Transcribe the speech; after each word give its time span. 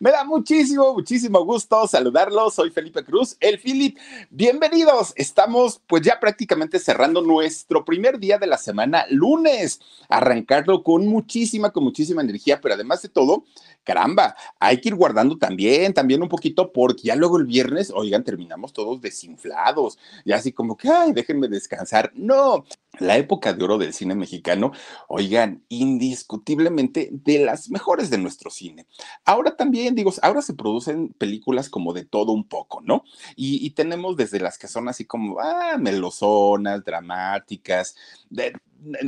Me 0.00 0.10
da 0.10 0.24
muchísimo, 0.24 0.94
muchísimo 0.94 1.44
gusto 1.44 1.86
saludarlos. 1.86 2.54
Soy 2.54 2.70
Felipe 2.70 3.04
Cruz, 3.04 3.36
el 3.40 3.58
Philip. 3.58 3.98
Bienvenidos. 4.30 5.12
Estamos 5.16 5.80
pues 5.86 6.02
ya 6.02 6.18
prácticamente 6.20 6.78
cerrando 6.78 7.20
nuestro 7.22 7.84
primer 7.84 8.18
día 8.18 8.38
de 8.38 8.46
la 8.46 8.58
semana, 8.58 9.04
lunes. 9.10 9.80
Arrancarlo 10.08 10.82
con 10.82 11.06
muchísima, 11.06 11.70
con 11.70 11.84
muchísima 11.84 12.22
energía, 12.22 12.60
pero 12.60 12.74
además 12.74 13.02
de 13.02 13.08
todo, 13.08 13.44
caramba, 13.84 14.34
hay 14.58 14.80
que 14.80 14.88
ir 14.88 14.94
guardando 14.94 15.38
también, 15.38 15.94
también 15.94 16.22
un 16.22 16.28
poquito, 16.28 16.72
porque 16.72 17.02
ya 17.04 17.16
luego 17.16 17.38
el 17.38 17.44
viernes, 17.44 17.92
oigan, 17.94 18.24
terminamos 18.24 18.72
todos 18.72 19.00
desinflados. 19.00 19.98
Ya 20.24 20.36
así 20.36 20.52
como 20.52 20.76
que, 20.76 20.88
ay, 20.88 21.12
déjenme 21.12 21.48
descansar. 21.48 22.10
No, 22.14 22.64
la 22.98 23.16
época 23.16 23.52
de 23.52 23.64
oro 23.64 23.78
del 23.78 23.92
cine 23.92 24.14
mexicano, 24.14 24.72
oigan, 25.08 25.64
indiscutiblemente 25.68 27.10
de 27.12 27.44
las 27.44 27.70
mejores 27.70 28.10
de 28.10 28.18
nuestro 28.18 28.50
cine. 28.50 28.86
Ahora 29.24 29.56
también, 29.56 29.94
digo, 29.94 30.12
ahora 30.22 30.42
se 30.42 30.54
producen 30.54 31.08
películas 31.14 31.68
como 31.68 31.92
de 31.92 32.04
todo 32.04 32.32
un 32.32 32.48
poco, 32.48 32.80
¿no? 32.82 33.04
Y, 33.36 33.70
tenemos 33.74 34.16
desde 34.16 34.38
las 34.38 34.56
que 34.56 34.68
son 34.68 34.88
así 34.88 35.04
como, 35.04 35.40
ah, 35.40 35.76
melosonas, 35.78 36.84
dramáticas, 36.84 37.96
de, 38.30 38.52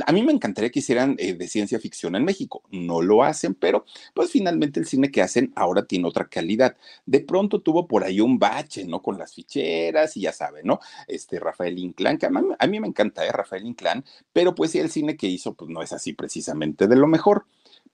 a 0.05 0.11
mí 0.11 0.23
me 0.23 0.31
encantaría 0.31 0.69
que 0.69 0.79
hicieran 0.79 1.15
eh, 1.19 1.33
de 1.33 1.47
ciencia 1.47 1.79
ficción 1.79 2.15
en 2.15 2.25
México. 2.25 2.63
No 2.71 3.01
lo 3.01 3.23
hacen, 3.23 3.53
pero 3.55 3.85
pues 4.13 4.31
finalmente 4.31 4.79
el 4.79 4.85
cine 4.85 5.11
que 5.11 5.21
hacen 5.21 5.51
ahora 5.55 5.85
tiene 5.85 6.07
otra 6.07 6.27
calidad. 6.27 6.77
De 7.05 7.19
pronto 7.19 7.61
tuvo 7.61 7.87
por 7.87 8.03
ahí 8.03 8.19
un 8.19 8.39
bache, 8.39 8.85
¿no? 8.85 9.01
Con 9.01 9.17
las 9.17 9.33
ficheras 9.33 10.17
y 10.17 10.21
ya 10.21 10.33
saben, 10.33 10.65
¿no? 10.65 10.79
Este 11.07 11.39
Rafael 11.39 11.77
Inclán, 11.77 12.17
que 12.17 12.25
a 12.27 12.67
mí, 12.67 12.79
me 12.79 12.87
encanta, 12.87 13.25
¿eh? 13.25 13.31
Rafael 13.31 13.65
Inclán, 13.65 14.03
pero 14.33 14.55
pues 14.55 14.71
sí, 14.71 14.79
el 14.79 14.89
cine 14.89 15.17
que 15.17 15.27
hizo, 15.27 15.53
pues 15.53 15.69
no 15.69 15.81
es 15.81 15.93
así 15.93 16.13
precisamente 16.13 16.87
de 16.87 16.95
lo 16.95 17.07
mejor. 17.07 17.45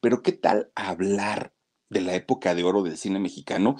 Pero 0.02 0.22
¿qué 0.22 0.34
tal 0.34 0.70
hablar 0.76 1.54
de 1.94 2.02
la 2.02 2.16
época 2.16 2.56
de 2.56 2.64
oro 2.64 2.84
del 2.84 2.98
cine 2.98 3.20
mexicano. 3.20 3.78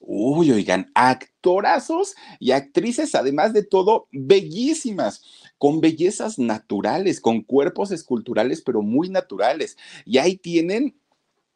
Uy, 0.00 0.52
oigan, 0.52 0.90
actorazos 0.94 2.14
y 2.38 2.52
actrices, 2.52 3.14
además 3.14 3.52
de 3.52 3.64
todo, 3.64 4.08
bellísimas 4.12 5.22
con 5.58 5.80
bellezas 5.80 6.38
naturales, 6.38 7.20
con 7.20 7.42
cuerpos 7.42 7.90
esculturales, 7.90 8.62
pero 8.62 8.82
muy 8.82 9.08
naturales. 9.08 9.76
Y 10.04 10.18
ahí 10.18 10.36
tienen 10.36 10.96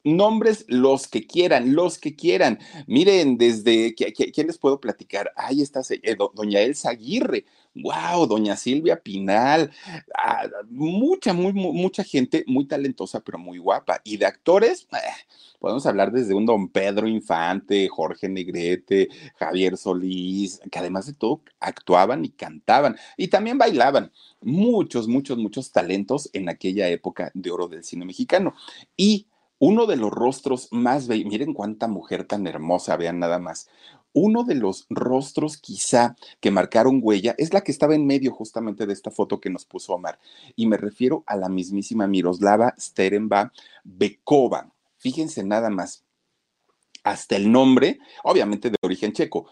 nombres 0.04 0.64
los 0.68 1.08
que 1.08 1.26
quieran, 1.26 1.74
los 1.74 1.98
que 1.98 2.14
quieran. 2.14 2.58
Miren, 2.86 3.38
desde, 3.38 3.94
¿quién 3.94 4.46
les 4.46 4.58
puedo 4.58 4.80
platicar? 4.80 5.32
Ahí 5.36 5.62
está 5.62 5.80
eh, 5.90 6.16
doña 6.34 6.60
Elsa 6.60 6.90
Aguirre, 6.90 7.44
wow, 7.74 8.26
doña 8.26 8.56
Silvia 8.56 9.00
Pinal, 9.00 9.70
ah, 10.16 10.48
mucha, 10.68 11.32
muy, 11.32 11.52
mucha 11.52 12.04
gente 12.04 12.44
muy 12.46 12.66
talentosa, 12.66 13.20
pero 13.20 13.38
muy 13.38 13.58
guapa. 13.58 14.00
Y 14.04 14.16
de 14.16 14.26
actores, 14.26 14.88
eh, 14.92 15.36
podemos 15.58 15.86
hablar 15.86 16.12
desde 16.12 16.34
un 16.34 16.46
don 16.46 16.68
Pedro 16.68 17.08
Infante, 17.08 17.88
Jorge 17.88 18.28
Negrete, 18.28 19.08
Javier 19.36 19.76
Solís, 19.76 20.60
que 20.70 20.78
además 20.78 21.06
de 21.06 21.14
todo 21.14 21.42
actuaban 21.60 22.24
y 22.24 22.30
cantaban 22.30 22.96
y 23.16 23.28
también 23.28 23.58
bailaban. 23.58 24.12
Muchos, 24.40 25.08
muchos, 25.08 25.38
muchos 25.38 25.72
talentos 25.72 26.30
en 26.32 26.48
aquella 26.48 26.88
época 26.88 27.30
de 27.34 27.50
oro 27.50 27.68
del 27.68 27.84
cine 27.84 28.04
mexicano. 28.04 28.54
Y 28.96 29.26
uno 29.58 29.86
de 29.86 29.96
los 29.96 30.10
rostros 30.10 30.68
más 30.70 31.08
bellos, 31.08 31.30
miren 31.30 31.52
cuánta 31.52 31.88
mujer 31.88 32.24
tan 32.24 32.46
hermosa, 32.46 32.96
vean 32.96 33.18
nada 33.18 33.38
más. 33.38 33.68
Uno 34.12 34.44
de 34.44 34.54
los 34.54 34.86
rostros 34.88 35.58
quizá 35.58 36.16
que 36.40 36.50
marcaron 36.50 37.00
huella 37.02 37.34
es 37.38 37.52
la 37.52 37.60
que 37.60 37.72
estaba 37.72 37.94
en 37.94 38.06
medio 38.06 38.32
justamente 38.32 38.86
de 38.86 38.92
esta 38.92 39.10
foto 39.10 39.40
que 39.40 39.50
nos 39.50 39.64
puso 39.64 39.94
Omar. 39.94 40.18
Y 40.56 40.66
me 40.66 40.76
refiero 40.76 41.24
a 41.26 41.36
la 41.36 41.48
mismísima 41.48 42.06
Miroslava 42.06 42.74
Sterenba 42.78 43.52
Bekova. 43.84 44.72
Fíjense 44.96 45.44
nada 45.44 45.70
más. 45.70 46.04
Hasta 47.04 47.36
el 47.36 47.52
nombre, 47.52 47.98
obviamente 48.24 48.70
de 48.70 48.76
origen 48.82 49.12
checo, 49.12 49.46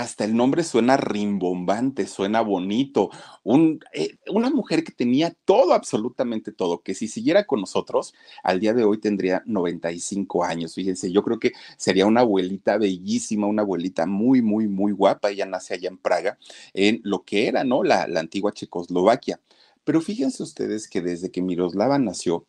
hasta 0.00 0.24
el 0.24 0.34
nombre 0.34 0.64
suena 0.64 0.96
rimbombante, 0.96 2.06
suena 2.06 2.40
bonito. 2.40 3.10
Eh, 3.92 4.16
una 4.28 4.48
mujer 4.48 4.82
que 4.82 4.92
tenía 4.92 5.36
todo, 5.44 5.74
absolutamente 5.74 6.52
todo, 6.52 6.82
que 6.82 6.94
si 6.94 7.06
siguiera 7.06 7.44
con 7.44 7.60
nosotros, 7.60 8.14
al 8.42 8.60
día 8.60 8.72
de 8.72 8.84
hoy 8.84 8.98
tendría 8.98 9.42
95 9.44 10.44
años. 10.44 10.74
Fíjense, 10.74 11.12
yo 11.12 11.22
creo 11.22 11.38
que 11.38 11.52
sería 11.76 12.06
una 12.06 12.20
abuelita 12.20 12.78
bellísima, 12.78 13.46
una 13.46 13.62
abuelita 13.62 14.06
muy, 14.06 14.40
muy, 14.40 14.68
muy 14.68 14.92
guapa. 14.92 15.30
Ella 15.30 15.44
nace 15.44 15.74
allá 15.74 15.90
en 15.90 15.98
Praga, 15.98 16.38
en 16.72 17.00
lo 17.04 17.22
que 17.22 17.46
era, 17.48 17.62
¿no? 17.64 17.82
La, 17.82 18.06
la 18.08 18.20
antigua 18.20 18.52
Checoslovaquia. 18.52 19.40
Pero 19.84 20.00
fíjense 20.00 20.42
ustedes 20.42 20.88
que 20.88 21.02
desde 21.02 21.30
que 21.30 21.42
Miroslava 21.42 21.98
nació, 21.98 22.46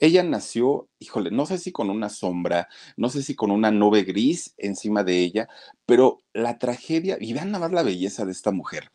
ella 0.00 0.22
nació, 0.22 0.88
híjole, 0.98 1.30
no 1.30 1.46
sé 1.46 1.58
si 1.58 1.72
con 1.72 1.90
una 1.90 2.08
sombra, 2.08 2.68
no 2.96 3.08
sé 3.08 3.22
si 3.22 3.34
con 3.34 3.50
una 3.50 3.70
nube 3.70 4.02
gris 4.04 4.54
encima 4.56 5.02
de 5.04 5.18
ella, 5.18 5.48
pero 5.86 6.20
la 6.32 6.58
tragedia, 6.58 7.16
y 7.20 7.32
vean 7.32 7.50
nada 7.50 7.66
más 7.66 7.74
la 7.74 7.82
belleza 7.82 8.24
de 8.24 8.32
esta 8.32 8.52
mujer, 8.52 8.92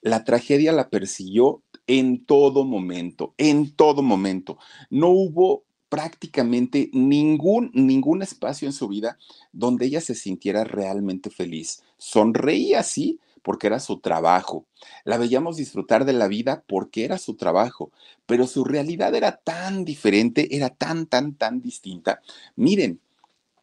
la 0.00 0.24
tragedia 0.24 0.72
la 0.72 0.88
persiguió 0.88 1.62
en 1.86 2.24
todo 2.24 2.64
momento, 2.64 3.34
en 3.38 3.74
todo 3.74 4.02
momento. 4.02 4.58
No 4.90 5.08
hubo 5.08 5.64
prácticamente 5.88 6.90
ningún, 6.92 7.70
ningún 7.74 8.22
espacio 8.22 8.66
en 8.66 8.72
su 8.72 8.88
vida 8.88 9.18
donde 9.52 9.86
ella 9.86 10.00
se 10.00 10.14
sintiera 10.14 10.64
realmente 10.64 11.30
feliz. 11.30 11.82
Sonreía, 11.96 12.82
sí, 12.82 13.20
porque 13.46 13.68
era 13.68 13.78
su 13.78 14.00
trabajo. 14.00 14.66
La 15.04 15.18
veíamos 15.18 15.56
disfrutar 15.56 16.04
de 16.04 16.12
la 16.12 16.26
vida 16.26 16.64
porque 16.66 17.04
era 17.04 17.16
su 17.16 17.36
trabajo, 17.36 17.92
pero 18.26 18.48
su 18.48 18.64
realidad 18.64 19.14
era 19.14 19.36
tan 19.36 19.84
diferente, 19.84 20.56
era 20.56 20.70
tan, 20.70 21.06
tan, 21.06 21.32
tan 21.36 21.60
distinta. 21.60 22.20
Miren, 22.56 23.00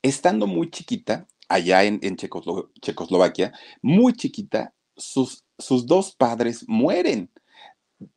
estando 0.02 0.48
muy 0.48 0.70
chiquita, 0.70 1.28
allá 1.50 1.84
en, 1.84 2.00
Checoslovaquia, 2.16 3.52
muy 3.82 4.14
chiquita, 4.14 4.74
sus, 4.96 5.44
sus 5.60 5.86
dos 5.86 6.16
padres 6.16 6.64
mueren. 6.70 7.30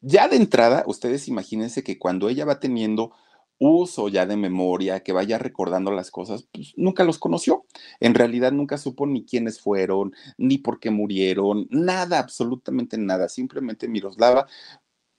Ya 0.00 0.28
de 0.28 0.36
entrada, 0.36 0.84
ustedes 0.86 1.26
imagínense 1.26 1.82
que 1.82 1.98
cuando 1.98 2.28
ella 2.28 2.44
va 2.44 2.60
teniendo 2.60 3.10
uso 3.58 4.08
ya 4.08 4.26
de 4.26 4.36
memoria, 4.36 5.02
que 5.02 5.12
vaya 5.12 5.38
recordando 5.38 5.90
las 5.90 6.10
cosas, 6.10 6.46
pues 6.52 6.72
nunca 6.76 7.04
los 7.04 7.18
conoció. 7.18 7.64
En 8.00 8.14
realidad 8.14 8.52
nunca 8.52 8.78
supo 8.78 9.06
ni 9.06 9.24
quiénes 9.24 9.60
fueron, 9.60 10.12
ni 10.38 10.58
por 10.58 10.80
qué 10.80 10.90
murieron, 10.90 11.66
nada, 11.70 12.18
absolutamente 12.18 12.98
nada. 12.98 13.28
Simplemente 13.28 13.88
Miroslava, 13.88 14.46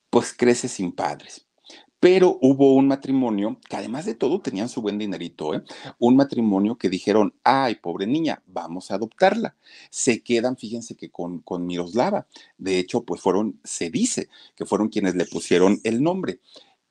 pues 0.09 0.33
crece 0.33 0.67
sin 0.67 0.91
padres. 0.91 1.47
Pero 1.99 2.37
hubo 2.41 2.75
un 2.75 2.87
matrimonio 2.87 3.59
que 3.67 3.75
además 3.75 4.05
de 4.05 4.13
todo 4.13 4.39
tenían 4.39 4.69
su 4.69 4.83
buen 4.83 4.99
dinerito, 4.99 5.55
¿eh? 5.55 5.63
un 5.97 6.15
matrimonio 6.15 6.77
que 6.77 6.89
dijeron, 6.89 7.33
ay, 7.43 7.75
pobre 7.75 8.05
niña, 8.05 8.43
vamos 8.45 8.91
a 8.91 8.95
adoptarla. 8.95 9.55
Se 9.89 10.21
quedan, 10.21 10.57
fíjense 10.57 10.95
que 10.95 11.09
con, 11.09 11.39
con 11.39 11.65
Miroslava. 11.65 12.27
De 12.59 12.77
hecho, 12.77 13.03
pues 13.03 13.19
fueron, 13.19 13.59
se 13.63 13.89
dice 13.89 14.29
que 14.55 14.65
fueron 14.65 14.89
quienes 14.89 15.15
le 15.15 15.25
pusieron 15.25 15.79
el 15.83 16.03
nombre 16.03 16.39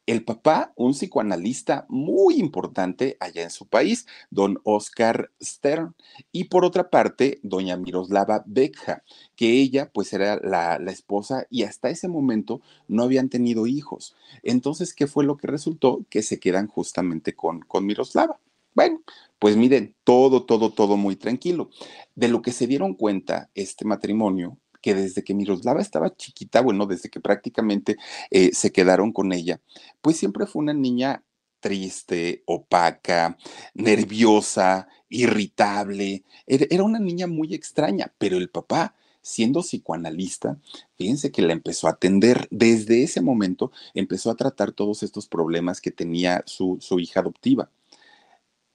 El 0.07 0.25
papá, 0.25 0.73
un 0.77 0.93
psicoanalista 0.93 1.85
muy 1.89 2.37
importante 2.37 3.17
allá 3.19 3.43
en 3.43 3.51
su 3.51 3.67
país, 3.67 4.07
don 4.31 4.61
Oscar 4.63 5.33
Stern, 5.43 5.97
y 6.31 6.45
por 6.45 6.65
otra 6.65 6.91
parte, 6.91 7.41
doña 7.43 7.77
Miroslava 7.77 8.45
Beckha, 8.47 9.03
que 9.35 9.61
ella 9.61 9.91
pues 9.93 10.13
era 10.13 10.37
la, 10.37 10.77
esposa 10.93 11.47
y 11.51 11.65
hasta 11.65 11.91
ese 11.91 12.07
momento 12.07 12.61
no 12.87 13.03
habían 13.03 13.29
tenido 13.29 13.67
hijos. 13.67 14.15
Entonces, 14.45 14.95
¿qué 14.95 15.09
fue 15.09 15.25
lo 15.25 15.37
que 15.37 15.49
resultó? 15.49 16.07
Que 16.09 16.23
se 16.23 16.39
quedan 16.39 16.69
justamente 16.69 17.35
con, 17.35 17.61
con 17.63 17.85
Miroslava. 17.85 18.39
Bueno, 18.77 19.03
pues 19.39 19.57
miren, 19.57 19.97
todo, 20.05 20.45
todo, 20.45 20.71
todo 20.71 20.97
muy 20.97 21.17
tranquilo. 21.17 21.71
De 22.15 22.29
lo 22.29 22.43
que 22.43 22.53
se 22.53 22.67
dieron 22.67 22.95
cuenta 22.95 23.51
este 23.55 23.85
matrimonio 23.85 24.59
que 24.87 24.95
desde 24.95 25.25
que 25.25 25.35
Miroslava 25.35 25.81
estaba 25.81 26.15
chiquita, 26.15 26.61
bueno, 26.61 26.87
desde 26.87 27.11
que 27.11 27.19
prácticamente 27.19 27.97
eh, 28.31 28.51
se 28.53 28.71
quedaron 28.71 29.13
con 29.13 29.33
ella, 29.33 29.61
pues 30.01 30.17
siempre 30.17 30.47
fue 30.47 30.63
una 30.63 30.75
niña 30.75 31.25
triste, 31.59 32.45
opaca, 32.47 33.37
nerviosa, 33.75 34.87
irritable. 35.09 36.23
Era, 36.47 36.85
una 36.85 37.01
niña 37.01 37.27
muy 37.27 37.53
extraña, 37.53 38.15
pero 38.17 38.37
el 38.37 38.49
papá, 38.49 38.95
siendo 39.23 39.63
psicoanalista, 39.63 40.57
fíjense 40.95 41.33
que 41.33 41.43
la 41.43 41.53
empezó 41.53 41.89
a 41.89 41.95
atender. 41.99 42.47
Desde 42.53 43.03
ese 43.03 43.21
momento 43.21 43.73
empezó 43.93 44.31
a 44.31 44.37
tratar 44.37 44.71
todos 44.71 45.03
estos 45.03 45.27
problemas 45.27 45.81
que 45.81 45.91
tenía 45.91 46.45
su, 46.47 46.79
su 46.81 47.01
hija 47.01 47.19
adoptiva 47.19 47.73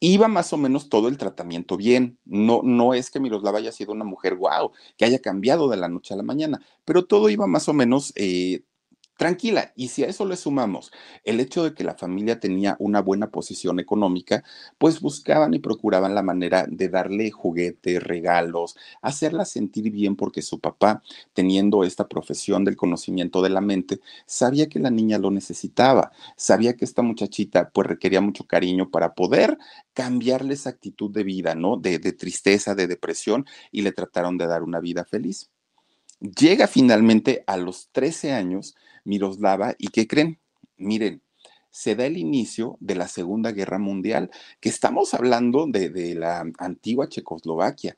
iba 0.01 0.27
más 0.27 0.51
o 0.51 0.57
menos 0.57 0.89
todo 0.89 1.07
el 1.07 1.17
tratamiento 1.17 1.77
bien. 1.77 2.19
No, 2.25 2.61
no 2.63 2.93
es 2.93 3.09
que 3.11 3.19
Miroslava 3.21 3.59
haya 3.59 3.71
sido 3.71 3.93
una 3.93 4.03
mujer 4.03 4.35
guau, 4.35 4.71
que 4.97 5.05
haya 5.05 5.19
cambiado 5.19 5.69
de 5.69 5.77
la 5.77 5.87
noche 5.87 6.13
a 6.13 6.17
la 6.17 6.23
mañana, 6.23 6.59
pero 6.83 7.05
todo 7.05 7.29
iba 7.29 7.47
más 7.47 7.69
o 7.69 7.73
menos 7.73 8.11
eh, 8.15 8.63
tranquila. 9.17 9.71
Y 9.75 9.89
si 9.89 10.03
a 10.03 10.07
eso 10.07 10.25
le 10.25 10.35
sumamos 10.35 10.91
el 11.23 11.39
hecho 11.39 11.63
de 11.63 11.73
que 11.73 11.83
la 11.83 11.95
familia 11.95 12.39
tenía 12.39 12.75
una 12.79 13.01
buena 13.01 13.29
posición 13.31 13.79
económica, 13.79 14.43
pues 14.77 14.99
buscaban 15.01 15.53
y 15.53 15.59
procuraban 15.59 16.15
la 16.15 16.23
manera 16.23 16.65
de 16.69 16.89
darle 16.89 17.31
juguetes, 17.31 18.01
regalos, 18.03 18.75
hacerla 19.01 19.45
sentir 19.45 19.91
bien 19.91 20.15
porque 20.15 20.41
su 20.41 20.59
papá, 20.59 21.03
teniendo 21.33 21.83
esta 21.83 22.07
profesión 22.07 22.65
del 22.65 22.75
conocimiento 22.75 23.41
de 23.41 23.49
la 23.49 23.61
mente, 23.61 23.99
sabía 24.25 24.67
que 24.69 24.79
la 24.79 24.89
niña 24.91 25.17
lo 25.19 25.31
necesitaba, 25.31 26.11
sabía 26.35 26.75
que 26.75 26.85
esta 26.85 27.01
muchachita 27.03 27.69
pues 27.71 27.87
requería 27.87 28.21
mucho 28.21 28.45
cariño 28.47 28.89
para 28.89 29.13
poder 29.13 29.57
cambiarle 29.93 30.53
esa 30.55 30.69
actitud 30.71 31.11
de 31.11 31.23
vida, 31.23 31.55
¿no? 31.55 31.77
De, 31.77 31.99
de 31.99 32.13
tristeza, 32.13 32.75
de 32.75 32.87
depresión 32.87 33.45
y 33.71 33.81
le 33.83 33.91
trataron 33.91 34.37
de 34.37 34.47
dar 34.47 34.63
una 34.63 34.79
vida 34.79 35.05
feliz. 35.05 35.50
Llega 36.21 36.67
finalmente 36.67 37.43
a 37.47 37.57
los 37.57 37.89
13 37.91 38.31
años 38.31 38.75
Miroslava 39.03 39.73
y 39.79 39.87
¿qué 39.87 40.07
creen? 40.07 40.39
Miren, 40.77 41.23
se 41.71 41.95
da 41.95 42.05
el 42.05 42.15
inicio 42.15 42.77
de 42.79 42.93
la 42.93 43.07
Segunda 43.07 43.51
Guerra 43.51 43.79
Mundial, 43.79 44.29
que 44.59 44.69
estamos 44.69 45.15
hablando 45.15 45.65
de, 45.67 45.89
de 45.89 46.13
la 46.13 46.45
antigua 46.59 47.09
Checoslovaquia. 47.09 47.97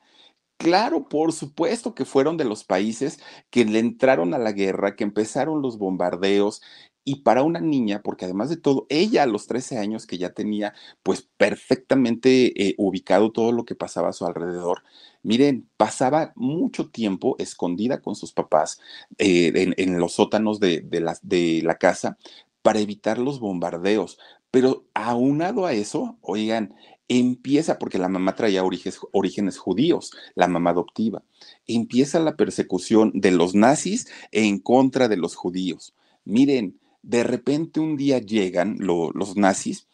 Claro, 0.56 1.08
por 1.08 1.32
supuesto 1.32 1.94
que 1.94 2.06
fueron 2.06 2.38
de 2.38 2.44
los 2.44 2.64
países 2.64 3.20
que 3.50 3.66
le 3.66 3.80
entraron 3.80 4.32
a 4.32 4.38
la 4.38 4.52
guerra, 4.52 4.96
que 4.96 5.04
empezaron 5.04 5.60
los 5.60 5.76
bombardeos 5.76 6.62
y 7.04 7.16
para 7.16 7.42
una 7.42 7.60
niña, 7.60 8.02
porque 8.02 8.24
además 8.24 8.48
de 8.48 8.56
todo, 8.56 8.86
ella 8.88 9.24
a 9.24 9.26
los 9.26 9.46
13 9.46 9.78
años 9.78 10.06
que 10.06 10.18
ya 10.18 10.32
tenía 10.32 10.74
pues 11.02 11.28
perfectamente 11.36 12.68
eh, 12.68 12.74
ubicado 12.78 13.30
todo 13.30 13.52
lo 13.52 13.64
que 13.64 13.74
pasaba 13.74 14.08
a 14.08 14.12
su 14.12 14.26
alrededor, 14.26 14.82
miren, 15.22 15.68
pasaba 15.76 16.32
mucho 16.36 16.90
tiempo 16.90 17.36
escondida 17.38 18.00
con 18.00 18.14
sus 18.14 18.32
papás 18.32 18.80
eh, 19.18 19.74
en, 19.76 19.98
los 19.98 20.14
sótanos 20.14 20.60
de, 20.60 20.86
la, 20.90 21.16
de 21.22 21.60
la 21.62 21.76
casa 21.76 22.18
para 22.62 22.80
evitar 22.80 23.18
los 23.18 23.40
bombardeos. 23.40 24.18
Pero 24.50 24.86
aunado 24.94 25.66
a 25.66 25.72
eso, 25.72 26.16
oigan, 26.20 26.74
empieza, 27.08 27.78
porque 27.78 27.98
la 27.98 28.08
mamá 28.08 28.34
traía 28.34 28.64
orígenes, 28.64 29.58
judíos, 29.58 30.12
la 30.34 30.48
mamá 30.48 30.70
adoptiva, 30.70 31.22
empieza 31.66 32.20
la 32.20 32.36
persecución 32.36 33.12
de 33.14 33.30
los 33.30 33.54
nazis 33.54 34.08
en 34.32 34.58
contra 34.58 35.08
de 35.08 35.16
los 35.16 35.34
judíos. 35.34 35.94
Miren, 36.24 36.78
de 37.04 37.22
repente 37.22 37.80
un 37.80 37.96
día 37.96 38.18
llegan 38.18 38.76
los 38.80 39.36
nazis 39.36 39.88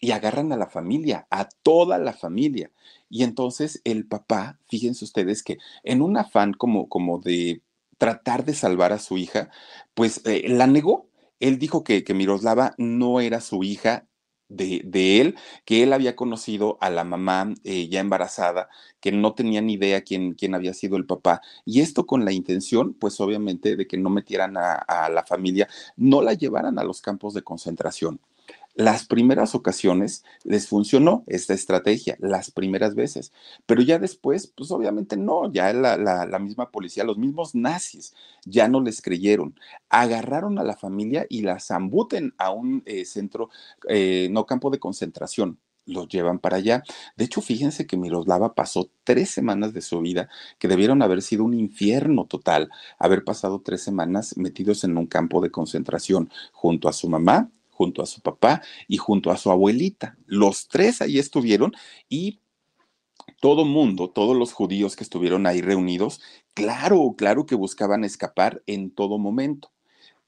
y 0.00 0.10
agarran 0.10 0.52
a 0.52 0.56
la 0.56 0.66
familia, 0.66 1.26
a 1.30 1.48
toda 1.62 1.98
la 1.98 2.12
familia. 2.12 2.70
Y 3.08 3.22
entonces 3.22 3.80
el 3.84 4.06
papá, 4.06 4.58
fíjense 4.68 5.04
ustedes 5.04 5.42
que 5.42 5.58
en 5.82 6.02
un 6.02 6.16
afán 6.16 6.52
como, 6.52 6.88
como 6.88 7.18
de 7.20 7.62
tratar 7.98 8.44
de 8.44 8.54
salvar 8.54 8.92
a 8.92 8.98
su 8.98 9.18
hija, 9.18 9.50
pues 9.94 10.20
eh, 10.26 10.48
la 10.48 10.66
negó. 10.66 11.08
Él 11.40 11.58
dijo 11.58 11.84
que, 11.84 12.04
que 12.04 12.14
Miroslava 12.14 12.74
no 12.78 13.20
era 13.20 13.40
su 13.40 13.62
hija 13.62 14.06
de, 14.48 15.20
él, 15.20 15.36
que 15.64 15.82
él 15.82 15.92
había 15.92 16.16
conocido 16.16 16.78
a 16.80 16.90
la 16.90 17.04
mamá 17.04 17.54
eh, 17.64 17.88
ya 17.88 18.00
embarazada, 18.00 18.68
que 19.00 19.12
no 19.12 19.34
tenía 19.34 19.60
ni 19.60 19.74
idea 19.74 20.02
quién, 20.02 20.34
quién, 20.34 20.54
había 20.54 20.74
sido 20.74 20.96
el 20.96 21.06
papá. 21.06 21.42
Y 21.64 21.80
esto 21.80 22.06
con 22.06 22.24
la 22.24 22.32
intención, 22.32 22.94
pues 22.94 23.20
obviamente, 23.20 23.76
de 23.76 23.86
que 23.86 23.98
no 23.98 24.10
metieran 24.10 24.56
a 24.56 25.08
la 25.10 25.24
familia, 25.24 25.68
no 25.96 26.22
la 26.22 26.34
llevaran 26.34 26.78
a 26.78 26.84
los 26.84 27.00
campos 27.00 27.34
de 27.34 27.42
concentración. 27.42 28.20
Las 28.74 29.06
primeras 29.06 29.54
ocasiones 29.54 30.24
les 30.42 30.66
funcionó 30.66 31.22
esta 31.28 31.54
estrategia, 31.54 32.16
las 32.18 32.50
primeras 32.50 32.96
veces, 32.96 33.32
pero 33.66 33.82
ya 33.82 34.00
después, 34.00 34.48
pues 34.48 34.72
obviamente 34.72 35.16
no, 35.16 35.52
ya 35.52 35.72
la, 35.72 36.38
misma 36.40 36.72
policía, 36.72 37.04
los 37.04 37.16
mismos 37.16 37.54
nazis 37.54 38.14
ya 38.44 38.66
no 38.66 38.80
les 38.80 39.00
creyeron, 39.00 39.54
agarraron 39.88 40.58
a 40.58 40.64
la 40.64 40.76
familia 40.76 41.24
y 41.28 41.42
la 41.42 41.60
zambuten 41.60 42.34
a 42.36 42.50
un 42.50 42.82
eh, 42.84 43.04
centro, 43.04 43.48
eh, 43.88 44.28
no 44.32 44.44
campo 44.44 44.70
de 44.70 44.80
concentración, 44.80 45.60
los 45.86 46.08
llevan 46.08 46.40
para 46.40 46.56
allá. 46.56 46.82
De 47.16 47.26
hecho, 47.26 47.40
fíjense 47.42 47.86
que 47.86 47.96
Miroslava 47.96 48.54
pasó 48.54 48.90
tres 49.04 49.30
semanas 49.30 49.72
de 49.72 49.82
su 49.82 50.00
vida 50.00 50.28
que 50.58 50.66
debieron 50.66 51.00
haber 51.02 51.22
sido 51.22 51.44
un 51.44 51.54
infierno 51.54 52.26
total, 52.26 52.70
haber 52.98 53.22
pasado 53.22 53.60
tres 53.60 53.82
semanas 53.82 54.36
metidos 54.36 54.82
en 54.82 54.96
un 54.96 55.06
campo 55.06 55.40
de 55.40 55.50
concentración 55.50 56.30
junto 56.52 56.88
a 56.88 56.92
su 56.92 57.08
mamá 57.08 57.50
junto 57.74 58.02
a 58.02 58.06
su 58.06 58.20
papá 58.20 58.62
y 58.88 58.96
junto 58.96 59.30
a 59.30 59.36
su 59.36 59.50
abuelita. 59.50 60.16
Los 60.26 60.68
tres 60.68 61.02
ahí 61.02 61.18
estuvieron 61.18 61.72
y 62.08 62.40
todo 63.40 63.64
mundo, 63.64 64.10
todos 64.10 64.36
los 64.36 64.52
judíos 64.52 64.96
que 64.96 65.04
estuvieron 65.04 65.46
ahí 65.46 65.60
reunidos, 65.60 66.20
claro, 66.54 67.14
claro 67.16 67.46
que 67.46 67.54
buscaban 67.54 68.04
escapar 68.04 68.62
en 68.66 68.90
todo 68.90 69.18
momento. 69.18 69.70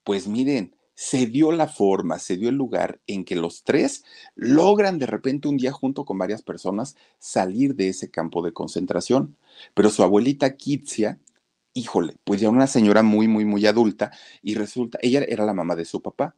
Pues 0.05 0.29
miren, 0.29 0.77
se 0.95 1.27
dio 1.27 1.53
la 1.53 1.69
forma, 1.69 2.19
se 2.19 2.37
dio 2.37 2.49
el 2.49 2.57
lugar 2.57 3.01
en 3.07 3.25
que 3.25 3.37
los 3.37 3.65
tres 3.65 4.05
logran 4.35 4.99
de 4.99 5.07
repente 5.07 5.49
un 5.49 5.59
día 5.59 5.73
junto 5.73 6.05
con 6.05 6.19
varias 6.19 6.43
personas 6.43 6.97
salir 7.19 7.75
de 7.75 7.89
ese 7.89 8.11
campo 8.11 8.43
de 8.43 8.53
concentración. 8.53 9.37
Pero 9.75 9.91
su 9.91 10.03
abuelita 10.03 10.57
Kitsia, 10.57 11.21
híjole, 11.75 12.17
pues 12.25 12.41
ya 12.41 12.49
una 12.49 12.67
señora 12.67 13.03
muy, 13.03 13.29
muy, 13.29 13.45
muy 13.45 13.67
adulta 13.67 14.11
y 14.43 14.55
resulta, 14.55 14.99
ella 15.03 15.23
era 15.29 15.45
la 15.45 15.55
mamá 15.55 15.77
de 15.77 15.85
su 15.85 16.01
papá 16.01 16.35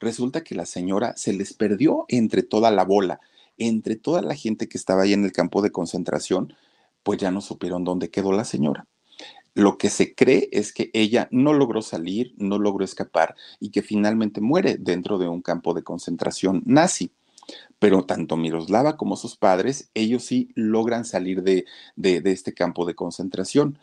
resulta 0.00 0.42
que 0.42 0.54
la 0.54 0.66
señora 0.66 1.16
se 1.16 1.32
les 1.32 1.54
perdió 1.54 2.04
entre 2.08 2.42
toda 2.42 2.70
la 2.70 2.84
bola, 2.84 3.20
entre 3.56 3.96
toda 3.96 4.22
la 4.22 4.34
gente 4.34 4.68
que 4.68 4.78
estaba 4.78 5.02
ahí 5.02 5.12
en 5.12 5.24
el 5.24 5.32
campo 5.32 5.62
de 5.62 5.72
concentración, 5.72 6.54
pues 7.02 7.18
ya 7.18 7.30
no 7.30 7.40
supieron 7.40 7.84
dónde 7.84 8.10
quedó 8.10 8.32
la 8.32 8.44
señora. 8.44 8.86
Lo 9.54 9.76
que 9.76 9.90
se 9.90 10.14
cree 10.14 10.48
es 10.52 10.72
que 10.72 10.90
ella 10.92 11.28
no 11.32 11.52
logró 11.52 11.82
salir, 11.82 12.34
no 12.36 12.58
logró 12.58 12.84
escapar 12.84 13.34
y 13.58 13.70
que 13.70 13.82
finalmente 13.82 14.40
muere 14.40 14.76
dentro 14.78 15.18
de 15.18 15.28
un 15.28 15.42
campo 15.42 15.74
de 15.74 15.82
concentración 15.82 16.62
nazi. 16.64 17.10
Pero 17.78 18.04
tanto 18.04 18.36
Miroslava 18.36 18.96
como 18.96 19.16
sus 19.16 19.36
padres, 19.36 19.90
ellos 19.94 20.24
sí 20.24 20.50
logran 20.54 21.04
salir 21.04 21.42
de, 21.42 21.64
de, 21.96 22.20
de 22.20 22.32
este 22.32 22.54
campo 22.54 22.84
de 22.84 22.94
concentración 22.94 23.78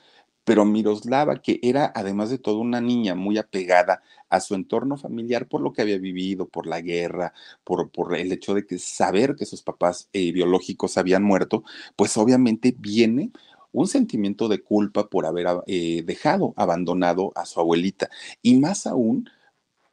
pero 0.46 0.64
Miroslava, 0.64 1.42
que 1.42 1.60
era 1.64 1.92
además 1.96 2.30
de 2.30 2.38
todo 2.38 2.60
una 2.60 2.80
niña 2.80 3.16
muy 3.16 3.38
apegada 3.38 4.02
a 4.30 4.40
su 4.40 4.56
entorno 4.56 4.98
familiar 4.98 5.48
por 5.48 5.62
lo 5.62 5.74
que 5.74 5.82
había 5.82 5.98
vivido, 5.98 6.48
por 6.48 6.68
la 6.68 6.82
guerra, 6.82 7.34
por, 7.64 7.90
el 8.16 8.32
hecho 8.32 8.54
de 8.54 8.66
que 8.66 8.80
saber 8.80 9.36
que 9.36 9.46
sus 9.46 9.64
papás 9.64 10.10
eh, 10.14 10.32
biológicos 10.32 10.98
habían 10.98 11.24
muerto, 11.24 11.64
pues 11.96 12.16
obviamente 12.18 12.76
viene 12.78 13.32
un 13.72 13.88
sentimiento 13.88 14.48
de 14.48 14.62
culpa 14.62 15.10
por 15.10 15.26
haber 15.26 15.48
eh, 15.68 16.04
dejado, 16.06 16.54
abandonado 16.56 17.34
a 17.36 17.46
su 17.46 17.60
abuelita. 17.60 18.10
Y 18.42 18.58
más 18.60 18.88
aún, 18.88 19.30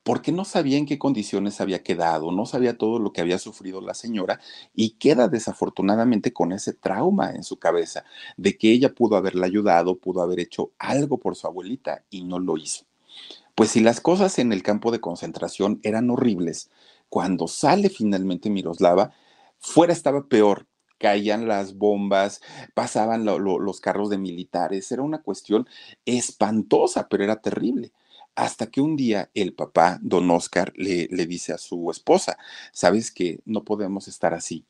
porque 0.03 0.33
no 0.33 0.45
sabía 0.45 0.79
en 0.79 0.87
qué 0.87 0.99
condiciones 0.99 1.61
había 1.61 1.83
quedado, 1.83 2.33
no 2.33 2.47
sabía 2.47 2.77
todo 2.77 2.99
lo 2.99 3.13
que 3.13 3.21
había 3.21 3.39
sufrido 3.39 3.81
la 3.81 3.95
señora 3.95 4.41
y 4.75 4.91
queda 4.91 5.29
desafortunadamente 5.29 6.33
con 6.33 6.53
ese 6.53 6.73
trauma 6.73 7.31
en 7.31 7.45
su 7.45 7.59
cabeza 7.59 8.05
de 8.37 8.57
que 8.57 8.73
ella 8.73 8.95
pudo 8.95 9.17
haberla 9.17 9.47
ayudado, 9.47 9.99
pudo 9.99 10.23
haber 10.23 10.41
hecho 10.41 10.73
algo 10.79 11.19
por 11.19 11.37
su 11.37 11.47
abuelita 11.47 12.05
y 12.11 12.25
no 12.25 12.39
lo 12.39 12.57
hizo. 12.57 12.85
Pues 13.55 13.71
si 13.71 13.81
las 13.81 14.01
cosas 14.01 14.39
en 14.39 14.53
el 14.53 14.63
campo 14.63 14.91
de 14.91 15.01
concentración 15.01 15.79
eran 15.83 16.11
horribles, 16.11 16.71
cuando 17.09 17.47
sale 17.47 17.91
finalmente 17.91 18.51
Miroslava, 18.51 19.13
fuera 19.59 19.93
estaba 19.93 20.27
peor. 20.27 20.67
Caían 20.99 21.49
las 21.49 21.77
bombas, 21.77 22.41
pasaban 22.75 23.25
los 23.25 23.81
carros 23.81 24.09
de 24.09 24.19
militares, 24.19 24.91
era 24.93 25.03
una 25.03 25.21
cuestión 25.21 25.69
espantosa, 26.07 27.09
pero 27.09 27.25
era 27.25 27.41
terrible 27.41 27.93
Hasta 28.35 28.67
que 28.67 28.81
un 28.81 28.97
día 28.97 29.31
el 29.35 29.53
papá, 29.55 29.99
don 30.03 30.31
Oscar, 30.31 30.73
le, 30.77 31.09
le 31.11 31.27
dice 31.27 31.53
a 31.53 31.59
su 31.59 31.91
esposa, 31.91 32.39
sabes 32.73 33.11
que 33.11 33.41
no 33.45 33.65
podemos 33.65 34.09
estar 34.09 34.35
así 34.35 34.65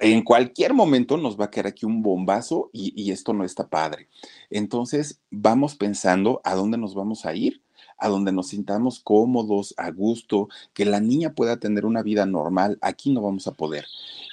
en 0.00 0.22
cualquier 0.22 0.74
momento 0.74 1.16
nos 1.16 1.38
va 1.38 1.46
a 1.46 1.50
caer 1.50 1.68
aquí 1.68 1.86
un 1.86 2.02
bombazo 2.02 2.70
y, 2.72 2.92
y, 3.00 3.12
esto 3.12 3.32
no 3.32 3.44
está 3.44 3.68
padre. 3.68 4.08
Entonces, 4.50 5.20
vamos 5.30 5.76
pensando 5.76 6.40
a 6.44 6.54
dónde 6.54 6.78
nos 6.78 6.94
vamos 6.94 7.26
a 7.26 7.34
ir, 7.34 7.62
a 7.98 8.08
donde 8.08 8.32
nos 8.32 8.48
sintamos 8.48 9.00
cómodos, 9.00 9.74
a 9.76 9.90
gusto, 9.90 10.48
que 10.72 10.84
la 10.84 11.00
niña 11.00 11.34
pueda 11.34 11.58
tener 11.58 11.86
una 11.86 12.02
vida 12.02 12.26
normal. 12.26 12.78
Aquí 12.80 13.12
no 13.12 13.22
vamos 13.22 13.46
a 13.46 13.52
poder. 13.52 13.86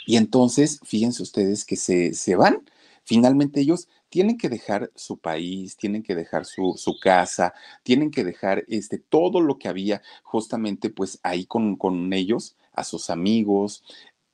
Y 0.05 0.17
entonces, 0.17 0.79
fíjense 0.83 1.21
ustedes 1.21 1.63
que 1.63 1.75
se, 1.75 2.13
se 2.13 2.35
van. 2.35 2.63
Finalmente 3.03 3.61
ellos 3.61 3.87
tienen 4.11 4.37
que 4.37 4.49
dejar 4.49 4.91
su 4.93 5.17
país, 5.17 5.77
tienen 5.77 6.03
que 6.03 6.15
dejar 6.15 6.45
su, 6.45 6.75
casa, 7.01 7.53
tienen 7.81 8.11
que 8.11 8.25
dejar 8.25 8.65
este, 8.67 8.99
todo 8.99 9.39
lo 9.39 9.57
que 9.57 9.69
había 9.69 10.01
justamente 10.21 10.89
pues 10.89 11.19
ahí 11.23 11.45
con, 11.45 11.77
con 11.77 12.11
ellos, 12.11 12.57
a 12.73 12.83
sus 12.83 13.09
amigos, 13.09 13.83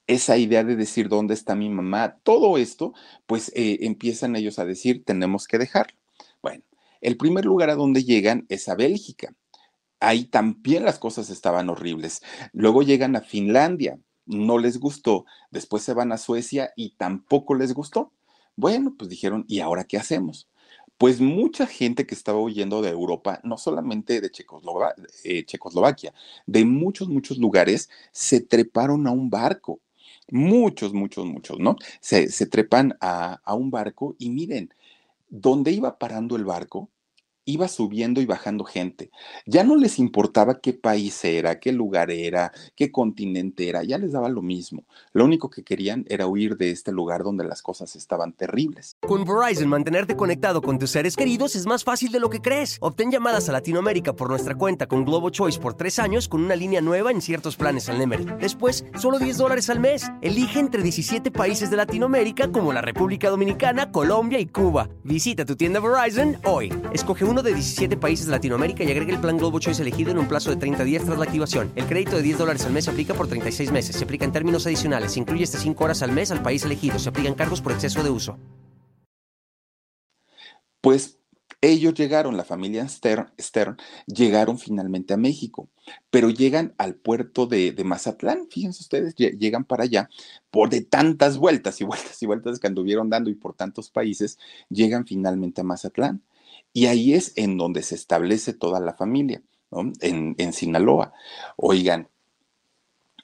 esa 0.08 0.38
idea 0.38 0.64
de 0.64 0.76
decir 0.76 1.10
dónde 1.10 1.36
está 1.36 1.54
mi 1.54 1.70
mamá, 1.70 2.18
todo 2.24 2.58
esto, 2.58 2.94
pues 3.28 3.52
eh, 3.56 3.78
empiezan 3.82 4.36
ellos 4.36 4.58
a 4.58 4.66
decir, 4.66 5.04
tenemos 5.06 5.48
que 5.48 5.60
dejarlo. 5.60 5.96
Bueno, 6.42 6.64
el 7.00 7.16
primer 7.16 7.46
lugar 7.46 7.70
a 7.70 7.76
donde 7.76 8.04
llegan 8.04 8.48
es 8.50 8.68
a 8.70 8.76
Bélgica. 8.76 9.36
Ahí 10.00 10.26
también 10.26 10.86
las 10.86 10.98
cosas 10.98 11.30
estaban 11.30 11.70
horribles. 11.70 12.24
Luego 12.52 12.82
llegan 12.82 13.16
a 13.16 13.22
Finlandia, 13.22 14.00
no 14.26 14.58
les 14.58 14.80
gustó. 14.80 15.26
Después 15.52 15.84
se 15.84 15.94
van 15.94 16.12
a 16.12 16.18
Suecia 16.18 16.72
y 16.76 16.96
tampoco 16.96 17.54
les 17.54 17.74
gustó. 17.74 18.12
Bueno, 18.58 18.96
pues 18.98 19.10
dijeron, 19.10 19.46
¿y 19.48 19.60
ahora 19.62 19.86
qué 19.86 19.98
hacemos? 19.98 20.50
Pues 20.98 21.22
mucha 21.22 21.68
gente 21.68 22.08
que 22.08 22.16
estaba 22.16 22.40
huyendo 22.42 22.82
de 22.82 22.90
Europa, 22.90 23.40
no 23.44 23.58
solamente 23.58 24.20
de 24.20 24.32
eh, 25.24 25.46
Checoslovaquia, 25.46 26.14
de 26.48 26.66
muchos, 26.66 27.08
muchos 27.08 27.38
lugares, 27.38 27.90
se 28.12 28.42
treparon 28.42 29.08
a 29.08 29.12
un 29.12 29.30
barco 29.30 29.80
muchos, 30.30 30.94
muchos, 30.94 31.26
muchos, 31.26 31.60
¿no? 31.60 31.78
Se, 32.02 32.30
se 32.30 32.46
trepan 32.48 32.98
a, 33.00 33.40
a, 33.44 33.54
un 33.56 33.72
barco 33.72 34.16
y 34.20 34.30
miren, 34.30 34.74
donde 35.30 35.72
iba 35.72 35.98
parando 36.00 36.36
el 36.36 36.46
barco, 36.46 36.90
iba 37.48 37.68
subiendo 37.70 38.22
y 38.22 38.26
bajando 38.26 38.66
gente. 38.66 39.10
Ya 39.46 39.64
no 39.64 39.76
les 39.78 40.00
importaba 40.00 40.60
qué 40.60 40.74
país 40.74 41.24
era, 41.24 41.60
qué 41.60 41.72
lugar 41.72 42.12
era, 42.12 42.52
qué 42.76 42.92
continente 42.92 43.70
era, 43.70 43.84
ya 43.84 43.98
les 43.98 44.12
daba 44.12 44.28
lo 44.30 44.42
mismo. 44.42 44.84
Lo 45.14 45.24
único 45.24 45.50
que 45.50 45.64
querían 45.64 46.06
era 46.10 46.28
huir 46.28 46.58
de 46.58 46.72
este 46.72 46.92
lugar 46.92 47.24
donde 47.24 47.46
las 47.46 47.62
cosas 47.62 47.96
estaban 47.96 48.34
terribles. 48.34 48.98
Con 49.00 49.24
Verizon, 49.24 49.70
mantenerte 49.70 50.18
conectado 50.18 50.62
con 50.62 50.78
tus 50.78 50.92
seres 50.92 51.16
queridos 51.16 51.56
es 51.56 51.66
más 51.66 51.86
fácil 51.86 52.12
de 52.12 52.20
lo 52.20 52.30
que 52.30 52.42
crees. 52.42 52.78
Obtén 52.82 53.12
llamadas 53.12 53.48
a 53.48 53.54
Latinoamérica 53.54 54.14
por 54.14 54.30
nuestra 54.30 54.56
cuenta 54.56 54.88
con 54.88 55.06
Globo 55.06 55.30
Choice 55.30 55.60
por 55.60 55.74
tres 55.74 56.00
años 56.00 56.28
con 56.28 56.44
una 56.44 56.56
línea 56.56 56.82
nueva 56.82 57.12
en 57.12 57.22
ciertos 57.22 57.56
planes 57.56 57.88
al 57.88 57.98
Nemery. 57.98 58.26
Después, 58.42 58.86
solo 59.00 59.20
10 59.20 59.38
dólares 59.38 59.70
al 59.70 59.80
mes. 59.80 60.12
Elige 60.22 60.60
entre 60.60 60.84
17 60.84 61.32
países 61.32 61.70
de 61.70 61.78
Latinoamérica 61.78 62.52
como 62.52 62.74
la 62.74 62.82
República 62.82 63.30
Dominicana, 63.30 63.90
Colombia 63.90 64.40
y 64.40 64.48
Cuba. 64.48 64.90
Visita 65.06 65.46
tu 65.46 65.56
tienda 65.56 65.80
Verizon 65.80 66.38
hoy. 66.44 66.74
Escoge 66.92 67.24
uno 67.24 67.37
de 67.44 67.54
17 67.54 67.98
países 67.98 68.26
de 68.26 68.32
Latinoamérica 68.32 68.84
y 68.84 68.92
agrega 68.92 69.14
el 69.14 69.20
plan 69.20 69.38
Globo 69.38 69.60
Choice 69.60 69.82
elegido 69.82 70.12
en 70.12 70.18
un 70.18 70.28
plazo 70.28 70.50
de 70.50 70.58
30 70.58 70.84
días 70.84 71.04
tras 71.04 71.18
la 71.18 71.26
activación. 71.26 71.72
El 71.76 71.86
crédito 71.86 72.16
de 72.16 72.24
10 72.24 72.38
dólares 72.38 72.66
al 72.66 72.74
mes 72.74 72.86
se 72.86 72.92
aplica 72.92 73.14
por 73.14 73.28
36 73.28 73.72
meses. 73.72 73.96
Se 73.96 74.04
aplica 74.04 74.26
en 74.26 74.32
términos 74.32 74.66
adicionales. 74.66 75.14
Se 75.14 75.20
incluye 75.20 75.44
hasta 75.44 75.60
5 75.60 75.84
horas 75.84 76.02
al 76.02 76.12
mes 76.12 76.32
al 76.32 76.42
país 76.42 76.64
elegido. 76.64 77.00
Se 77.00 77.10
aplican 77.10 77.36
cargos 77.36 77.62
por 77.62 77.72
exceso 77.72 78.04
de 78.04 78.10
uso. 78.10 78.38
Pues 80.82 81.18
ellos 81.62 81.96
llegaron, 81.96 82.38
la 82.38 82.44
familia 82.44 82.88
Stern, 82.88 83.32
Stern, 83.40 83.78
llegaron 84.06 84.60
finalmente 84.60 85.16
a 85.16 85.18
México, 85.18 85.70
pero 86.12 86.30
llegan 86.30 86.76
al 86.78 86.96
puerto 86.96 87.48
de, 87.48 87.72
de, 87.72 87.84
Mazatlán, 87.84 88.48
fíjense 88.50 88.84
ustedes, 88.84 89.16
llegan 89.16 89.66
para 89.66 89.84
allá 89.84 90.08
por 90.52 90.70
de 90.70 90.82
tantas 90.82 91.38
vueltas 91.38 91.82
y 91.82 91.84
vueltas 91.84 92.22
y 92.22 92.28
vueltas 92.28 92.60
que 92.60 92.68
anduvieron 92.68 93.10
dando 93.10 93.32
y 93.32 93.36
por 93.36 93.56
tantos 93.56 93.90
países, 93.90 94.38
llegan 94.70 95.08
finalmente 95.08 95.62
a 95.62 95.64
Mazatlán. 95.64 96.22
Y 96.78 96.86
ahí 96.86 97.16
es 97.16 97.34
en 97.38 97.58
donde 97.58 97.82
se 97.82 97.96
establece 97.96 98.54
toda 98.54 98.80
la 98.80 98.94
familia, 98.94 99.42
¿no? 99.72 99.92
en, 100.00 100.36
en 100.38 100.54
Sinaloa. 100.54 101.12
Oigan, 101.56 102.08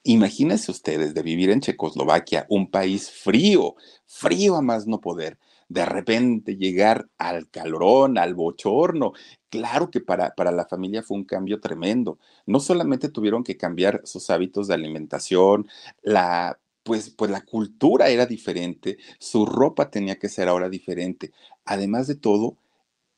imagínense 0.01 0.71
ustedes 0.71 1.13
de 1.13 1.21
vivir 1.21 1.51
en 1.51 1.61
Checoslovaquia, 1.61 2.47
un 2.49 2.71
país 2.71 3.11
frío, 3.11 3.75
frío 4.07 4.55
a 4.55 4.63
más 4.63 4.87
no 4.87 4.99
poder, 4.99 5.37
de 5.69 5.85
repente 5.85 6.55
llegar 6.55 7.07
al 7.19 7.47
calorón, 7.47 8.17
al 8.17 8.33
bochorno. 8.33 9.13
Claro 9.51 9.91
que 9.91 10.01
para, 10.01 10.33
para, 10.33 10.51
la 10.51 10.65
familia 10.65 11.03
fue 11.03 11.17
un 11.17 11.23
cambio 11.23 11.59
tremendo. 11.59 12.17
No 12.47 12.59
solamente 12.59 13.09
tuvieron 13.09 13.43
que 13.43 13.55
cambiar 13.55 14.01
sus 14.03 14.31
hábitos 14.31 14.67
de 14.67 14.73
alimentación, 14.73 15.67
la, 16.01 16.57
pues, 16.81 17.11
pues 17.11 17.29
la 17.29 17.41
cultura 17.41 18.09
era 18.09 18.25
diferente, 18.25 18.97
su 19.19 19.45
ropa 19.45 19.91
tenía 19.91 20.17
que 20.17 20.27
ser 20.29 20.47
ahora 20.47 20.69
diferente. 20.69 21.31
Además 21.65 22.07
de 22.07 22.15
todo, 22.15 22.57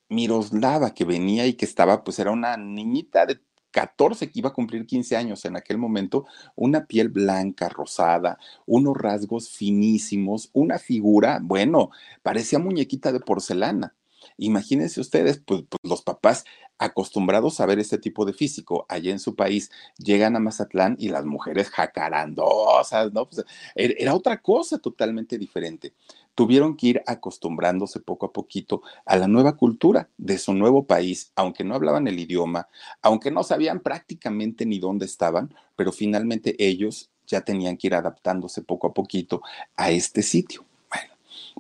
Miroslava, 0.09 0.93
que 0.93 1.05
venía 1.05 1.47
y 1.47 1.53
que 1.53 1.65
estaba, 1.65 2.03
pues 2.03 2.19
era 2.19 2.31
una 2.31 2.57
niñita 2.57 3.25
de 3.25 3.39
14 3.71 4.31
que 4.31 4.39
iba 4.39 4.49
a 4.49 4.53
cumplir 4.53 4.85
15 4.85 5.17
años 5.17 5.43
en 5.43 5.57
aquel 5.57 5.77
momento, 5.77 6.25
una 6.55 6.85
piel 6.85 7.09
blanca, 7.09 7.67
rosada, 7.67 8.39
unos 8.65 8.95
rasgos 8.95 9.49
finísimos, 9.49 10.49
una 10.53 10.79
figura, 10.79 11.39
bueno, 11.43 11.89
parecía 12.23 12.57
muñequita 12.57 13.11
de 13.11 13.19
porcelana. 13.19 13.93
Imagínense 14.37 15.01
ustedes, 15.01 15.41
pues, 15.45 15.63
pues, 15.69 15.79
los 15.83 16.01
papás 16.01 16.45
acostumbrados 16.77 17.59
a 17.59 17.65
ver 17.65 17.79
este 17.79 17.97
tipo 17.97 18.25
de 18.25 18.33
físico 18.33 18.85
allá 18.89 19.11
en 19.11 19.19
su 19.19 19.35
país, 19.35 19.71
llegan 19.97 20.35
a 20.35 20.39
Mazatlán 20.39 20.95
y 20.97 21.09
las 21.09 21.25
mujeres 21.25 21.69
jacarandosas, 21.69 23.13
¿no? 23.13 23.27
Pues, 23.29 23.45
era 23.75 24.13
otra 24.15 24.41
cosa 24.41 24.79
totalmente 24.79 25.37
diferente 25.37 25.93
tuvieron 26.35 26.75
que 26.75 26.87
ir 26.87 27.03
acostumbrándose 27.07 27.99
poco 27.99 28.27
a 28.27 28.33
poquito 28.33 28.81
a 29.05 29.15
la 29.15 29.27
nueva 29.27 29.55
cultura 29.55 30.09
de 30.17 30.37
su 30.37 30.53
nuevo 30.53 30.85
país, 30.85 31.31
aunque 31.35 31.63
no 31.63 31.75
hablaban 31.75 32.07
el 32.07 32.19
idioma, 32.19 32.67
aunque 33.01 33.31
no 33.31 33.43
sabían 33.43 33.79
prácticamente 33.79 34.65
ni 34.65 34.77
dónde 34.79 35.05
estaban, 35.05 35.55
pero 35.75 35.91
finalmente 35.91 36.55
ellos 36.59 37.09
ya 37.25 37.41
tenían 37.41 37.77
que 37.77 37.87
ir 37.87 37.95
adaptándose 37.95 38.61
poco 38.61 38.87
a 38.87 38.93
poquito 38.93 39.41
a 39.75 39.89
este 39.89 40.21
sitio. 40.21 40.65
Bueno, 40.91 41.13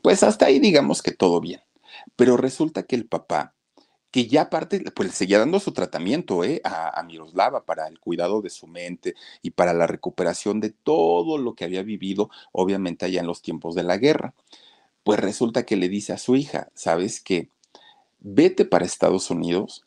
pues 0.03 0.21
hasta 0.21 0.45
ahí 0.45 0.59
digamos 0.59 1.01
que 1.01 1.11
todo 1.11 1.39
bien. 1.39 1.61
Pero 2.15 2.37
resulta 2.37 2.83
que 2.83 2.95
el 2.95 3.07
papá 3.07 3.55
que 4.11 4.27
ya 4.27 4.43
aparte, 4.43 4.79
pues 4.95 5.13
seguía 5.13 5.39
dando 5.39 5.59
su 5.59 5.73
tratamiento 5.73 6.45
¿eh? 6.45 6.61
a, 6.63 6.97
a, 6.97 7.03
Miroslava 7.03 7.65
para 7.65 7.89
el 7.89 7.99
cuidado 7.99 8.41
de 8.41 8.49
su 8.49 8.65
mente 8.65 9.13
y 9.41 9.51
para 9.51 9.73
la 9.73 9.87
recuperación 9.87 10.61
de 10.61 10.69
todo 10.69 11.37
lo 11.37 11.53
que 11.53 11.65
había 11.65 11.83
vivido, 11.83 12.29
obviamente 12.53 13.03
allá 13.03 13.19
en 13.19 13.27
los 13.27 13.41
tiempos 13.41 13.75
de 13.75 13.83
la 13.83 13.97
guerra. 13.97 14.33
Pues 15.05 15.19
resulta 15.19 15.67
que 15.67 15.75
le 15.75 15.87
dice 15.87 16.13
a 16.13 16.17
su 16.17 16.35
hija, 16.35 16.69
¿sabes 16.73 17.21
qué? 17.21 17.51
Vete 18.21 18.65
para 18.65 18.85
Estados 18.85 19.29
Unidos 19.29 19.85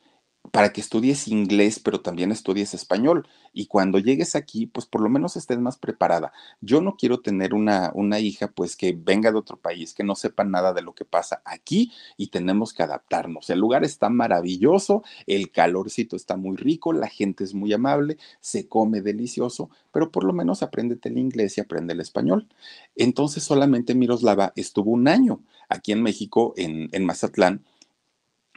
para 0.53 0.73
que 0.73 0.81
estudies 0.81 1.29
inglés, 1.29 1.79
pero 1.79 2.01
también 2.01 2.33
estudies 2.33 2.75
español. 2.75 3.29
Y 3.53 3.67
cuando 3.67 3.99
llegues 3.99 4.37
aquí, 4.37 4.67
pues 4.67 4.87
por 4.87 5.01
lo 5.01 5.09
menos 5.09 5.37
estés 5.37 5.59
más 5.59 5.79
preparada. 5.79 6.33
Yo 6.61 6.81
no 6.81 6.97
quiero 6.97 7.21
tener 7.21 7.55
una, 7.55 7.91
una 7.95 8.19
hija, 8.21 8.49
pues 8.49 8.77
que 8.77 8.93
venga 8.93 9.31
de 9.31 9.39
otro 9.39 9.57
país, 9.57 9.95
que 9.95 10.05
no 10.05 10.15
sepa 10.15 10.45
nada 10.45 10.73
de 10.73 10.83
lo 10.83 10.95
que 10.95 11.05
pasa 11.05 11.43
aquí 11.45 11.93
y 12.17 12.29
tenemos 12.29 12.73
que 12.73 12.83
adaptarnos. 12.83 13.51
El 13.51 13.61
lugar 13.61 13.85
está 13.85 14.09
maravilloso, 14.09 15.03
el 15.27 15.51
calorcito 15.51 16.17
está 16.17 16.37
muy 16.37 16.57
rico, 16.57 16.93
la 16.93 17.09
gente 17.09 17.45
es 17.45 17.55
muy 17.55 17.73
amable, 17.73 18.19
se 18.41 18.69
come 18.69 19.01
delicioso, 19.01 19.71
pero 19.93 20.11
por 20.11 20.25
lo 20.25 20.33
menos 20.33 20.63
apréndete 20.63 21.09
el 21.09 21.19
inglés 21.19 21.59
y 21.59 21.61
aprende 21.61 21.95
el 21.95 22.01
español. 22.01 22.49
Entonces 22.97 23.43
solamente 23.43 23.95
Miroslava 23.95 24.53
estuvo 24.57 24.91
un 24.93 25.09
año 25.09 25.41
aquí 25.69 25.93
en 25.93 26.03
México, 26.03 26.55
en, 26.57 26.89
en 26.93 27.05
Mazatlán, 27.05 27.65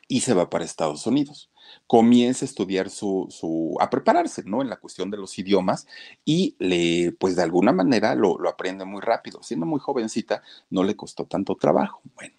y 0.07 0.21
se 0.21 0.33
va 0.33 0.49
para 0.49 0.65
Estados 0.65 1.07
Unidos 1.07 1.50
comienza 1.87 2.45
a 2.45 2.47
estudiar 2.47 2.89
su, 2.89 3.27
su, 3.29 3.75
a 3.79 3.89
prepararse, 3.89 4.43
¿no? 4.45 4.61
En 4.61 4.69
la 4.69 4.77
cuestión 4.79 5.11
de 5.11 5.17
los 5.17 5.37
idiomas 5.37 5.87
y 6.25 6.55
le, 6.59 7.11
pues 7.13 7.35
de 7.35 7.43
alguna 7.43 7.71
manera 7.71 8.15
lo, 8.15 8.37
lo 8.37 8.49
aprende 8.49 8.85
muy 8.85 9.01
rápido. 9.01 9.43
Siendo 9.43 9.65
muy 9.65 9.79
jovencita, 9.79 10.41
no 10.69 10.83
le 10.83 10.95
costó 10.95 11.25
tanto 11.25 11.55
trabajo. 11.55 12.01
Bueno, 12.15 12.35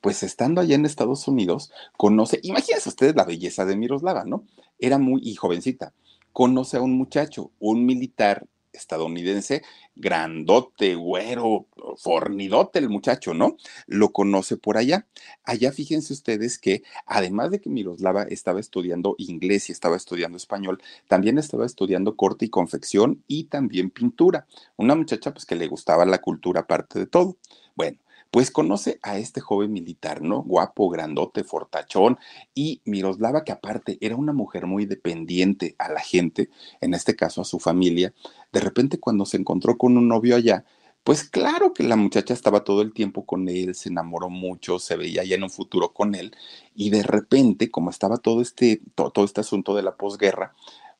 pues 0.00 0.22
estando 0.22 0.60
allá 0.60 0.74
en 0.74 0.86
Estados 0.86 1.28
Unidos, 1.28 1.72
conoce, 1.96 2.40
imagínense 2.42 2.88
ustedes 2.88 3.14
la 3.16 3.24
belleza 3.24 3.64
de 3.64 3.76
Miroslava, 3.76 4.24
¿no? 4.24 4.44
Era 4.78 4.98
muy, 4.98 5.20
y 5.22 5.34
jovencita, 5.34 5.92
conoce 6.32 6.76
a 6.76 6.82
un 6.82 6.96
muchacho, 6.96 7.50
un 7.58 7.84
militar 7.84 8.46
estadounidense, 8.72 9.62
grandote, 9.94 10.94
güero, 10.94 11.66
fornidote 11.96 12.78
el 12.78 12.88
muchacho, 12.88 13.34
¿no? 13.34 13.56
Lo 13.86 14.12
conoce 14.12 14.56
por 14.56 14.76
allá. 14.76 15.06
Allá 15.44 15.72
fíjense 15.72 16.12
ustedes 16.12 16.58
que 16.58 16.82
además 17.06 17.50
de 17.50 17.60
que 17.60 17.70
Miroslava 17.70 18.22
estaba 18.24 18.60
estudiando 18.60 19.14
inglés 19.18 19.68
y 19.68 19.72
estaba 19.72 19.96
estudiando 19.96 20.36
español, 20.36 20.82
también 21.08 21.38
estaba 21.38 21.66
estudiando 21.66 22.16
corte 22.16 22.46
y 22.46 22.50
confección 22.50 23.22
y 23.26 23.44
también 23.44 23.90
pintura. 23.90 24.46
Una 24.76 24.94
muchacha 24.94 25.32
pues 25.32 25.46
que 25.46 25.56
le 25.56 25.66
gustaba 25.66 26.04
la 26.06 26.18
cultura 26.18 26.60
aparte 26.60 26.98
de 26.98 27.06
todo. 27.06 27.36
Bueno, 27.74 27.98
pues 28.30 28.50
conoce 28.50 28.98
a 29.02 29.18
este 29.18 29.40
joven 29.40 29.72
militar, 29.72 30.22
¿no? 30.22 30.42
Guapo, 30.42 30.88
grandote, 30.88 31.44
fortachón, 31.44 32.18
y 32.54 32.80
Miroslava, 32.84 33.44
que 33.44 33.52
aparte 33.52 33.98
era 34.00 34.16
una 34.16 34.32
mujer 34.32 34.66
muy 34.66 34.86
dependiente 34.86 35.74
a 35.78 35.90
la 35.90 36.00
gente, 36.00 36.50
en 36.80 36.94
este 36.94 37.16
caso 37.16 37.40
a 37.40 37.44
su 37.44 37.58
familia, 37.58 38.14
de 38.52 38.60
repente 38.60 39.00
cuando 39.00 39.26
se 39.26 39.36
encontró 39.36 39.76
con 39.76 39.96
un 39.96 40.08
novio 40.08 40.36
allá, 40.36 40.64
pues 41.02 41.24
claro 41.24 41.72
que 41.72 41.82
la 41.82 41.96
muchacha 41.96 42.34
estaba 42.34 42.62
todo 42.62 42.82
el 42.82 42.92
tiempo 42.92 43.24
con 43.24 43.48
él, 43.48 43.74
se 43.74 43.88
enamoró 43.88 44.28
mucho, 44.28 44.78
se 44.78 44.96
veía 44.96 45.24
ya 45.24 45.36
en 45.36 45.42
un 45.42 45.50
futuro 45.50 45.92
con 45.92 46.14
él, 46.14 46.36
y 46.74 46.90
de 46.90 47.02
repente, 47.02 47.70
como 47.70 47.90
estaba 47.90 48.18
todo 48.18 48.42
este, 48.42 48.80
todo, 48.94 49.24
este 49.24 49.40
asunto 49.40 49.74
de 49.74 49.82
la 49.82 49.96
posguerra, 49.96 50.54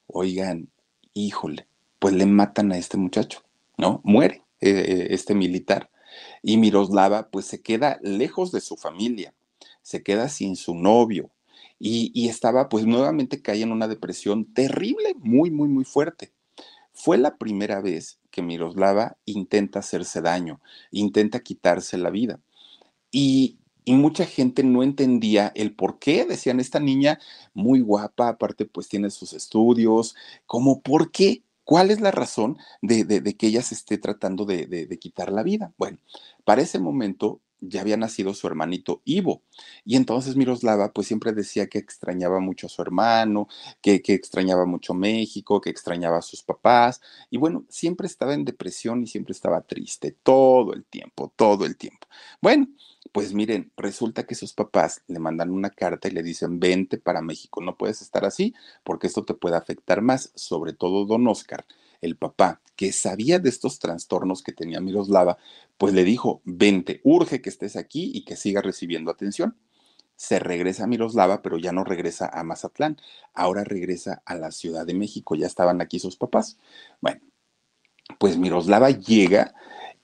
oigan, 0.06 0.68
híjole, 1.12 1.66
pues 1.98 2.14
le 2.14 2.26
matan 2.26 2.72
a 2.72 2.78
este 2.78 2.96
muchacho, 2.96 3.42
¿no? 3.76 4.00
Muere 4.02 4.42
eh, 4.60 4.70
eh, 4.70 5.06
este 5.10 5.34
militar. 5.34 5.90
Y 6.42 6.56
Miroslava, 6.56 7.30
pues 7.30 7.46
se 7.46 7.62
queda 7.62 7.98
lejos 8.02 8.52
de 8.52 8.60
su 8.60 8.76
familia, 8.76 9.34
se 9.82 10.02
queda 10.02 10.28
sin 10.28 10.56
su 10.56 10.74
novio, 10.74 11.30
y, 11.78 12.12
y 12.14 12.28
estaba, 12.28 12.68
pues 12.68 12.86
nuevamente 12.86 13.42
cae 13.42 13.62
en 13.62 13.72
una 13.72 13.88
depresión 13.88 14.44
terrible, 14.52 15.14
muy, 15.18 15.50
muy, 15.50 15.68
muy 15.68 15.84
fuerte. 15.84 16.32
Fue 16.92 17.16
la 17.16 17.38
primera 17.38 17.80
vez 17.80 18.20
que 18.30 18.42
Miroslava 18.42 19.16
intenta 19.24 19.78
hacerse 19.78 20.20
daño, 20.20 20.60
intenta 20.90 21.40
quitarse 21.40 21.96
la 21.96 22.10
vida. 22.10 22.40
Y, 23.10 23.56
mucha 23.86 24.24
gente 24.24 24.62
no 24.62 24.84
entendía 24.84 25.50
el 25.56 25.74
por 25.74 25.98
qué. 25.98 26.24
Decían, 26.24 26.60
esta 26.60 26.78
niña 26.78 27.18
muy 27.54 27.80
guapa, 27.80 28.28
aparte 28.28 28.64
pues 28.64 28.88
tiene 28.88 29.10
sus 29.10 29.32
estudios, 29.32 30.14
como 30.46 30.80
por 30.80 31.10
qué. 31.10 31.42
¿Cuál 31.70 31.92
es 31.92 32.00
la 32.00 32.10
razón 32.10 32.58
de, 32.82 33.22
que 33.38 33.46
ella 33.46 33.62
se 33.62 33.76
esté 33.76 33.96
tratando 33.96 34.44
de, 34.44 34.98
quitar 35.00 35.30
la 35.30 35.44
vida? 35.44 35.72
Bueno, 35.78 35.98
para 36.44 36.62
ese 36.62 36.80
momento 36.80 37.42
ya 37.60 37.80
había 37.80 37.96
nacido 37.96 38.34
su 38.34 38.46
hermanito 38.46 39.02
Ivo. 39.04 39.42
Y 39.84 39.96
entonces 39.96 40.36
Miroslava 40.36 40.92
pues 40.92 41.06
siempre 41.06 41.32
decía 41.32 41.68
que 41.68 41.78
extrañaba 41.78 42.40
mucho 42.40 42.66
a 42.66 42.70
su 42.70 42.82
hermano, 42.82 43.48
que, 43.82 44.02
que, 44.02 44.14
extrañaba 44.14 44.66
mucho 44.66 44.94
México, 44.94 45.60
que 45.60 45.70
extrañaba 45.70 46.18
a 46.18 46.22
sus 46.22 46.42
papás. 46.42 47.00
Y 47.30 47.38
bueno, 47.38 47.64
siempre 47.68 48.06
estaba 48.06 48.34
en 48.34 48.44
depresión 48.44 49.02
y 49.02 49.06
siempre 49.06 49.32
estaba 49.32 49.62
triste, 49.62 50.16
todo 50.22 50.72
el 50.72 50.84
tiempo, 50.84 51.32
todo 51.36 51.66
el 51.66 51.76
tiempo. 51.76 52.06
Bueno, 52.40 52.68
pues 53.12 53.34
miren, 53.34 53.72
resulta 53.76 54.24
que 54.24 54.34
sus 54.34 54.52
papás 54.52 55.02
le 55.08 55.18
mandan 55.18 55.50
una 55.50 55.70
carta 55.70 56.08
y 56.08 56.12
le 56.12 56.22
dicen, 56.22 56.60
vente 56.60 56.98
para 56.98 57.22
México, 57.22 57.60
no 57.60 57.76
puedes 57.76 58.02
estar 58.02 58.24
así 58.24 58.54
porque 58.84 59.06
esto 59.08 59.24
te 59.24 59.34
puede 59.34 59.56
afectar 59.56 60.00
más, 60.02 60.32
sobre 60.34 60.72
todo 60.72 61.06
don 61.06 61.26
Oscar 61.26 61.66
el 62.00 62.16
papá, 62.16 62.60
que 62.76 62.92
sabía 62.92 63.38
de 63.38 63.48
estos 63.48 63.78
trastornos 63.78 64.42
que 64.42 64.52
tenía 64.52 64.80
Miroslava, 64.80 65.38
pues 65.76 65.92
le 65.92 66.04
dijo, 66.04 66.40
vente, 66.44 67.00
urge 67.04 67.42
que 67.42 67.50
estés 67.50 67.76
aquí 67.76 68.10
y 68.14 68.24
que 68.24 68.36
siga 68.36 68.62
recibiendo 68.62 69.10
atención. 69.10 69.56
Se 70.16 70.38
regresa 70.38 70.84
a 70.84 70.86
Miroslava, 70.86 71.42
pero 71.42 71.58
ya 71.58 71.72
no 71.72 71.84
regresa 71.84 72.30
a 72.32 72.42
Mazatlán, 72.44 72.96
ahora 73.34 73.64
regresa 73.64 74.22
a 74.24 74.34
la 74.34 74.50
Ciudad 74.50 74.86
de 74.86 74.94
México, 74.94 75.34
ya 75.34 75.46
estaban 75.46 75.80
aquí 75.80 75.98
sus 75.98 76.16
papás. 76.16 76.58
Bueno, 77.00 77.20
pues 78.18 78.36
Miroslava 78.36 78.90
llega 78.90 79.54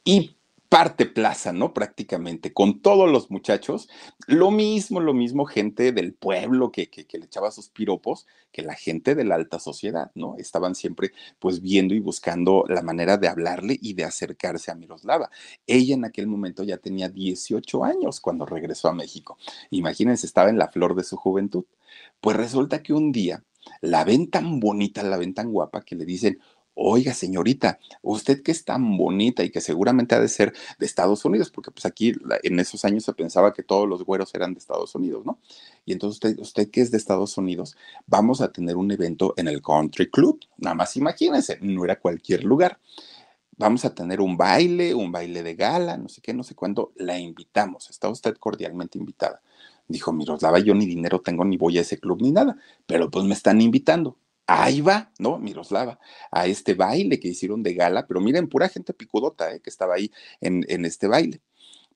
y 0.05 0.36
parte 0.68 1.06
plaza, 1.06 1.52
¿no? 1.52 1.73
Prácticamente, 1.73 2.52
con 2.52 2.80
todos 2.80 3.11
los 3.11 3.30
muchachos, 3.30 3.88
lo 4.26 4.50
mismo, 4.50 5.00
lo 5.00 5.14
mismo 5.14 5.44
gente 5.44 5.92
del 5.92 6.14
pueblo 6.14 6.73
que, 6.73 6.88
que, 6.88 7.18
le 7.18 7.26
echaba 7.26 7.50
sus 7.50 7.68
piropos, 7.68 8.26
que 8.52 8.62
la 8.62 8.75
gente 8.75 9.14
de 9.14 9.25
la 9.25 9.37
alta 9.37 9.58
sociedad, 9.58 10.11
¿no? 10.14 10.37
Estaban 10.38 10.75
siempre 10.75 11.12
pues 11.38 11.61
viendo 11.61 11.94
y 11.94 12.00
buscando 12.00 12.64
la 12.68 12.82
manera 12.82 13.16
de 13.16 13.28
hablarle 13.28 13.78
y 13.80 13.94
de 13.94 14.04
acercarse 14.04 14.70
a 14.70 14.75
Miroslava. 14.75 15.30
Ella 15.66 15.94
en 15.94 16.04
aquel 16.04 16.26
momento 16.26 16.64
ya 16.64 16.78
tenía 16.78 17.08
18 17.08 17.85
años 17.85 18.20
cuando 18.20 18.46
regresó 18.46 18.88
a 18.88 18.94
México. 18.94 19.38
Imagínense, 19.70 20.26
estaba 20.26 20.50
en 20.50 20.58
la 20.58 20.68
flor 20.68 20.94
de 20.94 21.04
su 21.04 21.16
juventud. 21.16 21.64
Pues 22.20 22.37
resulta 22.37 22.82
que 22.82 22.92
un 22.92 23.12
día 23.12 23.44
la 23.80 24.04
ven 24.04 24.30
tan 24.30 24.61
bonita, 24.61 25.02
la 25.02 25.16
ven 25.16 25.35
tan 25.35 25.52
guapa 25.52 25.82
que 25.82 25.96
le 25.96 26.04
dicen, 26.04 26.38
Oiga, 26.78 27.14
señorita, 27.14 27.78
usted 28.02 28.42
que 28.42 28.52
es 28.52 28.66
tan 28.66 28.99
bonita 28.99 29.42
y 29.42 29.50
que 29.50 29.62
seguramente 29.62 30.14
ha 30.14 30.21
de 30.21 30.28
ser 30.28 30.52
de 30.78 30.85
Estados 30.85 31.25
Unidos, 31.25 31.50
porque 31.50 31.71
pues 31.71 31.87
aquí 31.87 32.12
en 32.42 32.61
esos 32.61 32.85
años 32.85 33.04
se 33.04 33.14
pensaba 33.14 33.54
que 33.54 33.62
todos 33.62 33.88
los 33.88 34.04
güeros 34.04 34.35
eran 34.35 34.52
de 34.52 34.59
Estados 34.59 34.95
Unidos, 34.95 35.25
¿no? 35.25 35.38
Y 35.87 35.92
entonces 35.92 36.16
usted, 36.16 36.38
usted 36.38 36.71
que 36.71 36.83
es 36.83 36.90
de 36.90 36.99
Estados 36.99 37.38
Unidos, 37.38 37.78
vamos 38.06 38.42
a 38.42 38.52
tener 38.52 38.76
un 38.76 38.90
evento 38.90 39.33
en 39.38 39.49
el 39.49 39.62
Country 39.62 40.11
Club, 40.11 40.38
nada 40.59 40.75
más 40.75 40.95
imagínense, 40.99 41.56
no 41.62 41.83
era 41.83 41.99
cualquier 41.99 42.45
lugar. 42.45 42.78
Vamos 43.56 43.87
a 43.87 43.95
tener 43.95 44.21
un 44.21 44.37
baile, 44.37 44.92
un 44.92 45.11
baile 45.11 45.42
de 45.42 45.54
gala, 45.54 45.97
no 45.97 46.11
sé 46.11 46.21
qué, 46.21 46.35
no 46.35 46.45
sé 46.45 46.54
cuándo, 46.54 46.92
la 46.97 47.18
invitamos, 47.18 47.88
está 47.88 48.11
usted 48.11 48.35
cordialmente 48.35 48.98
invitada. 48.98 49.40
Dijo 49.88 50.12
Miroslava, 50.12 50.59
yo 50.59 50.74
ni 50.74 50.85
dinero 50.85 51.22
tengo, 51.22 51.42
ni 51.42 51.57
voy 51.57 51.79
a 51.79 51.81
ese 51.81 51.98
club, 51.98 52.20
ni 52.20 52.33
nada, 52.33 52.59
pero 52.85 53.11
pues 53.11 53.24
me 53.24 53.33
están 53.33 53.62
invitando 53.62 54.18
ahí 54.46 54.80
va, 54.80 55.12
¿no? 55.18 55.38
Miroslava, 55.38 55.98
a 56.30 56.46
este 56.46 56.74
baile 56.74 57.20
que 57.20 57.28
hicieron 57.28 57.62
de 57.62 57.74
gala, 57.74 58.06
pero 58.06 58.20
miren, 58.20 58.48
pura 58.48 58.68
gente 58.68 58.94
picudota, 58.94 59.52
¿eh? 59.52 59.61
que 59.61 59.70
estaba 59.70 59.94
ahí 59.94 60.11
en, 60.40 60.85
este 60.85 61.09
baile. 61.09 61.40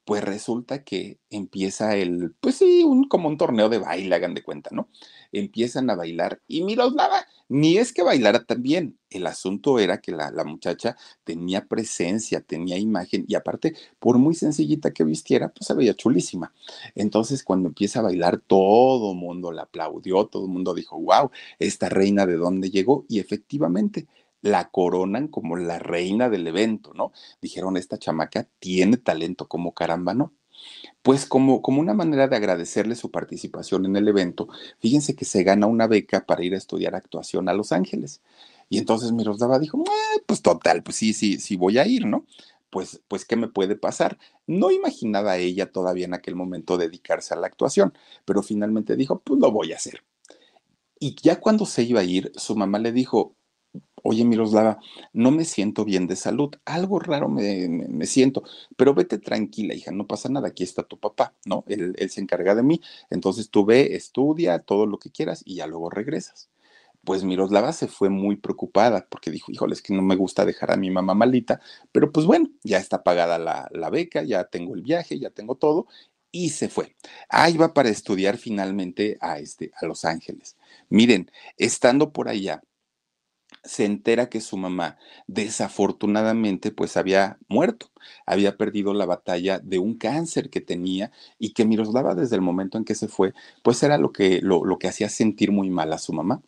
Pues 0.05 0.25
resulta 0.25 0.83
que 0.85 1.19
empieza 1.31 1.97
el, 1.97 2.35
pues 2.41 2.57
sí, 2.57 2.83
un, 2.85 3.05
como 3.09 3.29
un 3.29 3.39
torneo 3.39 3.69
de 3.69 3.79
baile, 3.79 4.15
hagan 4.15 4.35
de 4.35 4.43
cuenta, 4.43 4.71
¿no? 4.73 4.89
Empiezan 5.33 5.91
a 5.91 5.97
bailar 5.97 6.41
y 6.49 6.65
Miroslava 6.65 7.27
ni 7.51 7.79
es 7.79 7.93
que 7.93 8.03
bailara 8.03 8.45
tan 8.45 8.63
bien, 8.63 8.97
el 9.11 9.27
asunto 9.27 9.81
era 9.81 10.01
que 10.01 10.13
la, 10.13 10.31
la, 10.31 10.45
muchacha 10.45 10.97
tenía 11.25 11.67
presencia, 11.67 12.41
tenía 12.41 12.79
imagen 12.79 13.25
y 13.27 13.35
aparte, 13.35 13.75
por 13.99 14.19
muy 14.19 14.35
sencillita 14.37 14.93
que 14.93 15.03
vistiera, 15.03 15.49
pues 15.49 15.67
se 15.67 15.75
veía 15.75 15.95
chulísima. 15.95 16.55
Entonces, 16.95 17.43
cuando 17.43 17.69
empieza 17.69 17.99
a 17.99 18.03
bailar, 18.05 18.41
todo 18.47 19.13
el 19.13 19.19
mundo 19.19 19.51
la 19.51 19.63
aplaudió, 19.63 20.27
todo 20.27 20.45
el 20.47 20.53
mundo 20.53 20.75
dijo, 20.75 20.97
wow, 21.01 21.31
esta 21.59 21.89
reina 21.89 22.25
de 22.25 22.37
dónde 22.37 22.71
llegó 22.71 23.05
y 23.09 23.19
efectivamente 23.19 24.07
la 24.43 24.71
coronan 24.71 25.29
como 25.29 25.57
la 25.57 25.79
reina 25.81 26.31
del 26.31 26.47
evento, 26.47 26.95
¿no? 26.95 27.13
Dijeron, 27.43 27.77
esta 27.77 27.99
chamaca 27.99 28.49
tiene 28.61 28.97
talento 28.97 29.49
como 29.49 29.75
caramba, 29.75 30.15
¿no? 30.15 30.33
Pues 31.03 31.27
como, 31.27 31.63
como 31.63 31.81
una 31.81 31.95
manera 31.95 32.29
de 32.29 32.37
agradecerle 32.37 32.95
su 32.95 33.11
participación 33.11 33.87
en 33.87 33.97
el 33.97 34.09
evento, 34.09 34.49
fíjense 34.81 35.15
que 35.15 35.25
se 35.25 35.43
gana 35.43 35.67
una 35.67 35.87
beca 35.87 36.27
para 36.27 36.45
ir 36.45 36.55
a 36.55 36.59
estudiar 36.59 36.95
actuación 36.95 37.49
a 37.49 37.55
Los 37.55 37.73
Ángeles. 37.73 38.21
Y 38.69 38.79
entonces 38.79 39.13
Miroslava 39.13 39.59
dijo, 39.59 39.83
pues 40.27 40.43
total, 40.43 40.83
pues 40.83 40.97
sí, 40.97 41.13
sí, 41.13 41.39
sí 41.39 41.57
voy 41.57 41.79
a 41.79 41.87
ir, 41.87 42.07
¿no? 42.07 42.25
Pues, 42.71 43.01
pues, 43.09 43.25
¿qué 43.25 43.35
me 43.35 43.49
puede 43.49 43.75
pasar? 43.75 44.19
No 44.47 44.71
imaginaba 44.71 45.37
ella 45.39 45.73
todavía 45.73 46.07
en 46.07 46.15
aquel 46.15 46.37
momento 46.37 46.79
dedicarse 46.79 47.35
a 47.35 47.37
la 47.37 47.49
actuación, 47.49 47.93
pero 48.25 48.43
finalmente 48.45 48.95
dijo, 48.95 49.21
pues 49.21 49.41
lo 49.41 49.51
voy 49.51 49.73
a 49.73 49.77
hacer. 49.77 50.05
Y 51.01 51.17
ya 51.21 51.41
cuando 51.41 51.67
se 51.67 51.83
iba 51.83 52.01
a 52.01 52.05
ir, 52.05 52.31
su 52.37 52.55
mamá 52.55 52.79
le 52.79 52.93
dijo, 52.93 53.35
oye 54.03 54.25
Miroslava, 54.25 54.79
no 55.13 55.31
me 55.31 55.45
siento 55.45 55.85
bien 55.85 56.07
de 56.07 56.17
salud, 56.17 56.51
algo 56.65 56.99
raro 56.99 57.29
me, 57.29 58.07
siento, 58.07 58.43
pero 58.77 58.95
vete 58.95 59.19
tranquila, 59.19 59.75
hija, 59.75 59.91
no 59.93 60.07
pasa 60.07 60.29
nada, 60.29 60.49
aquí 60.49 60.63
está 60.63 60.83
tu 60.83 60.99
papá, 60.99 61.35
¿no? 61.45 61.65
Él, 61.69 61.95
él, 61.99 62.11
se 62.11 62.21
encarga 62.21 62.55
de 62.55 62.63
mí, 62.63 62.81
entonces 63.11 63.51
tú 63.51 63.65
ve, 63.65 63.95
estudia 63.97 64.59
todo 64.61 64.87
lo 64.87 64.99
que 64.99 65.11
quieras 65.11 65.43
y 65.45 65.57
ya 65.57 65.67
luego 65.67 65.91
regresas. 65.91 66.51
Pues 67.03 67.25
Miroslava 67.25 67.73
se 67.73 67.89
fue 67.89 68.11
muy 68.11 68.37
preocupada 68.37 69.07
porque 69.09 69.31
dijo, 69.31 69.51
híjole, 69.51 69.73
es 69.73 69.81
que 69.81 69.95
no 69.95 70.03
me 70.03 70.17
gusta 70.17 70.45
dejar 70.45 70.71
a 70.71 70.77
mi 70.77 70.91
mamá 70.91 71.15
malita, 71.15 71.61
pero 71.93 72.13
pues 72.13 72.27
bueno, 72.27 72.51
ya 72.63 72.79
está 72.79 73.03
pagada 73.03 73.39
la, 73.39 73.69
la 73.73 73.89
beca, 73.89 74.23
ya 74.23 74.45
tengo 74.45 74.75
el 74.75 74.83
viaje, 74.83 75.19
ya 75.19 75.31
tengo 75.31 75.55
todo 75.55 75.87
y 76.33 76.51
se 76.51 76.69
fue. 76.69 76.97
Ahí 77.29 77.57
va 77.57 77.75
para 77.75 77.89
estudiar 77.89 78.37
finalmente 78.37 79.19
a, 79.21 79.39
este, 79.39 79.73
a 79.81 79.87
Los 79.87 80.05
Ángeles. 80.05 80.57
Miren, 80.89 81.31
estando 81.57 82.13
por 82.13 82.29
allá, 82.29 82.63
se 83.63 83.85
entera 83.85 84.29
que 84.29 84.41
su 84.41 84.57
mamá 84.57 84.97
desafortunadamente 85.27 86.71
pues 86.71 86.97
había 86.97 87.39
muerto, 87.49 87.91
había 88.27 88.57
perdido 88.57 88.95
la 88.95 89.07
batalla 89.07 89.59
de 89.59 89.79
un 89.79 89.95
cáncer 89.95 90.51
que 90.51 90.61
tenía 90.61 91.13
y 91.39 91.53
que 91.53 91.65
Miroslava 91.65 92.15
desde 92.15 92.37
el 92.37 92.43
momento 92.43 92.79
en 92.79 92.85
que 92.85 92.95
se 92.95 93.09
fue 93.09 93.35
pues 93.63 93.83
era 93.83 93.99
lo 93.99 94.13
que, 94.13 94.41
lo, 94.41 94.65
lo 94.65 94.79
que 94.79 94.89
hacía 94.89 95.09
sentir 95.09 95.53
muy 95.53 95.71
mal 95.71 95.93
a 95.93 95.99
su 95.99 96.13
mamá. 96.13 96.43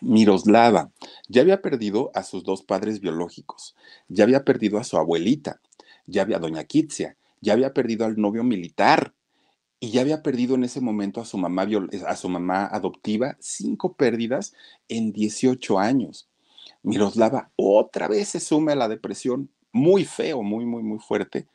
Miroslava 0.00 0.90
ya 1.28 1.42
había 1.42 1.62
perdido 1.62 2.10
a 2.14 2.22
sus 2.22 2.44
dos 2.44 2.62
padres 2.62 3.00
biológicos, 3.00 3.74
ya 4.08 4.24
había 4.24 4.44
perdido 4.44 4.78
a 4.78 4.84
su 4.84 4.96
abuelita, 4.96 5.60
ya 6.06 6.22
había 6.22 6.36
a 6.36 6.40
doña 6.40 6.64
Kitsia, 6.64 7.16
ya 7.40 7.52
había 7.52 7.72
perdido 7.72 8.04
al 8.04 8.16
novio 8.16 8.44
militar, 8.44 9.12
y 9.80 9.90
ya 9.90 10.00
había 10.00 10.22
perdido 10.22 10.54
en 10.54 10.64
ese 10.64 10.80
momento 10.80 11.20
a 11.20 11.24
su 11.24 11.38
mamá, 11.38 11.66
a 12.06 12.16
su 12.16 12.28
mamá 12.28 12.66
adoptiva, 12.66 13.36
cinco 13.40 13.94
pérdidas 13.94 14.54
en 14.88 15.12
18 15.12 15.78
años. 15.78 16.28
Miroslava 16.82 17.50
otra 17.56 18.08
vez 18.08 18.28
se 18.28 18.40
sume 18.40 18.72
a 18.72 18.76
la 18.76 18.88
depresión, 18.88 19.50
muy 19.72 20.04
feo, 20.04 20.42
muy, 20.42 20.64
muy, 20.64 20.82
muy 20.82 20.98
fuerte, 20.98 21.46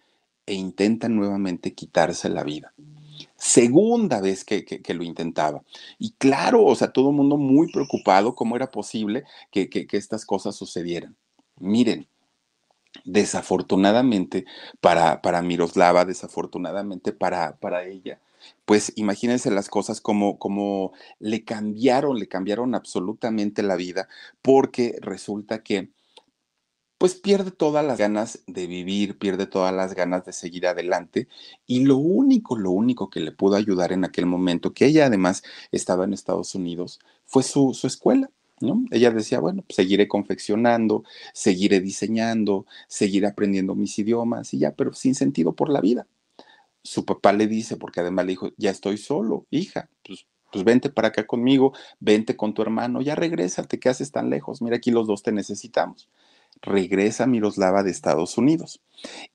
e 0.46 0.54
intenta 0.54 1.10
nuevamente 1.10 1.74
quitarse 1.74 2.30
la 2.30 2.44
vida. 2.44 2.74
Segunda 3.36 4.22
vez 4.22 4.44
que, 4.44 4.66
que, 4.66 4.94
lo 4.94 5.04
intentaba. 5.04 5.64
Y 6.00 6.12
claro, 6.12 6.64
o 6.64 6.76
sea, 6.76 6.92
todo 6.92 7.10
el 7.10 7.16
mundo 7.16 7.38
muy 7.38 7.72
preocupado 7.72 8.36
cómo 8.36 8.56
era 8.56 8.72
posible 8.72 9.24
que, 9.52 9.70
que 9.70 9.88
estas 9.92 10.26
cosas 10.26 10.56
sucedieran. 10.56 11.16
Miren, 11.60 12.08
desafortunadamente 13.06 14.46
para, 14.82 15.22
para 15.22 15.42
Miroslava, 15.42 16.06
desafortunadamente 16.06 17.14
para, 17.14 17.58
para 17.58 17.86
ella, 17.86 18.20
pues 18.66 18.94
imagínense 18.96 19.52
las 19.52 19.70
cosas 19.70 20.02
como, 20.02 20.38
como 20.40 20.94
le 21.20 21.44
cambiaron, 21.44 22.20
le 22.20 22.28
cambiaron 22.28 22.76
absolutamente 22.76 23.64
la 23.64 23.76
vida, 23.76 24.08
porque 24.42 24.98
resulta 25.02 25.64
que 25.64 25.90
pues 26.98 27.16
pierde 27.16 27.52
todas 27.52 27.86
las 27.86 27.98
ganas 27.98 28.44
de 28.48 28.66
vivir, 28.66 29.18
pierde 29.18 29.46
todas 29.46 29.74
las 29.74 29.94
ganas 29.94 30.24
de 30.24 30.32
seguir 30.32 30.68
adelante 30.68 31.28
y 31.68 31.84
lo 31.84 31.98
único, 31.98 32.58
lo 32.58 32.72
único 32.72 33.10
que 33.10 33.20
le 33.20 33.34
pudo 33.34 33.58
ayudar 33.58 33.92
en 33.92 34.06
aquel 34.06 34.26
momento, 34.26 34.74
que 34.74 34.86
ella 34.86 35.08
además 35.08 35.44
estaba 35.74 36.06
en 36.06 36.14
Estados 36.14 36.56
Unidos, 36.56 37.00
fue 37.26 37.44
su, 37.44 37.74
su 37.74 37.88
escuela. 37.88 38.30
Ella 38.92 39.12
decía, 39.12 39.40
bueno, 39.40 39.64
pues 39.64 39.76
seguiré 39.76 40.08
confeccionando, 40.08 41.04
seguiré 41.34 41.82
diseñando, 41.82 42.66
seguiré 42.88 43.28
aprendiendo 43.28 43.76
mis 43.76 43.98
idiomas 44.00 44.54
y 44.54 44.60
ya, 44.60 44.74
pero 44.74 44.94
sin 44.94 45.16
sentido 45.16 45.54
por 45.54 45.70
la 45.70 45.82
vida. 45.82 46.08
Su 46.84 47.06
papá 47.06 47.34
le 47.34 47.48
dice, 47.48 47.78
porque 47.78 48.02
además 48.02 48.26
le 48.26 48.32
dijo, 48.32 48.50
ya 48.58 48.72
estoy 48.72 48.98
solo, 48.98 49.46
hija, 49.50 49.90
pues, 50.06 50.28
pues 50.52 50.64
vente 50.64 50.90
para 50.90 51.10
acá 51.10 51.26
conmigo, 51.26 51.74
vente 52.00 52.38
con 52.38 52.54
tu 52.54 52.62
hermano, 52.62 53.02
ya 53.02 53.16
regrésate, 53.16 53.80
¿qué 53.80 53.90
haces 53.90 54.12
tan 54.12 54.30
lejos? 54.30 54.62
Mira, 54.62 54.78
aquí 54.78 54.92
los 54.92 55.08
dos 55.08 55.24
te 55.24 55.32
necesitamos 55.32 56.10
regresa 56.64 57.28
Miroslava 57.28 57.84
de 57.84 57.92
Estados 57.92 58.38
Unidos. 58.38 58.82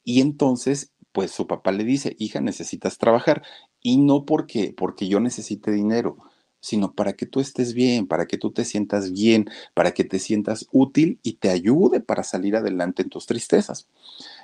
Y 0.02 0.20
entonces, 0.20 0.92
pues 1.12 1.30
su 1.30 1.46
papá 1.46 1.72
le 1.72 1.84
dice, 1.84 2.16
hija, 2.18 2.40
necesitas 2.40 2.98
trabajar. 2.98 3.42
Y 3.80 3.98
no 3.98 4.24
porque, 4.24 4.74
porque 4.76 5.08
yo 5.08 5.20
necesite 5.20 5.70
dinero, 5.70 6.18
sino 6.60 6.92
para 6.92 7.12
que 7.14 7.26
tú 7.26 7.40
estés 7.40 7.74
bien, 7.74 8.06
para 8.06 8.26
que 8.26 8.38
tú 8.38 8.50
te 8.50 8.64
sientas 8.64 9.12
bien, 9.12 9.48
para 9.74 9.92
que 9.92 10.04
te 10.04 10.18
sientas 10.18 10.66
útil 10.72 11.18
y 11.22 11.34
te 11.34 11.50
ayude 11.50 12.00
para 12.00 12.24
salir 12.24 12.56
adelante 12.56 13.02
en 13.02 13.10
tus 13.10 13.26
tristezas. 13.26 13.88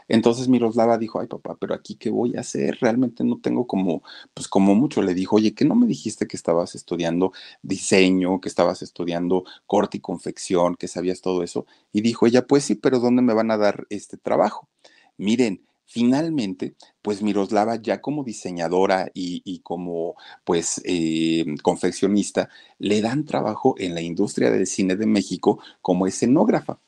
Entonces 0.09 0.48
Miroslava 0.48 0.98
dijo, 0.98 1.20
ay 1.20 1.27
papá, 1.27 1.57
pero 1.59 1.74
aquí 1.74 1.96
qué 1.96 2.11
voy 2.11 2.37
a 2.37 2.40
hacer? 2.40 2.79
Realmente 2.81 3.24
no 3.24 3.40
tengo 3.40 3.66
como, 3.66 4.03
pues 4.35 4.48
como 4.48 4.74
mucho. 4.74 5.03
Le 5.03 5.14
dijo, 5.14 5.37
oye, 5.37 5.55
¿qué 5.55 5.64
no 5.64 5.74
me 5.74 5.87
dijiste 5.87 6.27
que 6.27 6.37
estabas 6.37 6.74
estudiando 6.74 7.33
diseño, 7.62 8.40
que 8.40 8.48
estabas 8.48 8.83
estudiando 8.83 9.44
corte 9.66 9.98
y 9.98 10.00
confección, 10.00 10.77
que 10.77 10.88
sabías 10.88 11.20
todo 11.20 11.42
eso? 11.42 11.66
Y 11.92 12.03
dijo 12.03 12.27
ella, 12.27 12.46
pues 12.46 12.64
sí, 12.64 12.74
pero 12.74 13.00
¿dónde 13.00 13.22
me 13.22 13.35
van 13.35 13.50
a 13.50 13.57
dar 13.57 13.87
este 13.90 14.16
trabajo? 14.18 14.68
Miren, 15.16 15.62
Finalmente, 15.87 16.75
pues 17.03 17.23
Miroslava 17.23 17.77
ya 17.77 18.01
como 18.01 18.25
diseñadora 18.25 19.11
y, 19.14 19.61
como 19.61 20.16
pues 20.44 20.81
eh, 20.85 21.44
confeccionista, 21.62 22.49
le 22.79 23.01
dan 23.01 23.25
trabajo 23.25 23.75
en 23.79 23.94
la 23.94 24.01
industria 24.01 24.51
del 24.51 24.66
cine 24.66 24.97
de 24.97 25.07
México 25.07 25.61
como 25.83 26.07
escenógrafa. 26.07 26.79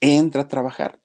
Entra 0.00 0.42
a 0.42 0.48
trabajar. 0.48 1.02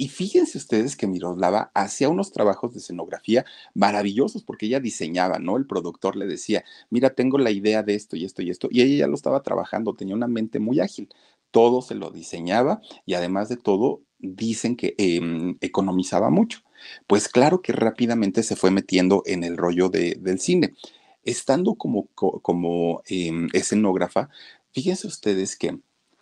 Y 0.00 0.08
fíjense 0.08 0.56
ustedes 0.56 0.96
que 0.96 1.06
Miroslava 1.06 1.70
hacía 1.74 2.08
unos 2.08 2.32
trabajos 2.32 2.72
de 2.72 2.78
escenografía 2.78 3.44
maravillosos 3.74 4.42
porque 4.42 4.64
ella 4.64 4.80
diseñaba, 4.80 5.38
¿no? 5.38 5.58
El 5.58 5.66
productor 5.66 6.16
le 6.16 6.26
decía, 6.26 6.64
mira, 6.88 7.10
tengo 7.10 7.36
la 7.36 7.50
idea 7.50 7.82
de 7.82 7.96
esto 7.96 8.16
y 8.16 8.24
esto 8.24 8.40
y 8.40 8.48
esto. 8.48 8.68
Y 8.70 8.80
ella 8.80 9.00
ya 9.00 9.06
lo 9.06 9.14
estaba 9.14 9.42
trabajando, 9.42 9.92
tenía 9.94 10.14
una 10.14 10.26
mente 10.26 10.58
muy 10.58 10.80
ágil. 10.80 11.10
Todo 11.50 11.82
se 11.82 11.94
lo 11.96 12.10
diseñaba 12.10 12.80
y 13.04 13.12
además 13.12 13.50
de 13.50 13.58
todo, 13.58 14.00
dicen 14.18 14.74
que 14.74 14.94
em, 14.96 15.58
economizaba 15.60 16.30
mucho. 16.30 16.60
Pues 17.06 17.28
claro 17.28 17.62
que 17.62 17.72
rápidamente 17.72 18.42
se 18.42 18.56
fue 18.56 18.70
metiendo 18.70 19.22
en 19.26 19.44
el 19.44 19.56
rollo 19.56 19.88
del 19.88 20.40
cine. 20.40 20.74
Estando 21.22 21.74
como, 21.74 22.06
como 22.14 23.02
em, 23.06 23.48
escenógrafa, 23.52 24.30
fíjense 24.72 25.06
ustedes 25.06 25.56
que 25.56 25.78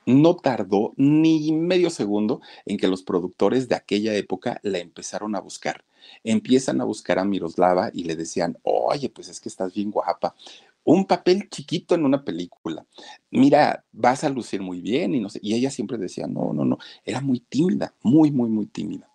no 0.09 0.37
tardó 0.37 0.95
ni 0.97 1.53
medio 1.53 1.91
segundo 1.91 2.41
en 2.65 2.79
que 2.79 2.89
los 2.89 3.03
productores 3.03 3.69
de 3.69 3.75
aquella 3.75 4.15
época 4.15 4.59
la 4.63 4.79
empezaron 4.79 5.37
a 5.37 5.41
buscar. 5.41 5.85
Empiezan 6.25 6.81
a 6.81 6.85
buscar 6.85 7.19
a 7.19 7.25
Miroslava 7.25 7.91
y 7.93 8.05
le 8.05 8.17
decían, 8.17 8.57
oye, 8.63 9.11
pues 9.11 9.29
es 9.29 9.39
que 9.39 9.51
estás 9.51 9.75
bien 9.75 9.91
guapa. 9.91 10.35
Un 10.85 11.05
papel 11.07 11.51
chiquito 11.51 11.95
en 11.95 12.07
una 12.07 12.25
película. 12.25 12.87
Mira, 13.31 13.85
vas 13.93 14.25
a 14.25 14.31
lucir 14.31 14.63
muy 14.63 14.81
bien 14.81 15.15
y 15.15 15.21
no 15.21 15.29
sé. 15.29 15.41
Y 15.43 15.55
ella 15.55 15.71
siempre 15.71 15.99
decía, 15.99 16.27
no, 16.27 16.55
no, 16.55 16.65
no. 16.65 16.79
Era 17.05 17.21
muy 17.21 17.41
tímida, 17.41 17.93
muy, 18.03 18.31
muy, 18.31 18.49
muy 18.49 18.65
tímida. 18.65 19.08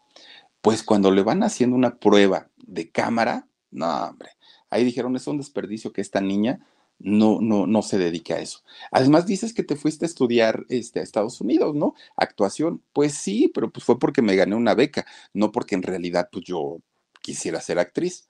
Pues 0.63 0.81
cuando 0.81 1.11
le 1.11 1.23
van 1.23 1.43
haciendo 1.43 1.75
una 1.75 1.99
prueba 1.99 2.49
de 2.55 2.89
cámara, 2.89 3.49
no, 3.69 3.85
hombre, 4.05 4.29
ahí 4.69 4.85
dijeron, 4.85 5.13
es 5.17 5.27
un 5.27 5.37
desperdicio 5.37 5.91
que 5.91 5.99
esta 5.99 6.21
niña 6.21 6.65
no, 6.99 7.39
no, 7.41 7.67
no 7.67 7.81
se 7.81 7.97
dedique 7.97 8.33
a 8.33 8.39
eso. 8.39 8.61
Además, 8.89 9.25
dices 9.25 9.53
que 9.53 9.63
te 9.63 9.75
fuiste 9.75 10.05
a 10.05 10.07
estudiar 10.07 10.65
este, 10.69 11.01
a 11.01 11.03
Estados 11.03 11.41
Unidos, 11.41 11.75
¿no? 11.75 11.95
Actuación. 12.15 12.81
Pues 12.93 13.13
sí, 13.13 13.51
pero 13.53 13.73
pues 13.73 13.83
fue 13.83 13.99
porque 13.99 14.21
me 14.21 14.37
gané 14.37 14.55
una 14.55 14.73
beca, 14.73 15.05
no 15.33 15.51
porque 15.51 15.75
en 15.75 15.83
realidad 15.83 16.29
pues 16.31 16.45
yo 16.45 16.77
quisiera 17.21 17.59
ser 17.59 17.77
actriz. 17.77 18.29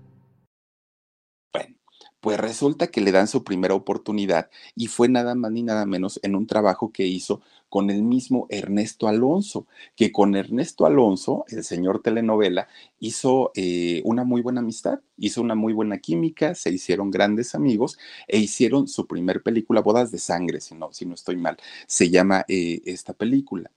Pues 2.21 2.39
resulta 2.39 2.85
que 2.87 3.01
le 3.01 3.11
dan 3.11 3.27
su 3.27 3.43
primera 3.43 3.73
oportunidad 3.73 4.51
y 4.75 4.87
fue 4.87 5.09
nada 5.09 5.33
más 5.33 5.51
ni 5.51 5.63
nada 5.63 5.87
menos 5.87 6.19
en 6.21 6.35
un 6.35 6.45
trabajo 6.45 6.91
que 6.91 7.07
hizo 7.07 7.41
con 7.67 7.89
el 7.89 8.03
mismo 8.03 8.45
Ernesto 8.49 9.07
Alonso, 9.07 9.65
que 9.95 10.11
con 10.11 10.35
Ernesto 10.35 10.85
Alonso, 10.85 11.45
el 11.47 11.63
señor 11.63 12.03
telenovela, 12.03 12.67
hizo 12.99 13.51
eh, 13.55 14.03
una 14.05 14.23
muy 14.23 14.43
buena 14.43 14.59
amistad, 14.61 14.99
hizo 15.17 15.41
una 15.41 15.55
muy 15.55 15.73
buena 15.73 15.97
química, 15.97 16.53
se 16.53 16.69
hicieron 16.71 17.09
grandes 17.09 17.55
amigos 17.55 17.97
e 18.27 18.37
hicieron 18.37 18.87
su 18.87 19.07
primer 19.07 19.41
película, 19.41 19.81
Bodas 19.81 20.11
de 20.11 20.19
Sangre, 20.19 20.61
si 20.61 20.75
no, 20.75 20.93
si 20.93 21.07
no 21.07 21.15
estoy 21.15 21.37
mal, 21.37 21.57
se 21.87 22.11
llama 22.11 22.45
eh, 22.47 22.81
esta 22.85 23.13
película. 23.13 23.71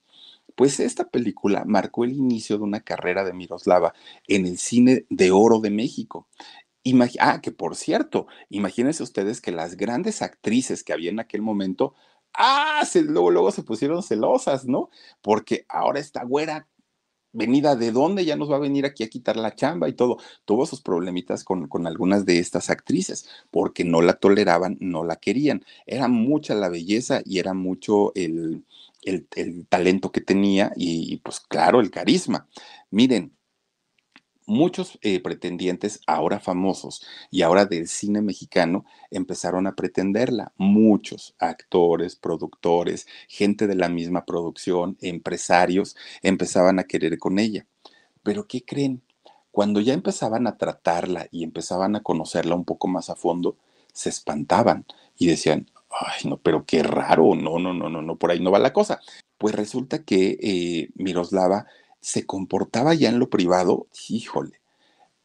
Pues 0.54 0.78
esta 0.78 1.08
película 1.08 1.64
marcó 1.66 2.04
el 2.04 2.12
inicio 2.12 2.58
de 2.58 2.64
una 2.64 2.80
carrera 2.80 3.24
de 3.24 3.32
Miroslava 3.32 3.92
en 4.28 4.46
el 4.46 4.58
cine 4.58 5.04
de 5.10 5.32
oro 5.32 5.58
de 5.58 5.70
México 5.70 6.28
ah, 7.20 7.40
que 7.40 7.52
por 7.52 7.76
cierto, 7.76 8.26
imagínense 8.50 9.02
ustedes 9.02 9.40
que 9.40 9.52
las 9.52 9.76
grandes 9.76 10.22
actrices 10.22 10.84
que 10.84 10.92
había 10.92 11.10
en 11.10 11.20
aquel 11.20 11.42
momento, 11.42 11.94
ah, 12.34 12.82
luego, 13.06 13.30
luego 13.30 13.50
se 13.50 13.62
pusieron 13.62 14.02
celosas, 14.02 14.66
¿no? 14.66 14.90
Porque 15.22 15.64
ahora 15.68 16.00
esta 16.00 16.24
güera 16.24 16.68
venida 17.32 17.76
de 17.76 17.90
dónde 17.92 18.24
ya 18.24 18.36
nos 18.36 18.50
va 18.50 18.56
a 18.56 18.60
venir 18.60 18.86
aquí 18.86 19.02
a 19.02 19.08
quitar 19.08 19.36
la 19.36 19.54
chamba 19.54 19.88
y 19.88 19.92
todo. 19.94 20.18
Tuvo 20.44 20.66
sus 20.66 20.80
problemitas 20.80 21.44
con, 21.44 21.68
con, 21.68 21.86
algunas 21.86 22.24
de 22.24 22.38
estas 22.38 22.70
actrices 22.70 23.28
porque 23.50 23.84
no 23.84 24.02
la 24.02 24.14
toleraban, 24.14 24.78
no 24.80 25.04
la 25.04 25.16
querían. 25.16 25.64
Era 25.86 26.08
mucha 26.08 26.54
la 26.54 26.68
belleza 26.68 27.22
y 27.24 27.40
era 27.40 27.52
mucho 27.54 28.12
el, 28.14 28.64
el 29.02 29.66
talento 29.68 30.12
que 30.12 30.20
tenía 30.20 30.72
y 30.76 31.16
pues 31.18 31.40
claro, 31.40 31.80
el 31.80 31.90
carisma. 31.90 32.46
Miren, 32.90 33.32
muchos 34.46 34.98
eh, 35.02 35.20
pretendientes, 35.20 36.00
ahora 36.06 36.40
famosos 36.40 37.06
y 37.30 37.42
ahora 37.42 37.66
del 37.66 37.88
cine 37.88 38.20
mexicano, 38.22 38.84
empezaron 39.10 39.66
a 39.66 39.74
pretenderla. 39.74 40.52
Muchos 40.56 41.34
actores, 41.38 42.16
productores, 42.16 43.06
gente 43.28 43.66
de 43.66 43.74
la 43.74 43.88
misma 43.88 44.24
producción, 44.24 44.96
empresarios, 45.00 45.96
empezaban 46.22 46.78
a 46.78 46.84
querer 46.84 47.18
con 47.18 47.38
ella. 47.38 47.66
Pero 48.22 48.46
¿qué 48.46 48.64
creen? 48.64 49.02
Cuando 49.50 49.80
ya 49.80 49.94
empezaban 49.94 50.46
a 50.46 50.56
tratarla 50.56 51.28
y 51.30 51.44
empezaban 51.44 51.96
a 51.96 52.02
conocerla 52.02 52.56
un 52.56 52.64
poco 52.64 52.88
más 52.88 53.10
a 53.10 53.16
fondo, 53.16 53.56
se 53.92 54.08
espantaban 54.08 54.84
y 55.16 55.28
decían, 55.28 55.70
ay, 55.90 56.28
no, 56.28 56.38
pero 56.38 56.64
qué 56.66 56.82
raro, 56.82 57.34
no, 57.34 57.58
no, 57.58 57.72
no, 57.72 57.88
no, 57.88 58.02
no, 58.02 58.16
por 58.16 58.30
ahí 58.30 58.40
no 58.40 58.50
va 58.50 58.58
la 58.58 58.72
cosa. 58.72 59.00
Pues 59.38 59.54
resulta 59.54 60.02
que 60.04 60.38
eh, 60.40 60.90
Miroslava 60.96 61.66
se 62.04 62.26
comportaba 62.26 62.92
ya 62.92 63.08
en 63.08 63.18
lo 63.18 63.30
privado, 63.30 63.86
híjole, 64.10 64.60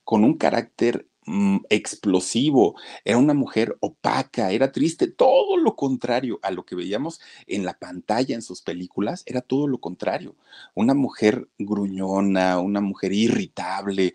con 0.06 0.24
un 0.24 0.38
carácter 0.38 1.08
mm, 1.26 1.58
explosivo, 1.70 2.76
era 3.04 3.18
una 3.18 3.34
mujer 3.34 3.76
opaca, 3.82 4.52
era 4.52 4.72
triste, 4.72 5.08
todo 5.08 5.58
lo 5.58 5.76
contrario 5.76 6.40
a 6.42 6.52
lo 6.52 6.64
que 6.64 6.76
veíamos 6.76 7.20
en 7.48 7.66
la 7.66 7.78
pantalla 7.78 8.34
en 8.34 8.42
sus 8.42 8.62
películas, 8.62 9.24
era 9.26 9.42
todo 9.42 9.68
lo 9.68 9.80
contrario, 9.80 10.38
una 10.74 10.94
mujer 10.94 11.50
gruñona, 11.58 12.60
una 12.60 12.80
mujer 12.80 13.12
irritable, 13.12 14.14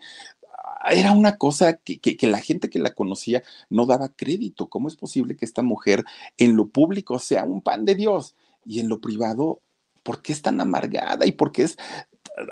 era 0.89 1.11
una 1.11 1.37
cosa 1.37 1.77
que, 1.77 1.99
que, 1.99 2.27
la 2.27 2.39
gente 2.39 2.71
que 2.71 2.79
la 2.79 2.95
conocía 2.95 3.43
no 3.69 3.85
daba 3.85 4.09
crédito. 4.09 4.69
¿Cómo 4.69 4.87
es 4.87 4.95
posible 4.95 5.35
que 5.35 5.45
esta 5.45 5.61
mujer 5.61 6.03
en 6.37 6.55
lo 6.55 6.67
público 6.69 7.19
sea 7.19 7.43
un 7.43 7.61
pan 7.61 7.85
de 7.85 7.95
Dios 7.95 8.35
y 8.65 8.79
en 8.79 8.89
lo 8.89 9.01
privado, 9.01 9.61
por 10.03 10.21
qué 10.21 10.33
es 10.33 10.41
tan 10.41 10.61
amargada 10.61 11.25
y 11.25 11.31
por 11.31 11.51
qué 11.51 11.63
es 11.63 11.77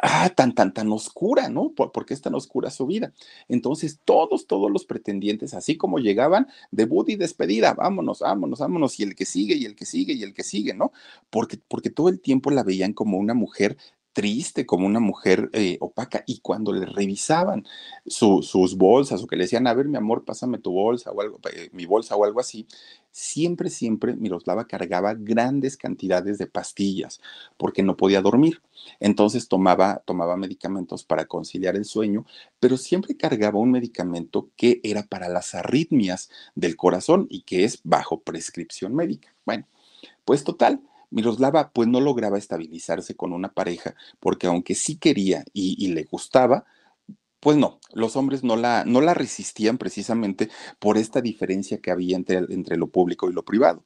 ah, 0.01 0.29
tan, 0.35 0.53
tan, 0.53 0.73
tan 0.73 0.91
oscura, 0.91 1.49
¿no? 1.49 1.71
¿Por, 1.71 1.91
es 2.09 2.21
tan 2.21 2.35
oscura 2.35 2.69
su 2.69 2.85
vida? 2.85 3.13
Entonces, 3.47 3.99
todos, 4.05 4.47
todos 4.47 4.71
los 4.71 4.85
pretendientes, 4.85 5.53
así 5.53 5.77
como 5.77 5.99
llegaban, 5.99 6.47
debut 6.71 7.09
y 7.09 7.15
despedida, 7.15 7.73
vámonos, 7.73 8.19
vámonos, 8.19 8.59
vámonos, 8.59 8.99
y 8.99 9.03
el 9.03 9.15
que 9.15 9.25
sigue, 9.25 9.55
y 9.55 9.65
el 9.65 9.75
que 9.75 9.85
sigue, 9.85 10.13
y 10.13 10.23
el 10.23 10.33
que 10.33 10.43
sigue, 10.43 10.73
¿no? 10.73 10.91
Porque, 11.29 11.59
porque 11.67 11.89
todo 11.89 12.09
el 12.09 12.19
tiempo 12.19 12.51
la 12.51 12.63
veían 12.63 12.93
como 12.93 13.17
una 13.17 13.33
mujer 13.33 13.77
triste, 14.13 14.65
como 14.65 14.85
una 14.85 14.99
mujer 14.99 15.49
eh, 15.53 15.77
opaca. 15.81 16.23
Y 16.25 16.39
cuando 16.39 16.71
le 16.71 16.85
revisaban 16.85 17.65
sus 18.05 18.77
bolsas 18.77 19.21
o 19.23 19.27
que 19.27 19.35
le 19.35 19.43
decían, 19.43 19.67
a 19.67 19.73
ver, 19.73 19.87
mi 19.87 19.97
amor, 19.97 20.23
pásame 20.23 20.59
tu 20.59 20.71
bolsa 20.71 21.11
o 21.11 21.21
algo, 21.21 21.39
eh, 21.53 21.69
mi 21.73 21.85
bolsa 21.85 22.15
o 22.15 22.23
algo 22.23 22.39
así, 22.39 22.67
siempre, 23.11 23.69
siempre 23.69 24.15
Miroslava 24.15 24.67
cargaba 24.67 25.13
grandes 25.13 25.77
cantidades 25.77 26.37
de 26.37 26.47
pastillas 26.47 27.19
porque 27.57 27.83
no 27.83 27.97
podía 27.97 28.21
dormir. 28.21 28.61
Entonces 28.99 29.47
tomaba, 29.47 30.01
tomaba 30.05 30.37
medicamentos 30.37 31.03
para 31.03 31.25
conciliar 31.25 31.75
el 31.75 31.85
sueño, 31.85 32.25
pero 32.59 32.77
siempre 32.77 33.17
cargaba 33.17 33.59
un 33.59 33.71
medicamento 33.71 34.49
que 34.55 34.79
era 34.83 35.03
para 35.03 35.29
las 35.29 35.55
arritmias 35.55 36.29
del 36.55 36.75
corazón 36.75 37.27
y 37.29 37.41
que 37.41 37.63
es 37.63 37.79
bajo 37.83 38.21
prescripción 38.21 38.93
médica. 38.95 39.33
Bueno, 39.45 39.65
pues 40.25 40.43
total 40.43 40.81
Miroslava 41.13 41.71
pues 41.71 41.87
no 41.87 42.01
lograba 42.01 42.37
estabilizarse 42.37 43.15
con 43.15 43.33
una 43.33 43.53
pareja 43.53 43.95
porque 44.19 44.47
aunque 44.47 44.75
sí 44.75 44.97
quería 44.97 45.43
y, 45.53 45.87
le 45.87 46.03
gustaba, 46.03 46.65
pues 47.39 47.57
no, 47.57 47.79
los 47.93 48.15
hombres 48.15 48.43
no 48.43 48.55
la, 48.55 48.83
no 48.85 49.01
la 49.01 49.13
resistían 49.13 49.77
precisamente 49.77 50.49
por 50.79 50.97
esta 50.97 51.21
diferencia 51.21 51.79
que 51.79 51.91
había 51.91 52.15
entre, 52.15 52.37
entre 52.49 52.77
lo 52.77 52.87
público 52.87 53.29
y 53.29 53.33
lo 53.33 53.43
privado. 53.43 53.83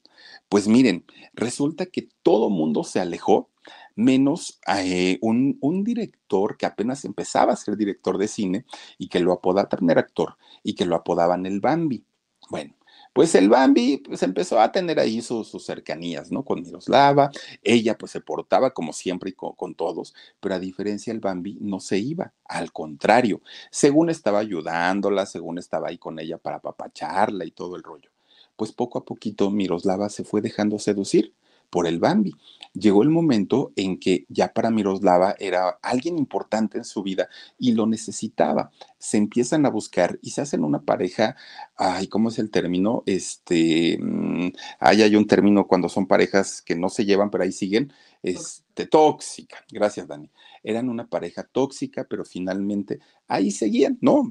Pues 0.50 0.68
miren, 0.68 1.06
resulta 1.34 1.88
que 1.88 2.08
todo 2.24 2.50
mundo 2.50 2.84
se 2.84 3.00
alejó, 3.00 3.50
menos 3.96 4.60
eh, 4.78 5.18
un, 5.22 5.84
director 5.84 6.56
que 6.56 6.66
apenas 6.66 7.04
empezaba 7.04 7.54
a 7.54 7.58
ser 7.58 7.76
director 7.76 8.18
de 8.18 8.28
cine 8.28 8.66
y 8.98 9.10
que 9.10 9.20
lo 9.20 9.34
apodaban, 9.34 9.68
actor, 9.98 10.38
y 10.64 10.76
que 10.76 10.86
lo 10.86 10.96
apodaban 10.96 11.46
el 11.46 11.60
Bambi. 11.60 12.06
Bueno, 12.50 12.76
pues 13.18 13.34
el 13.34 13.50
Bambi 13.50 13.98
pues 13.98 14.22
empezó 14.22 14.62
a 14.62 14.72
tener 14.72 15.00
ahí 15.00 15.24
sus, 15.24 15.50
cercanías, 15.66 16.32
¿no? 16.32 16.46
Con 16.46 16.62
Miroslava, 16.62 17.32
ella 17.64 17.98
pues 17.98 18.12
se 18.12 18.22
portaba 18.22 18.70
como 18.76 18.94
siempre 18.94 19.32
y 19.32 19.34
con, 19.34 19.74
todos, 19.74 20.14
pero 20.40 20.54
a 20.54 20.60
diferencia 20.60 21.12
el 21.12 21.20
Bambi 21.20 21.58
no 21.60 21.80
se 21.80 21.98
iba, 21.98 22.32
al 22.46 22.72
contrario, 22.72 23.42
según 23.72 24.12
estaba 24.12 24.38
ayudándola, 24.38 25.26
según 25.26 25.58
estaba 25.58 25.88
ahí 25.88 25.98
con 25.98 26.20
ella 26.20 26.38
para 26.38 26.58
apapacharla 26.58 27.44
y 27.44 27.50
todo 27.50 27.76
el 27.76 27.82
rollo. 27.82 28.12
Pues 28.56 28.72
poco 28.72 29.00
a 29.00 29.04
poquito 29.04 29.50
Miroslava 29.50 30.10
se 30.10 30.24
fue 30.24 30.42
dejando 30.42 30.78
seducir 30.78 31.34
por 31.70 31.88
el 31.88 32.00
Bambi. 32.00 32.34
Llegó 32.74 33.02
el 33.02 33.10
momento 33.10 33.72
en 33.76 34.00
que 34.00 34.26
ya 34.30 34.54
para 34.54 34.70
Miroslava 34.70 35.36
era 35.40 35.80
alguien 35.82 36.18
importante 36.18 36.78
en 36.78 36.84
su 36.84 37.02
vida 37.02 37.28
y 37.58 37.74
lo 37.74 37.88
necesitaba. 37.88 38.72
Se 39.00 39.18
empiezan 39.18 39.66
a 39.66 39.70
buscar 39.70 40.20
y 40.22 40.32
se 40.32 40.42
hacen 40.42 40.64
una 40.64 40.84
pareja, 40.84 41.36
ay, 41.76 42.08
¿cómo 42.08 42.30
es 42.30 42.38
el 42.40 42.52
término? 42.52 43.04
Este, 43.06 43.98
mm, 44.00 44.50
ahí 44.80 45.02
hay 45.02 45.16
un 45.16 45.26
término 45.28 45.68
cuando 45.68 45.90
son 45.90 46.06
parejas 46.08 46.62
que 46.62 46.76
no 46.76 46.90
se 46.90 47.06
llevan, 47.06 47.32
pero 47.32 47.44
ahí 47.44 47.52
siguen, 47.52 47.92
este, 48.22 48.86
tóxica. 48.86 49.58
Gracias, 49.72 50.08
Dani. 50.08 50.30
Eran 50.64 50.90
una 50.90 51.08
pareja 51.08 51.44
tóxica, 51.44 52.06
pero 52.10 52.26
finalmente 52.26 53.00
ahí 53.28 53.52
seguían, 53.52 53.98
¿no? 54.02 54.24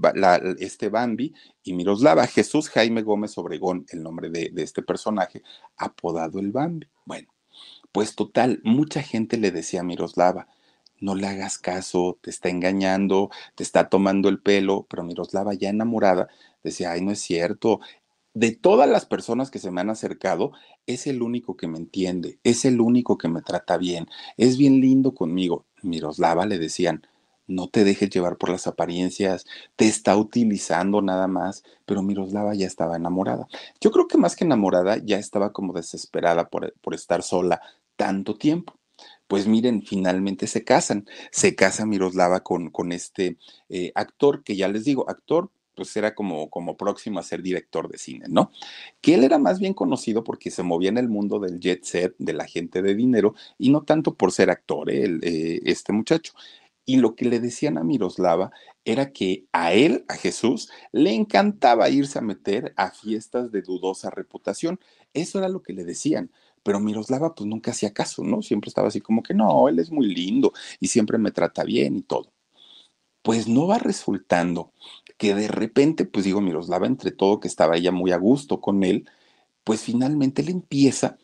este 0.58 0.88
Bambi 0.88 1.34
y 1.62 1.72
Miroslava, 1.74 2.26
Jesús 2.26 2.68
Jaime 2.70 3.02
Gómez 3.02 3.36
Obregón, 3.38 3.86
el 3.90 4.02
nombre 4.02 4.30
de, 4.30 4.50
de 4.52 4.62
este 4.62 4.82
personaje, 4.82 5.42
apodado 5.76 6.38
el 6.38 6.52
Bambi. 6.52 6.88
Bueno, 7.04 7.28
pues 7.92 8.14
total, 8.14 8.60
mucha 8.64 9.02
gente 9.02 9.36
le 9.36 9.50
decía 9.50 9.80
a 9.80 9.84
Miroslava, 9.84 10.48
no 11.00 11.14
le 11.14 11.26
hagas 11.26 11.58
caso, 11.58 12.18
te 12.22 12.30
está 12.30 12.48
engañando, 12.48 13.30
te 13.54 13.62
está 13.62 13.88
tomando 13.88 14.28
el 14.28 14.40
pelo, 14.40 14.86
pero 14.88 15.04
Miroslava 15.04 15.54
ya 15.54 15.68
enamorada 15.68 16.28
decía, 16.62 16.92
ay, 16.92 17.02
no 17.02 17.12
es 17.12 17.20
cierto. 17.20 17.80
De 18.34 18.52
todas 18.52 18.88
las 18.88 19.06
personas 19.06 19.50
que 19.50 19.58
se 19.58 19.70
me 19.70 19.80
han 19.80 19.90
acercado, 19.90 20.52
es 20.86 21.06
el 21.06 21.22
único 21.22 21.56
que 21.56 21.68
me 21.68 21.78
entiende, 21.78 22.38
es 22.44 22.64
el 22.64 22.80
único 22.80 23.18
que 23.18 23.28
me 23.28 23.42
trata 23.42 23.78
bien, 23.78 24.06
es 24.36 24.58
bien 24.58 24.80
lindo 24.80 25.14
conmigo. 25.14 25.66
Miroslava 25.82 26.46
le 26.46 26.58
decían, 26.58 27.06
no 27.46 27.68
te 27.68 27.84
dejes 27.84 28.10
llevar 28.10 28.36
por 28.36 28.50
las 28.50 28.66
apariencias, 28.66 29.46
te 29.76 29.86
está 29.86 30.16
utilizando 30.16 31.02
nada 31.02 31.26
más, 31.28 31.62
pero 31.84 32.02
Miroslava 32.02 32.54
ya 32.54 32.66
estaba 32.66 32.96
enamorada. 32.96 33.46
Yo 33.80 33.90
creo 33.90 34.08
que 34.08 34.18
más 34.18 34.36
que 34.36 34.44
enamorada, 34.44 34.98
ya 34.98 35.18
estaba 35.18 35.52
como 35.52 35.72
desesperada 35.72 36.48
por, 36.48 36.74
estar 36.92 37.22
sola 37.22 37.60
tanto 37.96 38.36
tiempo. 38.36 38.78
Pues 39.28 39.46
miren, 39.46 39.82
finalmente 39.82 40.46
se 40.46 40.64
casan. 40.64 41.06
Se 41.30 41.54
casa 41.54 41.86
Miroslava 41.86 42.40
con, 42.40 42.70
con 42.70 42.92
este 42.92 43.38
eh, 43.68 43.92
actor, 43.94 44.42
que 44.44 44.56
ya 44.56 44.68
les 44.68 44.84
digo, 44.84 45.08
actor, 45.08 45.50
pues 45.76 45.94
era 45.96 46.14
como, 46.14 46.48
como 46.50 46.76
próximo 46.76 47.20
a 47.20 47.22
ser 47.22 47.42
director 47.42 47.88
de 47.88 47.98
cine, 47.98 48.26
¿no? 48.28 48.50
Que 49.00 49.14
él 49.14 49.22
era 49.24 49.38
más 49.38 49.60
bien 49.60 49.74
conocido 49.74 50.24
porque 50.24 50.50
se 50.50 50.62
movía 50.62 50.88
en 50.88 50.98
el 50.98 51.08
mundo 51.08 51.38
del 51.38 51.60
jet 51.60 51.84
set, 51.84 52.14
de 52.18 52.32
la 52.32 52.46
gente 52.46 52.82
de 52.82 52.94
dinero, 52.94 53.34
y 53.58 53.70
no 53.70 53.82
tanto 53.82 54.14
por 54.14 54.32
ser 54.32 54.50
actor, 54.50 54.90
¿eh? 54.90 55.18
Eh, 55.22 55.60
este 55.64 55.92
muchacho. 55.92 56.32
Y 56.86 56.96
lo 56.98 57.16
que 57.16 57.26
le 57.26 57.40
decían 57.40 57.76
a 57.76 57.84
Miroslava 57.84 58.52
era 58.84 59.12
que 59.12 59.46
a 59.52 59.72
él, 59.74 60.04
a 60.08 60.14
Jesús, 60.14 60.70
le 60.92 61.12
encantaba 61.12 61.90
irse 61.90 62.18
a 62.18 62.22
meter 62.22 62.72
a 62.76 62.92
fiestas 62.92 63.50
de 63.50 63.60
dudosa 63.60 64.08
reputación. 64.08 64.78
Eso 65.12 65.38
era 65.38 65.48
lo 65.48 65.62
que 65.62 65.72
le 65.72 65.84
decían. 65.84 66.30
Pero 66.62 66.80
Miroslava 66.80 67.34
pues 67.34 67.48
nunca 67.48 67.72
hacía 67.72 67.92
caso, 67.92 68.24
¿no? 68.24 68.40
Siempre 68.40 68.68
estaba 68.68 68.88
así 68.88 69.00
como 69.00 69.22
que 69.22 69.34
no, 69.34 69.68
él 69.68 69.80
es 69.80 69.90
muy 69.90 70.06
lindo 70.14 70.52
y 70.80 70.88
siempre 70.88 71.18
me 71.18 71.32
trata 71.32 71.64
bien 71.64 71.96
y 71.96 72.02
todo. 72.02 72.32
Pues 73.22 73.48
no 73.48 73.66
va 73.66 73.78
resultando 73.78 74.72
que 75.18 75.34
de 75.34 75.48
repente, 75.48 76.04
pues 76.04 76.24
digo, 76.24 76.40
Miroslava, 76.40 76.86
entre 76.86 77.10
todo 77.10 77.40
que 77.40 77.48
estaba 77.48 77.76
ella 77.76 77.92
muy 77.92 78.12
a 78.12 78.16
gusto 78.18 78.60
con 78.60 78.84
él, 78.84 79.08
pues 79.64 79.80
finalmente 79.82 80.44
le 80.44 80.52
empieza 80.52 81.18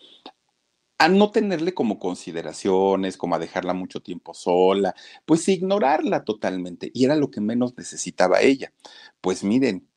a 1.03 1.09
no 1.09 1.33
tenerle 1.33 1.75
como 1.75 1.99
consideraciones, 1.99 3.17
como 3.17 3.35
a 3.35 3.41
dejarla 3.41 3.75
mucho 3.75 4.01
tiempo 4.01 4.35
sola, 4.35 4.95
pues 5.27 5.49
ignorarla 5.49 6.23
totalmente. 6.23 6.93
Y 6.95 7.05
era 7.05 7.17
lo 7.17 7.29
que 7.29 7.41
menos 7.41 7.77
necesitaba 7.77 8.41
ella. 8.41 8.73
Pues 9.21 9.43
miren, 9.43 9.88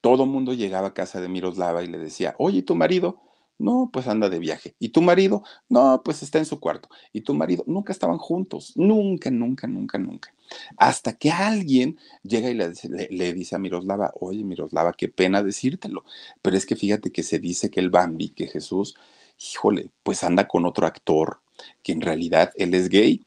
todo 0.00 0.26
mundo 0.26 0.54
llegaba 0.54 0.88
a 0.88 0.94
casa 0.94 1.20
de 1.20 1.28
Miroslava 1.28 1.84
y 1.84 1.86
le 1.86 1.98
decía, 1.98 2.34
oye, 2.38 2.62
¿tu 2.62 2.74
marido? 2.74 3.20
No, 3.56 3.90
pues 3.92 4.08
anda 4.08 4.28
de 4.28 4.40
viaje. 4.40 4.74
¿Y 4.80 4.88
tu 4.88 5.00
marido? 5.00 5.44
No, 5.68 6.02
pues 6.04 6.24
está 6.24 6.38
en 6.38 6.44
su 6.44 6.58
cuarto. 6.58 6.88
¿Y 7.12 7.20
tu 7.20 7.34
marido? 7.34 7.62
Nunca 7.68 7.92
estaban 7.92 8.18
juntos. 8.18 8.72
Nunca, 8.74 9.30
nunca, 9.30 9.68
nunca, 9.68 9.96
nunca. 9.98 10.34
Hasta 10.76 11.12
que 11.12 11.30
alguien 11.30 11.98
llega 12.24 12.50
y 12.50 12.54
le, 12.54 12.72
le, 13.10 13.32
dice 13.32 13.54
a 13.54 13.60
Miroslava, 13.60 14.12
oye, 14.18 14.42
Miroslava, 14.42 14.92
qué 14.92 15.06
pena 15.06 15.40
decírtelo. 15.44 16.04
Pero 16.42 16.56
es 16.56 16.66
que 16.66 16.74
fíjate 16.74 17.12
que 17.12 17.22
se 17.22 17.38
dice 17.38 17.70
que 17.70 17.78
el 17.78 17.90
Bambi, 17.90 18.30
que 18.30 18.48
Jesús, 18.48 18.96
híjole, 19.38 19.90
pues 20.02 20.24
anda 20.24 20.48
con 20.48 20.66
otro 20.66 20.86
actor 20.86 21.40
que 21.82 21.92
en 21.92 22.00
realidad 22.00 22.52
él 22.56 22.74
es 22.74 22.88
gay 22.88 23.24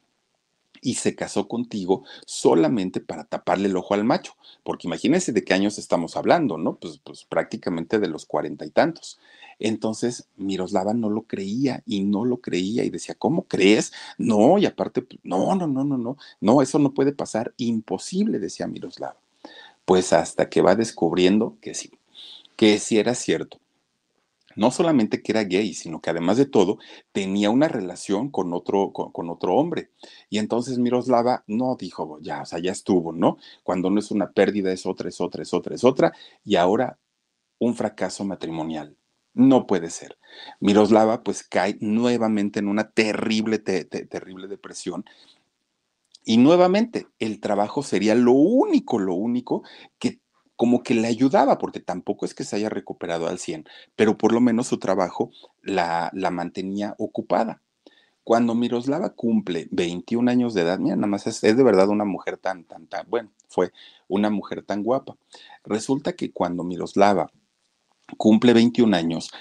y 0.81 0.95
se 0.95 1.15
casó 1.15 1.47
contigo 1.47 2.03
solamente 2.25 2.99
para 2.99 3.23
taparle 3.23 3.67
el 3.67 3.77
ojo 3.77 3.93
al 3.93 4.03
macho, 4.03 4.33
porque 4.63 4.87
imagínense 4.87 5.31
de 5.31 5.43
qué 5.43 5.53
años 5.53 5.77
estamos 5.77 6.17
hablando, 6.17 6.57
¿no? 6.57 6.75
Pues, 6.75 6.99
pues 7.03 7.23
prácticamente 7.23 7.99
de 7.99 8.07
los 8.07 8.25
cuarenta 8.25 8.65
y 8.65 8.71
tantos. 8.71 9.19
Entonces 9.59 10.27
Miroslava 10.37 10.93
no 10.95 11.11
lo 11.11 11.21
creía 11.23 11.83
y 11.85 12.01
no 12.01 12.25
lo 12.25 12.37
creía 12.37 12.83
y 12.83 12.89
decía, 12.89 13.13
¿cómo 13.13 13.43
crees? 13.43 13.93
No, 14.17 14.57
y 14.57 14.65
aparte, 14.65 15.03
pues, 15.03 15.19
no, 15.23 15.53
no, 15.55 15.67
no, 15.67 15.83
no, 15.83 15.97
no, 15.97 16.17
no, 16.39 16.61
eso 16.63 16.79
no 16.79 16.93
puede 16.93 17.11
pasar, 17.11 17.53
imposible, 17.57 18.39
decía 18.39 18.65
Miroslava. 18.67 19.17
Pues 19.85 20.13
hasta 20.13 20.49
que 20.49 20.61
va 20.61 20.75
descubriendo 20.75 21.57
que 21.61 21.75
sí, 21.75 21.91
que 22.55 22.79
sí 22.79 22.97
era 22.97 23.13
cierto 23.13 23.59
no 24.55 24.71
solamente 24.71 25.21
que 25.21 25.31
era 25.31 25.43
gay, 25.43 25.73
sino 25.73 26.01
que 26.01 26.09
además 26.09 26.37
de 26.37 26.45
todo 26.45 26.77
tenía 27.11 27.49
una 27.49 27.67
relación 27.67 28.29
con 28.29 28.53
otro, 28.53 28.91
con, 28.93 29.29
otro 29.29 29.55
hombre. 29.55 29.91
Y 30.29 30.37
entonces 30.37 30.77
Miroslava 30.77 31.43
no 31.47 31.75
dijo, 31.75 32.19
ya, 32.21 32.41
o 32.41 32.45
sea, 32.45 32.59
ya 32.59 32.71
estuvo, 32.71 33.11
¿no? 33.11 33.37
Cuando 33.63 33.89
no 33.89 33.99
es 33.99 34.11
una 34.11 34.31
pérdida, 34.31 34.71
es 34.71 34.85
otra, 34.85 35.09
es 35.09 35.21
otra, 35.21 35.43
es 35.43 35.53
otra, 35.53 35.75
es 35.75 35.83
otra. 35.83 36.13
Y 36.43 36.55
ahora 36.55 36.97
un 37.59 37.75
fracaso 37.75 38.25
matrimonial. 38.25 38.97
No 39.33 39.65
puede 39.65 39.89
ser. 39.89 40.17
Miroslava 40.59 41.23
pues 41.23 41.43
cae 41.43 41.77
nuevamente 41.79 42.59
en 42.59 42.67
una 42.67 42.89
terrible, 42.89 43.59
terrible 43.59 44.47
depresión. 44.47 45.05
Y 46.23 46.37
nuevamente, 46.37 47.07
el 47.19 47.39
trabajo 47.39 47.81
sería 47.81 48.13
lo 48.15 48.33
único, 48.33 48.99
lo 48.99 49.15
único 49.15 49.63
que 49.99 50.19
como 50.61 50.83
que 50.83 50.93
le 50.93 51.07
ayudaba, 51.07 51.57
porque 51.57 51.79
tampoco 51.79 52.23
es 52.23 52.35
que 52.35 52.43
se 52.43 52.55
haya 52.55 52.69
recuperado 52.69 53.27
al 53.27 53.39
100, 53.39 53.65
pero 53.95 54.15
por 54.15 54.31
lo 54.31 54.41
menos 54.41 54.67
su 54.67 54.77
trabajo 54.77 55.31
la, 55.63 56.11
la 56.13 56.29
mantenía 56.29 56.93
ocupada. 56.99 57.63
Cuando 58.23 58.53
Miroslava 58.53 59.09
cumple 59.09 59.67
21 59.71 60.29
años 60.29 60.53
de 60.53 60.61
edad, 60.61 60.77
mira, 60.77 60.95
nada 60.95 61.07
más 61.07 61.25
es, 61.25 61.43
es, 61.43 61.57
de 61.57 61.63
verdad 61.63 61.89
una 61.89 62.05
mujer 62.05 62.37
tan, 62.37 62.63
tan, 62.65 62.85
tan, 62.85 63.09
bueno, 63.09 63.31
fue 63.47 63.71
una 64.07 64.29
mujer 64.29 64.61
tan 64.61 64.83
guapa. 64.83 65.17
Resulta 65.63 66.13
que 66.13 66.31
cuando 66.31 66.63
Miroslava 66.63 67.31
cumple 68.15 68.53
21 68.53 68.95
años, 68.95 69.31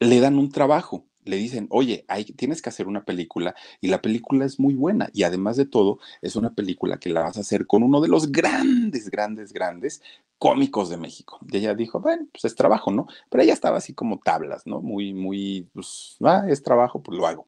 le 0.00 0.20
dan 0.20 0.38
un 0.38 0.50
trabajo 0.50 1.04
le 1.24 1.36
dicen, 1.36 1.66
oye, 1.70 2.04
tienes 2.36 2.62
que 2.62 2.68
hacer 2.68 2.86
una 2.86 3.04
película 3.04 3.54
y 3.80 3.88
la 3.88 4.02
película 4.02 4.44
es 4.44 4.58
muy 4.58 4.74
buena 4.74 5.08
y 5.12 5.22
además 5.22 5.56
de 5.56 5.66
todo 5.66 5.98
es 6.20 6.36
una 6.36 6.54
película 6.54 6.98
que 6.98 7.10
la 7.10 7.22
vas 7.22 7.36
a 7.36 7.40
hacer 7.40 7.66
con 7.66 7.82
uno 7.82 8.00
de 8.00 8.08
los 8.08 8.32
grandes, 8.32 9.10
grandes, 9.10 9.52
grandes 9.52 10.02
cómicos 10.38 10.90
de 10.90 10.96
México. 10.96 11.38
Y 11.50 11.58
ella 11.58 11.74
dijo, 11.74 12.00
bueno, 12.00 12.26
pues 12.32 12.44
es 12.44 12.56
trabajo, 12.56 12.90
¿no? 12.90 13.06
Pero 13.30 13.44
ella 13.44 13.52
estaba 13.52 13.78
así 13.78 13.94
como 13.94 14.18
tablas, 14.18 14.66
¿no? 14.66 14.80
Muy, 14.80 15.14
muy, 15.14 15.68
pues, 15.72 16.16
ah, 16.22 16.44
es 16.48 16.62
trabajo, 16.62 17.02
pues 17.02 17.16
lo 17.16 17.26
hago. 17.26 17.46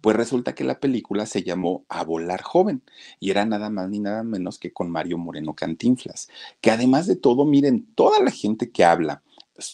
Pues 0.00 0.16
resulta 0.16 0.54
que 0.54 0.64
la 0.64 0.80
película 0.80 1.26
se 1.26 1.42
llamó 1.42 1.84
A 1.88 2.04
Volar 2.04 2.42
Joven 2.42 2.82
y 3.18 3.30
era 3.30 3.44
nada 3.44 3.68
más 3.68 3.90
ni 3.90 3.98
nada 3.98 4.22
menos 4.22 4.58
que 4.58 4.72
con 4.72 4.90
Mario 4.90 5.18
Moreno 5.18 5.54
Cantinflas, 5.54 6.28
que 6.60 6.70
además 6.70 7.06
de 7.06 7.16
todo, 7.16 7.44
miren, 7.44 7.86
toda 7.94 8.20
la 8.20 8.30
gente 8.30 8.70
que 8.70 8.84
habla 8.84 9.22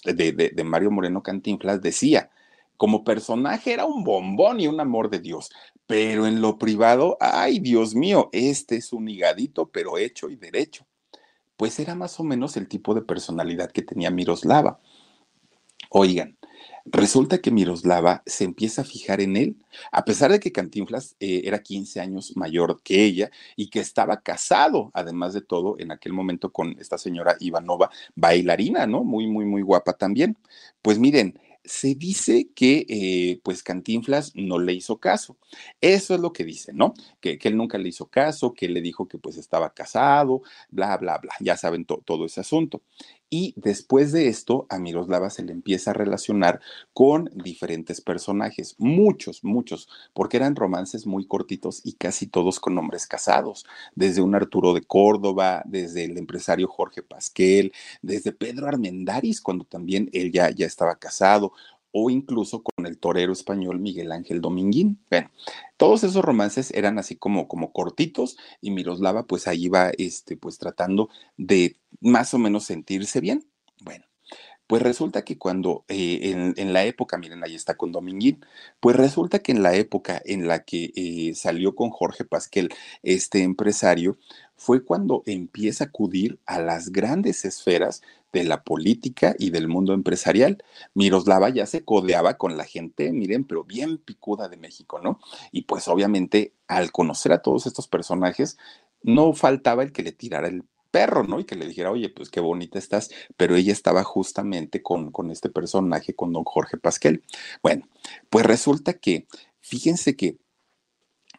de, 0.04 0.32
de 0.32 0.64
Mario 0.64 0.90
Moreno 0.90 1.22
Cantinflas 1.22 1.80
decía, 1.80 2.30
como 2.76 3.04
personaje 3.04 3.72
era 3.72 3.84
un 3.84 4.04
bombón 4.04 4.60
y 4.60 4.66
un 4.66 4.80
amor 4.80 5.10
de 5.10 5.20
Dios, 5.20 5.50
pero 5.86 6.26
en 6.26 6.40
lo 6.40 6.58
privado, 6.58 7.16
ay 7.20 7.58
Dios 7.60 7.94
mío, 7.94 8.28
este 8.32 8.76
es 8.76 8.92
un 8.92 9.08
higadito, 9.08 9.68
pero 9.70 9.98
hecho 9.98 10.28
y 10.28 10.36
derecho. 10.36 10.86
Pues 11.56 11.78
era 11.78 11.94
más 11.94 12.20
o 12.20 12.24
menos 12.24 12.56
el 12.56 12.68
tipo 12.68 12.94
de 12.94 13.02
personalidad 13.02 13.70
que 13.70 13.82
tenía 13.82 14.10
Miroslava. 14.10 14.80
Oigan, 15.90 16.36
resulta 16.84 17.38
que 17.38 17.50
Miroslava 17.50 18.22
se 18.26 18.44
empieza 18.44 18.82
a 18.82 18.84
fijar 18.84 19.20
en 19.20 19.36
él, 19.36 19.56
a 19.92 20.04
pesar 20.04 20.32
de 20.32 20.40
que 20.40 20.52
Cantinflas 20.52 21.16
eh, 21.20 21.42
era 21.44 21.62
15 21.62 22.00
años 22.00 22.36
mayor 22.36 22.82
que 22.82 23.04
ella 23.04 23.30
y 23.56 23.70
que 23.70 23.80
estaba 23.80 24.20
casado, 24.20 24.90
además 24.94 25.32
de 25.32 25.40
todo, 25.40 25.76
en 25.78 25.92
aquel 25.92 26.12
momento 26.12 26.52
con 26.52 26.76
esta 26.80 26.98
señora 26.98 27.36
Ivanova, 27.40 27.90
bailarina, 28.14 28.86
¿no? 28.86 29.04
Muy, 29.04 29.26
muy, 29.26 29.44
muy 29.44 29.62
guapa 29.62 29.94
también. 29.94 30.36
Pues 30.82 30.98
miren, 30.98 31.38
se 31.66 31.94
dice 31.94 32.50
que 32.54 32.86
eh, 32.88 33.40
pues 33.42 33.62
Cantinflas 33.62 34.32
no 34.34 34.58
le 34.58 34.72
hizo 34.72 34.98
caso. 34.98 35.36
Eso 35.80 36.14
es 36.14 36.20
lo 36.20 36.32
que 36.32 36.44
dice, 36.44 36.72
¿no? 36.72 36.94
Que, 37.20 37.38
él 37.42 37.56
nunca 37.56 37.78
le 37.78 37.88
hizo 37.88 38.08
caso, 38.08 38.54
que 38.54 38.68
le 38.68 38.80
dijo 38.80 39.08
que 39.08 39.18
pues 39.18 39.36
estaba 39.36 39.72
casado, 39.74 40.42
bla, 40.70 40.96
bla, 40.96 41.18
bla. 41.18 41.34
Ya 41.40 41.56
saben 41.56 41.84
todo 41.84 42.24
ese 42.26 42.40
asunto. 42.40 42.82
Y 43.28 43.54
después 43.56 44.12
de 44.12 44.28
esto, 44.28 44.66
a 44.70 44.78
Miroslava 44.78 45.30
se 45.30 45.42
le 45.42 45.52
empieza 45.52 45.90
a 45.90 45.94
relacionar 45.94 46.60
con 46.92 47.28
diferentes 47.34 48.00
personajes, 48.00 48.76
muchos, 48.78 49.42
muchos, 49.42 49.88
porque 50.14 50.36
eran 50.36 50.54
romances 50.54 51.06
muy 51.06 51.26
cortitos 51.26 51.80
y 51.84 51.94
casi 51.94 52.28
todos 52.28 52.60
con 52.60 52.78
hombres 52.78 53.08
casados, 53.08 53.66
desde 53.96 54.22
un 54.22 54.36
Arturo 54.36 54.74
de 54.74 54.82
Córdoba, 54.82 55.62
desde 55.66 56.04
el 56.04 56.18
empresario 56.18 56.68
Jorge 56.68 57.02
Pasquel, 57.02 57.72
desde 58.00 58.30
Pedro 58.30 58.68
Armendáriz, 58.68 59.40
cuando 59.40 59.64
también 59.64 60.08
él 60.12 60.30
ya, 60.30 60.50
ya 60.50 60.66
estaba 60.66 60.96
casado, 60.96 61.52
o 61.98 62.10
incluso 62.10 62.62
con 62.62 62.84
el 62.84 62.98
torero 62.98 63.32
español 63.32 63.80
Miguel 63.80 64.12
Ángel 64.12 64.42
Dominguín. 64.42 64.98
Bueno, 65.08 65.30
todos 65.78 66.04
esos 66.04 66.22
romances 66.22 66.70
eran 66.72 66.98
así 66.98 67.16
como, 67.16 67.48
como 67.48 67.72
cortitos 67.72 68.36
y 68.60 68.70
Miroslava 68.70 69.26
pues 69.26 69.46
ahí 69.46 69.64
iba 69.64 69.90
este, 69.96 70.36
pues 70.36 70.58
tratando 70.58 71.08
de 71.38 71.76
más 72.02 72.34
o 72.34 72.38
menos 72.38 72.64
sentirse 72.64 73.20
bien. 73.20 73.46
Bueno, 73.82 74.04
pues 74.66 74.82
resulta 74.82 75.22
que 75.22 75.38
cuando 75.38 75.86
eh, 75.88 76.52
en, 76.54 76.72
la 76.74 76.84
época, 76.84 77.16
miren, 77.16 77.42
ahí 77.42 77.54
está 77.54 77.78
con 77.78 77.92
Dominguín, 77.92 78.44
pues 78.78 78.94
resulta 78.94 79.38
que 79.38 79.52
en 79.52 79.62
la 79.62 79.74
época 79.74 80.20
en 80.26 80.48
la 80.48 80.64
que 80.64 80.92
eh, 80.96 81.34
salió 81.34 81.74
con 81.74 81.88
Jorge 81.88 82.24
Pasquel, 82.26 82.68
este 83.02 83.42
empresario, 83.42 84.18
fue 84.54 84.84
cuando 84.84 85.22
empieza 85.24 85.84
a 85.84 85.86
acudir 85.86 86.40
a 86.44 86.58
las 86.58 86.90
grandes 86.90 87.46
esferas 87.46 88.02
de 88.40 88.44
la 88.44 88.62
política 88.62 89.34
y 89.38 89.50
del 89.50 89.66
mundo 89.66 89.94
empresarial. 89.94 90.62
Miroslava 90.94 91.48
ya 91.48 91.64
se 91.66 91.84
codeaba 91.84 92.36
con 92.36 92.56
la 92.56 92.64
gente, 92.64 93.12
miren, 93.12 93.44
pero 93.44 93.64
bien 93.64 93.96
picuda 93.98 94.48
de 94.48 94.58
México, 94.58 95.00
¿no? 95.02 95.20
Y 95.52 95.62
pues 95.62 95.88
obviamente 95.88 96.52
al 96.68 96.92
conocer 96.92 97.32
a 97.32 97.40
todos 97.40 97.66
estos 97.66 97.88
personajes, 97.88 98.58
no 99.02 99.32
faltaba 99.32 99.82
el 99.82 99.92
que 99.92 100.02
le 100.02 100.12
tirara 100.12 100.48
el 100.48 100.64
perro, 100.90 101.24
¿no? 101.24 101.40
Y 101.40 101.44
que 101.44 101.56
le 101.56 101.66
dijera, 101.66 101.90
oye, 101.90 102.10
pues 102.10 102.28
qué 102.28 102.40
bonita 102.40 102.78
estás, 102.78 103.10
pero 103.36 103.56
ella 103.56 103.72
estaba 103.72 104.04
justamente 104.04 104.82
con, 104.82 105.10
con 105.12 105.30
este 105.30 105.48
personaje, 105.48 106.14
con 106.14 106.32
don 106.32 106.44
Jorge 106.44 106.76
Pasquel. 106.76 107.22
Bueno, 107.62 107.88
pues 108.28 108.44
resulta 108.44 108.94
que, 108.94 109.26
fíjense 109.60 110.14
que 110.14 110.36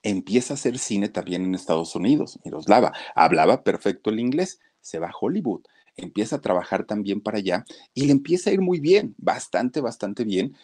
empieza 0.01 0.53
a 0.53 0.55
hacer 0.55 0.79
cine 0.79 1.09
también 1.09 1.43
en 1.43 1.53
Estados 1.53 1.95
Unidos, 1.95 2.39
Miroslava, 2.43 2.93
hablaba 3.13 3.63
perfecto 3.63 4.09
el 4.09 4.19
inglés, 4.19 4.59
se 4.81 4.99
va 4.99 5.07
a 5.07 5.15
Hollywood, 5.19 5.61
empieza 5.97 6.37
a 6.37 6.41
trabajar 6.41 6.85
también 6.85 7.21
para 7.21 7.39
allá 7.39 7.65
y 7.93 8.05
le 8.05 8.11
empieza 8.11 8.49
a 8.49 8.53
ir 8.53 8.61
muy 8.61 8.79
bien, 8.79 9.15
bastante, 9.17 9.81
bastante 9.81 10.23
bien. 10.23 10.55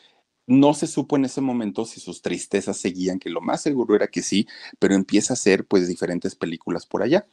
No 0.48 0.74
se 0.74 0.88
supo 0.88 1.16
en 1.18 1.26
ese 1.26 1.42
momento 1.42 1.86
si 1.86 2.00
sus 2.00 2.22
tristezas 2.22 2.78
seguían, 2.78 3.20
que 3.20 3.30
lo 3.30 3.42
más 3.42 3.62
seguro 3.62 3.96
era 3.96 4.08
que 4.08 4.22
sí, 4.22 4.48
pero 4.80 4.94
empieza 4.96 5.34
a 5.34 5.36
hacer 5.36 5.66
pues 5.66 5.88
diferentes 5.88 6.36
películas 6.36 6.86
por 6.86 7.04
allá 7.04 7.28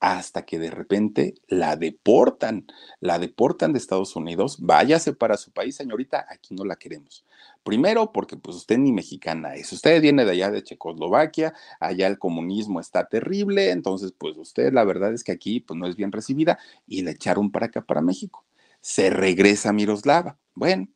hasta 0.00 0.44
que 0.44 0.58
de 0.58 0.70
repente 0.70 1.34
la 1.48 1.76
deportan, 1.76 2.66
la 3.00 3.18
deportan 3.18 3.72
de 3.72 3.78
Estados 3.78 4.14
Unidos, 4.16 4.58
váyase 4.60 5.12
para 5.12 5.36
su 5.36 5.50
país, 5.50 5.76
señorita, 5.76 6.26
aquí 6.30 6.54
no 6.54 6.64
la 6.64 6.76
queremos. 6.76 7.24
Primero, 7.62 8.12
porque 8.12 8.36
pues 8.36 8.56
usted 8.56 8.78
ni 8.78 8.92
mexicana 8.92 9.54
es, 9.54 9.72
usted 9.72 10.00
viene 10.00 10.24
de 10.24 10.30
allá 10.32 10.50
de 10.50 10.62
Checoslovaquia, 10.62 11.52
allá 11.80 12.06
el 12.06 12.18
comunismo 12.18 12.80
está 12.80 13.06
terrible, 13.08 13.70
entonces 13.70 14.12
pues 14.16 14.36
usted 14.38 14.72
la 14.72 14.84
verdad 14.84 15.12
es 15.12 15.22
que 15.22 15.32
aquí 15.32 15.60
pues 15.60 15.78
no 15.78 15.86
es 15.86 15.94
bien 15.96 16.10
recibida 16.10 16.58
y 16.86 17.02
le 17.02 17.10
echaron 17.10 17.50
para 17.52 17.66
acá, 17.66 17.82
para 17.82 18.00
México. 18.00 18.46
Se 18.80 19.10
regresa 19.10 19.70
a 19.70 19.72
Miroslava. 19.72 20.38
Bueno, 20.54 20.88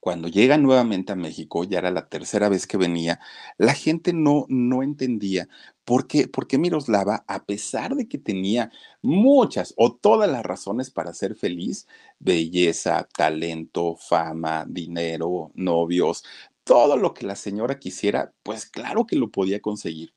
cuando 0.00 0.28
llega 0.28 0.58
nuevamente 0.58 1.12
a 1.12 1.16
México, 1.16 1.64
ya 1.64 1.78
era 1.78 1.90
la 1.90 2.08
tercera 2.08 2.48
vez 2.48 2.66
que 2.66 2.76
venía, 2.76 3.20
la 3.56 3.74
gente 3.74 4.12
no, 4.12 4.46
no 4.48 4.82
entendía 4.82 5.48
por 5.88 6.06
qué, 6.06 6.58
Miroslava, 6.58 7.24
a 7.26 7.44
pesar 7.46 7.94
de 7.96 8.06
que 8.08 8.18
tenía 8.18 8.70
muchas 9.00 9.72
o 9.78 9.94
todas 9.94 10.30
las 10.30 10.44
razones 10.44 10.90
para 10.90 11.14
ser 11.14 11.34
feliz, 11.34 11.86
belleza, 12.18 13.08
talento, 13.16 13.96
fama, 13.96 14.66
dinero, 14.68 15.50
novios, 15.54 16.24
todo 16.64 16.98
lo 16.98 17.14
que 17.14 17.24
la 17.24 17.36
señora 17.36 17.78
quisiera, 17.78 18.34
pues 18.42 18.66
claro 18.66 19.06
que 19.06 19.16
lo 19.16 19.30
podía 19.30 19.60
conseguir. 19.60 20.12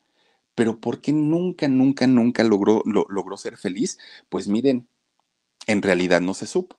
Pero 0.55 0.79
¿por 0.81 0.99
qué 0.99 1.13
nunca, 1.13 1.69
nunca, 1.69 2.05
nunca 2.05 2.43
logró, 2.43 2.83
logró 2.85 3.37
ser 3.37 3.55
feliz? 3.57 3.97
Pues 4.29 4.49
miren, 4.49 4.89
en 5.67 5.81
realidad 5.81 6.21
no 6.21 6.33
se 6.33 6.47
supo. 6.47 6.77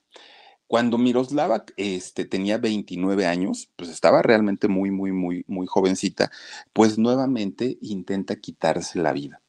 Cuando 0.73 0.97
Miroslava 0.97 1.65
este, 1.77 2.25
tenía 2.25 2.57
29 2.57 3.27
años, 3.27 3.69
pues 3.75 3.91
estaba 3.91 4.23
realmente 4.23 4.67
muy, 4.67 4.89
muy, 4.89 5.11
muy, 5.11 5.45
muy 5.47 5.67
jovencita, 5.67 6.31
pues 6.73 6.97
nuevamente 6.97 7.77
intenta 7.79 8.37
quitarse 8.37 8.97
la 8.97 9.13
vida. 9.13 9.43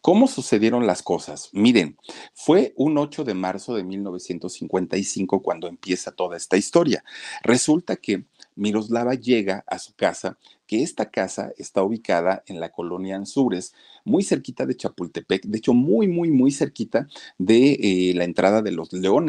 ¿Cómo 0.00 0.28
sucedieron 0.28 0.86
las 0.86 1.02
cosas? 1.02 1.50
Miren, 1.52 1.98
fue 2.32 2.72
un 2.76 2.96
8 2.96 3.24
de 3.24 3.34
marzo 3.34 3.74
de 3.74 3.84
1955 3.84 5.42
cuando 5.42 5.68
empieza 5.68 6.12
toda 6.12 6.38
esta 6.38 6.56
historia. 6.56 7.04
Resulta 7.42 7.96
que 7.96 8.24
Miroslava 8.54 9.12
llega 9.12 9.64
a 9.66 9.78
su 9.78 9.94
casa, 9.94 10.38
que 10.66 10.82
esta 10.82 11.10
casa 11.10 11.52
está 11.58 11.82
ubicada 11.82 12.42
en 12.46 12.58
la 12.58 12.70
colonia 12.70 13.16
Anzures, 13.16 13.74
muy 14.04 14.22
cerquita 14.22 14.64
de 14.64 14.76
Chapultepec, 14.76 15.44
de 15.44 15.58
hecho 15.58 15.74
muy, 15.74 16.08
muy, 16.08 16.30
muy 16.30 16.52
cerquita 16.52 17.06
de 17.36 17.74
eh, 17.74 18.14
la 18.14 18.24
entrada 18.24 18.62
de 18.62 18.72
los 18.72 18.94
Leones. 18.94 19.28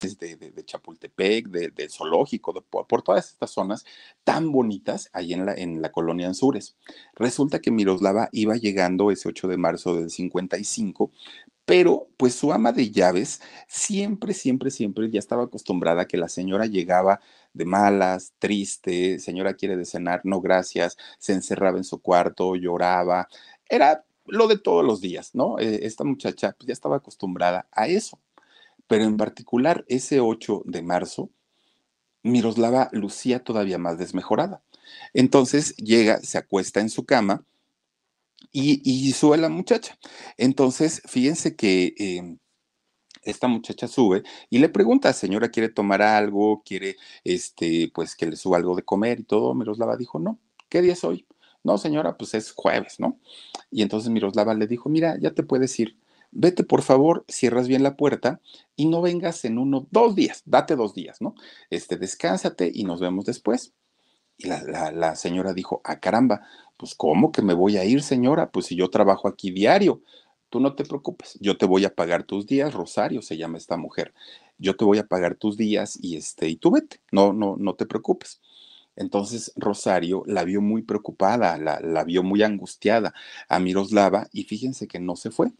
de, 0.00 0.36
de, 0.36 0.64
Chapultepec, 0.64 1.48
del 1.48 1.90
zoológico, 1.90 2.52
por, 2.62 3.02
todas 3.02 3.30
estas 3.32 3.50
zonas 3.50 3.84
tan 4.24 4.52
bonitas 4.52 5.08
ahí 5.12 5.32
en 5.32 5.46
la, 5.46 5.54
en 5.54 5.80
la 5.80 5.90
colonia 5.90 6.26
Anzures. 6.28 6.76
Resulta 7.14 7.60
que 7.60 7.70
Miroslava 7.70 8.28
iba 8.32 8.56
llegando 8.56 9.10
ese 9.10 9.28
8 9.28 9.48
de 9.48 9.56
marzo 9.56 9.94
del 9.94 10.10
55, 10.10 11.10
pero 11.64 12.08
pues 12.16 12.34
su 12.34 12.52
ama 12.52 12.72
de 12.72 12.90
llaves 12.90 13.40
siempre, 13.68 14.34
siempre, 14.34 14.70
siempre 14.70 15.10
ya 15.10 15.18
estaba 15.18 15.44
acostumbrada 15.44 16.02
a 16.02 16.06
que 16.06 16.18
la 16.18 16.28
señora 16.28 16.66
llegaba 16.66 17.20
de 17.54 17.64
malas, 17.64 18.34
triste, 18.38 19.18
señora 19.18 19.54
quiere 19.54 19.76
de 19.76 19.86
cenar, 19.86 20.20
no 20.24 20.40
gracias, 20.40 20.96
se 21.18 21.32
encerraba 21.32 21.78
en 21.78 21.84
su 21.84 22.00
cuarto, 22.00 22.54
lloraba, 22.54 23.28
era 23.68 24.04
lo 24.26 24.46
de 24.48 24.58
todos 24.58 24.84
los 24.84 25.00
días, 25.00 25.34
¿no? 25.34 25.58
Eh, 25.58 25.86
esta 25.86 26.04
muchacha 26.04 26.52
pues, 26.58 26.66
ya 26.68 26.72
estaba 26.72 26.96
acostumbrada 26.96 27.68
a 27.72 27.88
eso 27.88 28.20
pero 28.86 29.04
en 29.04 29.16
particular 29.16 29.84
ese 29.88 30.20
8 30.20 30.62
de 30.64 30.82
marzo, 30.82 31.30
Miroslava 32.22 32.88
lucía 32.92 33.44
todavía 33.44 33.78
más 33.78 33.98
desmejorada. 33.98 34.62
Entonces 35.14 35.76
llega, 35.76 36.20
se 36.20 36.38
acuesta 36.38 36.80
en 36.80 36.90
su 36.90 37.04
cama 37.04 37.44
y, 38.52 39.12
sube 39.12 39.36
la 39.36 39.48
muchacha. 39.48 39.98
Entonces, 40.36 41.02
fíjense 41.06 41.56
que 41.56 41.94
em, 41.98 42.38
esta 43.22 43.48
muchacha 43.48 43.88
sube 43.88 44.22
y 44.50 44.58
le 44.58 44.68
pregunta, 44.68 45.12
señora, 45.12 45.50
¿quiere 45.50 45.68
tomar 45.68 46.02
algo? 46.02 46.62
¿Quiere, 46.64 46.96
este, 47.24 47.90
pues, 47.94 48.16
que 48.16 48.26
le 48.26 48.36
suba 48.36 48.56
algo 48.56 48.76
de 48.76 48.82
comer 48.82 49.20
y 49.20 49.24
todo? 49.24 49.54
Miroslava 49.54 49.96
dijo, 49.96 50.18
no, 50.18 50.38
¿qué 50.68 50.82
día 50.82 50.94
es 50.94 51.04
hoy? 51.04 51.26
No, 51.64 51.78
señora, 51.78 52.16
pues 52.16 52.34
es 52.34 52.52
jueves, 52.52 53.00
¿no? 53.00 53.18
Y 53.70 53.82
entonces 53.82 54.10
Miroslava 54.10 54.54
le 54.54 54.66
dijo, 54.66 54.88
mira, 54.88 55.18
ya 55.20 55.32
te 55.32 55.42
puedes 55.42 55.78
ir. 55.80 55.96
Vete, 56.38 56.64
por 56.64 56.82
favor, 56.82 57.24
cierras 57.28 57.66
bien 57.66 57.82
la 57.82 57.96
puerta 57.96 58.42
y 58.76 58.86
no 58.86 59.00
vengas 59.00 59.46
en 59.46 59.56
uno, 59.56 59.88
dos 59.90 60.14
días, 60.14 60.42
date 60.44 60.76
dos 60.76 60.92
días, 60.92 61.22
¿no? 61.22 61.34
Este, 61.70 61.96
descánsate 61.96 62.70
y 62.74 62.84
nos 62.84 63.00
vemos 63.00 63.24
después. 63.24 63.72
Y 64.36 64.48
la, 64.48 65.16
señora 65.16 65.54
dijo, 65.54 65.80
ah, 65.84 65.98
caramba, 65.98 66.42
pues 66.76 66.94
¿cómo 66.94 67.32
que 67.32 67.40
me 67.40 67.54
voy 67.54 67.78
a 67.78 67.84
ir, 67.86 68.02
señora? 68.02 68.50
Pues 68.50 68.66
si 68.66 68.76
yo 68.76 68.90
trabajo 68.90 69.28
aquí 69.28 69.50
diario. 69.50 70.02
Tú 70.50 70.60
no 70.60 70.74
te 70.74 70.84
preocupes, 70.84 71.38
yo 71.40 71.56
te 71.56 71.66
voy 71.66 71.84
a 71.86 71.94
pagar 71.94 72.24
tus 72.24 72.46
días, 72.46 72.74
Rosario 72.74 73.22
se 73.22 73.36
llama 73.38 73.58
esta 73.58 73.76
mujer. 73.78 74.14
Yo 74.58 74.76
te 74.76 74.84
voy 74.84 74.98
a 74.98 75.06
pagar 75.06 75.36
tus 75.36 75.56
días 75.56 75.98
y 76.00 76.16
este 76.16 76.48
y 76.48 76.56
tú 76.56 76.70
vete. 76.70 77.00
No 77.12 77.32
no 77.32 77.56
no 77.58 77.74
te 77.74 77.86
preocupes. 77.86 78.40
Entonces 78.94 79.52
Rosario 79.56 80.22
la 80.26 80.44
vio 80.44 80.60
muy 80.60 80.82
preocupada, 80.82 81.58
la, 81.58 81.80
la 81.80 82.04
vio 82.04 82.22
muy 82.22 82.42
angustiada 82.42 83.14
a 83.48 83.58
Miroslava 83.58 84.28
y 84.32 84.44
fíjense 84.44 84.86
que 84.86 85.00
no 85.00 85.16
se 85.16 85.30
fue. 85.30 85.52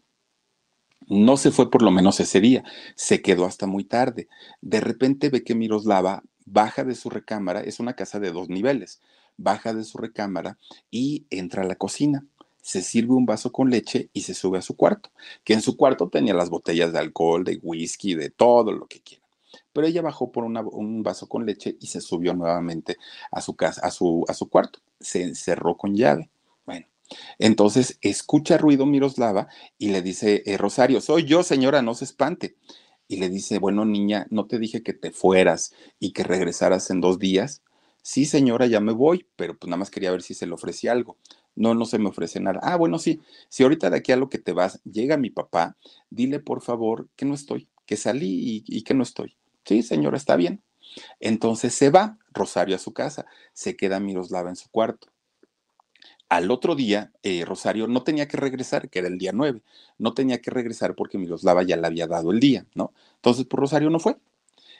No 1.07 1.37
se 1.37 1.51
fue 1.51 1.71
por 1.71 1.81
lo 1.81 1.91
menos 1.91 2.19
ese 2.19 2.41
día, 2.41 2.63
se 2.95 3.21
quedó 3.21 3.45
hasta 3.45 3.65
muy 3.65 3.85
tarde. 3.85 4.27
De 4.61 4.81
repente 4.81 5.29
ve 5.29 5.43
que 5.43 5.55
Miroslava 5.55 6.23
baja 6.45 6.83
de 6.83 6.95
su 6.95 7.09
recámara, 7.09 7.61
es 7.61 7.79
una 7.79 7.93
casa 7.93 8.19
de 8.19 8.31
dos 8.31 8.49
niveles, 8.49 9.01
baja 9.37 9.73
de 9.73 9.83
su 9.83 9.97
recámara 9.97 10.57
y 10.91 11.25
entra 11.29 11.63
a 11.63 11.65
la 11.65 11.75
cocina. 11.75 12.25
Se 12.61 12.81
sirve 12.81 13.13
un 13.13 13.25
vaso 13.25 13.51
con 13.51 13.69
leche 13.69 14.09
y 14.11 14.21
se 14.21 14.33
sube 14.33 14.57
a 14.57 14.61
su 14.61 14.75
cuarto, 14.75 15.11
que 15.45 15.53
en 15.53 15.61
su 15.61 15.77
cuarto 15.77 16.09
tenía 16.09 16.33
las 16.33 16.49
botellas 16.49 16.91
de 16.91 16.99
alcohol, 16.99 17.45
de 17.45 17.59
whisky, 17.61 18.15
de 18.15 18.29
todo 18.29 18.73
lo 18.73 18.87
que 18.87 19.01
quiera. 19.01 19.23
Pero 19.71 19.87
ella 19.87 20.01
bajó 20.01 20.31
por 20.31 20.43
un 20.43 21.03
vaso 21.03 21.29
con 21.29 21.45
leche 21.45 21.77
y 21.79 21.87
se 21.87 22.01
subió 22.01 22.33
nuevamente 22.33 22.97
a 23.31 23.41
su 23.41 23.55
casa, 23.55 23.81
a 23.85 23.91
su, 23.91 24.25
a 24.27 24.33
su 24.33 24.49
cuarto. 24.49 24.79
Se 24.99 25.23
encerró 25.23 25.77
con 25.77 25.95
llave. 25.95 26.29
Entonces 27.39 27.97
escucha 28.01 28.57
ruido 28.57 28.85
Miroslava 28.85 29.47
y 29.77 29.89
le 29.89 30.01
dice, 30.01 30.43
eh, 30.45 30.57
Rosario, 30.57 31.01
soy 31.01 31.25
yo, 31.25 31.43
señora, 31.43 31.81
no 31.81 31.93
se 31.93 32.05
espante. 32.05 32.55
Y 33.07 33.17
le 33.17 33.29
dice, 33.29 33.59
bueno, 33.59 33.85
niña, 33.85 34.27
¿no 34.29 34.47
te 34.47 34.59
dije 34.59 34.83
que 34.83 34.93
te 34.93 35.11
fueras 35.11 35.73
y 35.99 36.11
que 36.11 36.23
regresaras 36.23 36.89
en 36.89 37.01
dos 37.01 37.19
días? 37.19 37.61
Sí, 38.01 38.25
señora, 38.25 38.67
ya 38.67 38.79
me 38.79 38.93
voy, 38.93 39.27
pero 39.35 39.57
pues 39.57 39.69
nada 39.69 39.79
más 39.79 39.89
quería 39.89 40.11
ver 40.11 40.21
si 40.21 40.33
se 40.33 40.47
le 40.47 40.53
ofrecía 40.53 40.93
algo. 40.93 41.17
No, 41.55 41.73
no 41.73 41.85
se 41.85 41.99
me 41.99 42.09
ofrece 42.09 42.39
nada. 42.39 42.59
Ah, 42.63 42.77
bueno, 42.77 42.99
sí. 42.99 43.19
Si 43.49 43.63
ahorita 43.63 43.89
de 43.89 43.97
aquí 43.97 44.11
a 44.11 44.15
lo 44.15 44.29
que 44.29 44.37
te 44.37 44.53
vas 44.53 44.81
llega 44.83 45.17
mi 45.17 45.29
papá, 45.29 45.75
dile 46.09 46.39
por 46.39 46.61
favor 46.61 47.09
que 47.15 47.25
no 47.25 47.33
estoy, 47.33 47.67
que 47.85 47.97
salí 47.97 48.63
y, 48.65 48.81
que 48.83 48.93
no 48.93 49.03
estoy. 49.03 49.35
Sí, 49.65 49.83
señora, 49.83 50.15
está 50.15 50.37
bien. 50.37 50.63
Entonces 51.19 51.73
se 51.75 51.89
va 51.89 52.17
Rosario 52.31 52.75
a 52.75 52.79
su 52.79 52.93
casa, 52.93 53.25
se 53.53 53.75
queda 53.75 53.99
Miroslava 53.99 54.49
en 54.49 54.55
su 54.55 54.69
cuarto. 54.69 55.09
Al 56.29 56.51
otro 56.51 56.75
día, 56.75 57.11
eh, 57.23 57.45
Rosario 57.45 57.87
no 57.87 58.03
tenía 58.03 58.27
que 58.27 58.37
regresar, 58.37 58.89
que 58.89 58.99
era 58.99 59.07
el 59.07 59.17
día 59.17 59.31
9, 59.33 59.61
no 59.97 60.13
tenía 60.13 60.41
que 60.41 60.51
regresar 60.51 60.93
porque 60.95 61.17
Miroslava 61.17 61.63
ya 61.63 61.77
le 61.77 61.87
había 61.87 62.05
dado 62.07 62.31
el 62.31 62.39
día, 62.41 62.65
¿no? 62.75 62.91
Entonces, 63.15 63.45
pues, 63.49 63.59
Rosario 63.59 63.89
no 63.89 63.99
fue. 63.99 64.17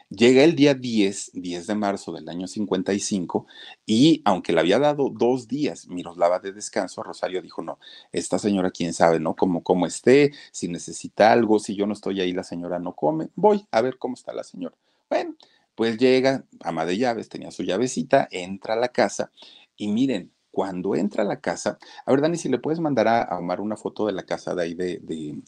Llega 0.09 0.43
el 0.43 0.55
día 0.55 0.73
10, 0.73 1.31
10 1.33 1.67
de 1.67 1.75
marzo 1.75 2.13
del 2.13 2.29
año 2.29 2.47
55, 2.47 3.45
y 3.85 4.21
aunque 4.23 4.53
le 4.53 4.61
había 4.61 4.79
dado 4.79 5.09
dos 5.09 5.49
días 5.49 5.87
Miroslava 5.89 6.39
de 6.39 6.53
descanso, 6.53 7.03
Rosario 7.03 7.41
dijo, 7.41 7.61
no, 7.61 7.77
esta 8.13 8.39
señora 8.39 8.71
quién 8.71 8.93
sabe, 8.93 9.19
¿no? 9.19 9.35
Como 9.35 9.63
cómo 9.63 9.85
esté, 9.85 10.31
si 10.51 10.69
necesita 10.69 11.33
algo, 11.33 11.59
si 11.59 11.75
yo 11.75 11.87
no 11.87 11.93
estoy 11.93 12.21
ahí, 12.21 12.31
la 12.31 12.43
señora 12.43 12.79
no 12.79 12.93
come, 12.93 13.29
voy 13.35 13.67
a 13.71 13.81
ver 13.81 13.97
cómo 13.97 14.15
está 14.15 14.33
la 14.33 14.45
señora. 14.45 14.75
Bueno, 15.09 15.35
pues 15.75 15.97
llega, 15.97 16.45
ama 16.61 16.85
de 16.85 16.97
llaves, 16.97 17.27
tenía 17.29 17.51
su 17.51 17.63
llavecita, 17.63 18.29
entra 18.31 18.75
a 18.75 18.77
la 18.77 18.89
casa 18.89 19.31
y 19.75 19.89
miren, 19.89 20.31
cuando 20.57 20.95
entra 20.95 21.21
a 21.21 21.27
la 21.27 21.39
casa, 21.39 21.77
a 22.03 22.11
ver, 22.11 22.19
Dani, 22.19 22.35
si 22.35 22.49
le 22.49 22.57
puedes 22.57 22.79
mandar 22.79 23.07
a, 23.07 23.37
Omar 23.37 23.61
una 23.61 23.77
foto 23.77 24.07
de 24.07 24.11
la 24.11 24.23
casa 24.23 24.55
de 24.55 24.63
ahí 24.63 24.73
de, 24.73 24.97
de, 25.03 25.39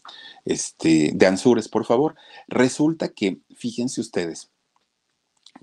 este, 0.44 1.10
de 1.12 1.26
Ansures, 1.26 1.68
por 1.68 1.84
favor. 1.84 2.14
Resulta 2.46 3.08
que, 3.08 3.40
fíjense 3.56 4.00
ustedes, 4.00 4.52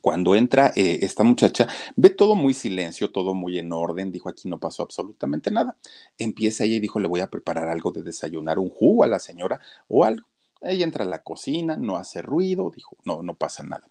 cuando 0.02 0.36
entra 0.36 0.74
eh, 0.76 1.00
esta 1.02 1.24
muchacha, 1.24 1.66
ve 1.95 2.10
todo 2.10 2.36
muy 2.36 2.54
silencio, 2.54 3.10
todo 3.10 3.34
muy 3.34 3.58
en 3.58 3.72
orden, 3.72 4.12
dijo 4.12 4.28
aquí 4.28 4.50
no 4.50 4.60
pasó 4.60 4.84
absolutamente 4.84 5.50
nada. 5.50 5.78
Empieza 6.18 6.66
ella 6.66 6.76
y 6.76 6.82
dijo, 6.82 7.00
le 7.00 7.08
voy 7.08 7.22
a 7.22 7.30
preparar 7.30 7.70
algo 7.70 7.93
de 7.93 8.04
desayunar, 8.04 8.60
un 8.60 8.70
jugo 8.70 9.06
a 9.06 9.08
la 9.08 9.20
señora 9.20 9.62
o 9.88 10.04
algo. 10.04 10.28
Ella 10.62 10.84
entra 10.84 11.05
a 11.05 11.08
la 11.08 11.24
cocina, 11.24 11.78
no 11.78 11.97
hace 11.97 12.22
ruido, 12.22 12.72
dijo, 12.76 12.97
no, 13.05 13.22
no 13.22 13.36
pasa 13.36 13.64
nada. 13.64 13.88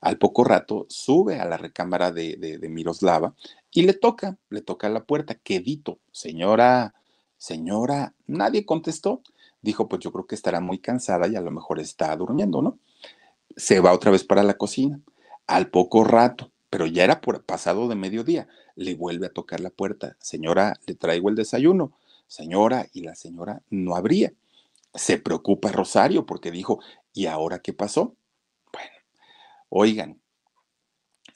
Al 0.00 0.18
poco 0.18 0.44
rato 0.44 0.86
sube 0.88 1.40
a 1.40 1.44
la 1.44 1.56
recámara 1.56 2.12
de, 2.12 2.36
de, 2.36 2.68
Miroslava 2.68 3.34
y 3.70 3.82
le 3.82 3.94
toca, 3.94 4.36
le 4.50 4.60
toca 4.60 4.88
la 4.88 5.04
puerta, 5.04 5.34
quedito, 5.34 5.98
señora, 6.12 6.94
señora, 7.36 8.14
nadie 8.26 8.64
contestó. 8.64 9.22
Dijo, 9.62 9.88
pues 9.88 10.00
yo 10.02 10.12
creo 10.12 10.26
que 10.26 10.34
estará 10.34 10.60
muy 10.60 10.78
cansada 10.78 11.26
y 11.26 11.36
a 11.36 11.40
lo 11.40 11.50
mejor 11.50 11.80
está 11.80 12.14
durmiendo, 12.16 12.60
¿no? 12.60 12.78
Se 13.56 13.80
va 13.80 13.94
otra 13.94 14.10
vez 14.10 14.24
para 14.24 14.42
la 14.42 14.54
cocina. 14.54 15.00
Al 15.46 15.68
poco 15.68 16.04
rato, 16.04 16.50
pero 16.68 16.86
ya 16.86 17.04
era 17.04 17.20
por 17.20 17.44
pasado 17.44 17.88
de 17.88 17.94
mediodía, 17.94 18.46
le 18.76 18.94
vuelve 18.94 19.26
a 19.26 19.32
tocar 19.32 19.60
la 19.60 19.70
puerta. 19.70 20.16
Señora, 20.20 20.78
le 20.86 20.94
traigo 20.94 21.28
el 21.30 21.34
desayuno. 21.34 21.92
Señora, 22.26 22.88
y 22.92 23.02
la 23.02 23.14
señora 23.14 23.62
no 23.70 23.96
abría. 23.96 24.32
Se 24.94 25.18
preocupa 25.18 25.72
Rosario 25.72 26.26
porque 26.26 26.50
dijo, 26.50 26.80
¿y 27.12 27.26
ahora 27.26 27.60
qué 27.60 27.72
pasó? 27.72 28.16
Bueno, 28.72 28.90
oigan, 29.68 30.20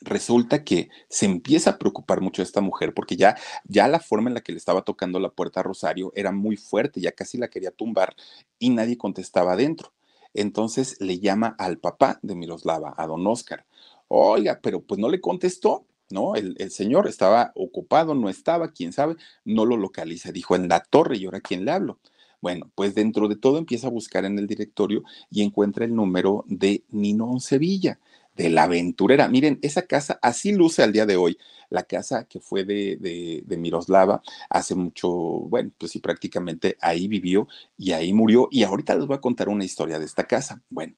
resulta 0.00 0.64
que 0.64 0.88
se 1.08 1.26
empieza 1.26 1.70
a 1.70 1.78
preocupar 1.78 2.20
mucho 2.20 2.42
esta 2.42 2.60
mujer 2.60 2.94
porque 2.94 3.16
ya, 3.16 3.36
ya 3.64 3.88
la 3.88 4.00
forma 4.00 4.30
en 4.30 4.34
la 4.34 4.40
que 4.42 4.52
le 4.52 4.58
estaba 4.58 4.82
tocando 4.82 5.18
la 5.20 5.30
puerta 5.30 5.60
a 5.60 5.64
Rosario 5.64 6.12
era 6.14 6.32
muy 6.32 6.56
fuerte, 6.56 7.00
ya 7.00 7.12
casi 7.12 7.38
la 7.38 7.48
quería 7.48 7.70
tumbar 7.70 8.14
y 8.58 8.70
nadie 8.70 8.96
contestaba 8.96 9.52
adentro. 9.52 9.92
Entonces 10.34 11.00
le 11.00 11.18
llama 11.18 11.56
al 11.58 11.78
papá 11.78 12.18
de 12.22 12.34
Miroslava, 12.34 12.94
a 12.96 13.06
don 13.06 13.26
Oscar. 13.26 13.66
Oiga, 14.08 14.60
pero 14.62 14.82
pues 14.82 15.00
no 15.00 15.08
le 15.08 15.20
contestó, 15.20 15.86
¿no? 16.10 16.34
El, 16.34 16.54
el, 16.58 16.70
señor 16.70 17.08
estaba 17.08 17.52
ocupado, 17.54 18.14
no 18.14 18.28
estaba, 18.28 18.72
quién 18.72 18.92
sabe, 18.92 19.16
no 19.44 19.64
lo 19.64 19.76
localiza. 19.76 20.30
Dijo 20.32 20.54
en 20.54 20.68
la 20.68 20.80
torre 20.80 21.16
y 21.16 21.24
ahora 21.24 21.40
quién 21.40 21.64
le 21.64 21.72
hablo. 21.72 21.98
Bueno, 22.40 22.70
pues 22.74 22.94
dentro 22.94 23.28
de 23.28 23.36
todo 23.36 23.58
empieza 23.58 23.88
a 23.88 23.90
buscar 23.90 24.24
en 24.24 24.38
el 24.38 24.46
directorio 24.46 25.02
y 25.30 25.42
encuentra 25.42 25.84
el 25.84 25.94
número 25.94 26.44
de 26.46 26.84
Ninón 26.90 27.40
Sevilla, 27.40 27.98
de 28.36 28.48
la 28.48 28.64
aventurera. 28.64 29.28
Miren, 29.28 29.58
esa 29.62 29.82
casa 29.82 30.18
así 30.22 30.52
luce 30.52 30.82
al 30.82 30.92
día 30.92 31.06
de 31.06 31.16
hoy. 31.16 31.36
La 31.70 31.82
casa 31.82 32.24
que 32.24 32.40
fue 32.40 32.64
de, 32.64 32.96
de, 32.96 33.42
de, 33.44 33.56
Miroslava 33.58 34.22
hace 34.48 34.74
mucho, 34.74 35.10
bueno, 35.10 35.70
pues 35.76 35.92
sí, 35.92 35.98
prácticamente 35.98 36.78
ahí 36.80 37.08
vivió 37.08 37.48
y 37.76 37.92
ahí 37.92 38.12
murió. 38.12 38.48
Y 38.50 38.62
ahorita 38.62 38.94
les 38.94 39.06
voy 39.06 39.16
a 39.16 39.20
contar 39.20 39.48
una 39.48 39.64
historia 39.64 39.98
de 39.98 40.06
esta 40.06 40.24
casa. 40.24 40.62
Bueno, 40.70 40.94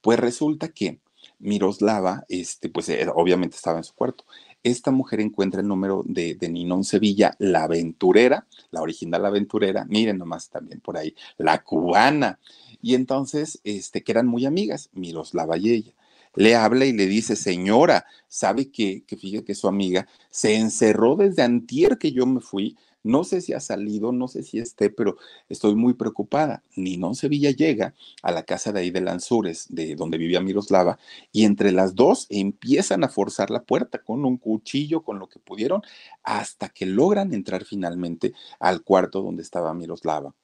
pues 0.00 0.18
resulta 0.18 0.68
que 0.68 1.00
Miroslava, 1.38 2.24
este, 2.28 2.68
pues 2.70 2.88
eh, 2.88 3.06
obviamente 3.14 3.56
estaba 3.56 3.78
en 3.78 3.84
su 3.84 3.94
cuarto 3.94 4.24
esta 4.66 4.90
mujer 4.90 5.20
encuentra 5.20 5.60
el 5.60 5.68
número 5.68 6.02
de, 6.04 6.34
de 6.34 6.48
Ninón 6.48 6.82
Sevilla, 6.82 7.36
la 7.38 7.62
aventurera, 7.64 8.46
la 8.72 8.82
original 8.82 9.24
aventurera, 9.24 9.84
miren 9.84 10.18
nomás 10.18 10.48
también 10.50 10.80
por 10.80 10.96
ahí, 10.96 11.14
la 11.38 11.62
cubana. 11.62 12.40
Y 12.82 12.94
entonces, 12.94 13.60
este, 13.62 14.02
que 14.02 14.10
eran 14.10 14.26
muy 14.26 14.44
amigas, 14.44 14.90
Miroslava 14.92 15.56
y 15.56 15.70
ella. 15.70 15.92
Le 16.34 16.56
habla 16.56 16.84
y 16.84 16.92
le 16.92 17.06
dice, 17.06 17.36
señora, 17.36 18.06
¿sabe 18.26 18.70
que, 18.72 19.04
que 19.06 19.16
fíjate 19.16 19.44
que 19.44 19.54
su 19.54 19.68
amiga 19.68 20.08
se 20.30 20.56
encerró 20.56 21.14
desde 21.14 21.42
antier 21.42 21.96
que 21.96 22.10
yo 22.10 22.26
me 22.26 22.40
fui 22.40 22.76
no 23.06 23.24
sé 23.24 23.40
si 23.40 23.52
ha 23.52 23.60
salido, 23.60 24.12
no 24.12 24.28
sé 24.28 24.42
si 24.42 24.58
esté, 24.58 24.90
pero 24.90 25.16
estoy 25.48 25.74
muy 25.74 25.94
preocupada. 25.94 26.62
Ninón 26.74 27.14
Sevilla 27.14 27.50
llega 27.50 27.94
a 28.22 28.32
la 28.32 28.42
casa 28.42 28.72
de 28.72 28.80
ahí 28.80 28.90
de 28.90 29.00
Lanzures, 29.00 29.66
de 29.70 29.94
donde 29.94 30.18
vivía 30.18 30.40
Miroslava, 30.40 30.98
y 31.32 31.44
entre 31.44 31.72
las 31.72 31.94
dos 31.94 32.26
empiezan 32.30 33.04
a 33.04 33.08
forzar 33.08 33.50
la 33.50 33.62
puerta 33.62 34.02
con 34.02 34.24
un 34.24 34.36
cuchillo, 34.38 35.02
con 35.02 35.18
lo 35.18 35.28
que 35.28 35.38
pudieron, 35.38 35.82
hasta 36.24 36.68
que 36.68 36.84
logran 36.84 37.32
entrar 37.32 37.64
finalmente 37.64 38.34
al 38.58 38.82
cuarto 38.82 39.22
donde 39.22 39.42
estaba 39.42 39.72
Miroslava. 39.72 40.34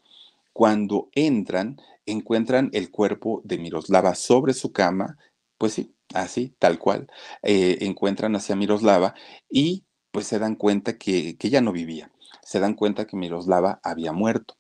Cuando 0.53 1.09
entran, 1.15 1.81
encuentran 2.07 2.71
el 2.73 2.91
cuerpo 2.91 3.43
de 3.45 3.59
Miroslava 3.59 4.15
sobre 4.15 4.55
su 4.55 4.73
cama, 4.73 5.19
pues 5.59 5.73
sí, 5.75 5.95
así, 6.15 6.55
tal 6.59 6.79
cual. 6.79 7.09
Eh, 7.43 7.79
encuentran 7.81 8.37
hacia 8.37 8.57
Miroslava 8.57 9.15
y 9.51 9.85
pues 10.13 10.27
se 10.27 10.39
dan 10.39 10.57
cuenta 10.57 10.99
que, 10.99 11.37
que 11.37 11.49
ella 11.49 11.61
no 11.61 11.73
vivía 11.73 12.13
se 12.43 12.61
dan 12.61 12.75
cuenta 12.75 13.07
que 13.07 13.17
Miroslava 13.17 13.81
había 13.83 14.13
muerto. 14.13 14.57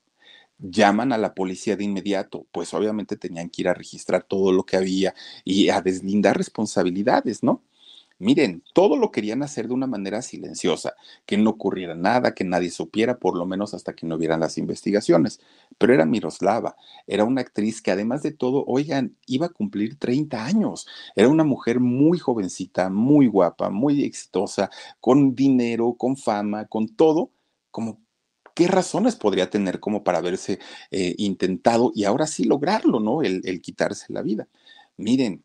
Llaman 0.59 1.12
a 1.12 1.18
la 1.18 1.35
policía 1.35 1.76
de 1.76 1.85
inmediato, 1.85 2.47
pues 2.53 2.72
obviamente 2.74 3.16
tenían 3.16 3.51
que 3.51 3.62
ir 3.62 3.68
a 3.68 3.74
registrar 3.74 4.22
todo 4.22 4.53
lo 4.53 4.64
que 4.64 4.76
había 4.76 5.14
y 5.45 5.70
a 5.70 5.80
deslindar 5.80 6.37
responsabilidades, 6.37 7.43
¿no? 7.43 7.62
Miren, 8.22 8.62
todo 8.72 8.97
lo 8.97 9.11
querían 9.11 9.43
hacer 9.43 9.66
de 9.66 9.74
una 9.74 9.89
manera 9.89 10.22
silenciosa, 10.22 10.95
que 11.26 11.37
no 11.37 11.51
ocurriera 11.51 11.97
nada, 11.97 12.35
que 12.35 12.45
nadie 12.45 12.70
supiera, 12.70 13.18
por 13.18 13.37
lo 13.37 13.47
menos 13.47 13.74
hasta 13.74 13.95
que 13.95 14.07
no 14.07 14.16
vieran 14.16 14.39
las 14.39 14.59
investigaciones. 14.59 15.41
Pero 15.76 15.93
era 15.93 16.07
Miroslava, 16.07 16.76
era 17.09 17.24
una 17.24 17.41
actriz 17.41 17.83
que 17.83 17.91
además 17.91 18.22
de 18.22 18.30
todo, 18.30 18.64
oigan, 18.68 19.16
iba 19.26 19.47
a 19.47 19.49
cumplir 19.49 19.99
30 19.99 20.45
años. 20.45 20.87
Era 21.16 21.28
una 21.28 21.43
mujer 21.43 21.80
muy 21.80 22.20
jovencita, 22.20 22.91
muy 22.91 23.26
guapa, 23.26 23.70
muy 23.70 24.05
exitosa, 24.05 24.70
con 25.01 25.35
dinero, 25.35 25.95
con 25.99 26.16
fama, 26.16 26.66
con 26.66 26.87
todo, 26.87 27.33
como 27.73 28.01
¿qué 28.55 28.68
razones 28.68 29.16
podría 29.16 29.51
tener 29.51 29.81
como 29.81 30.05
para 30.05 30.18
haberse 30.18 30.59
eh, 30.91 31.14
intentado 31.18 31.93
y 31.95 32.05
ahora 32.05 32.27
sí 32.27 32.45
lograrlo, 32.45 33.01
¿no? 33.01 33.23
El, 33.23 33.61
quitarse 33.62 34.12
la 34.12 34.23
vida. 34.23 34.49
Miren, 34.97 35.45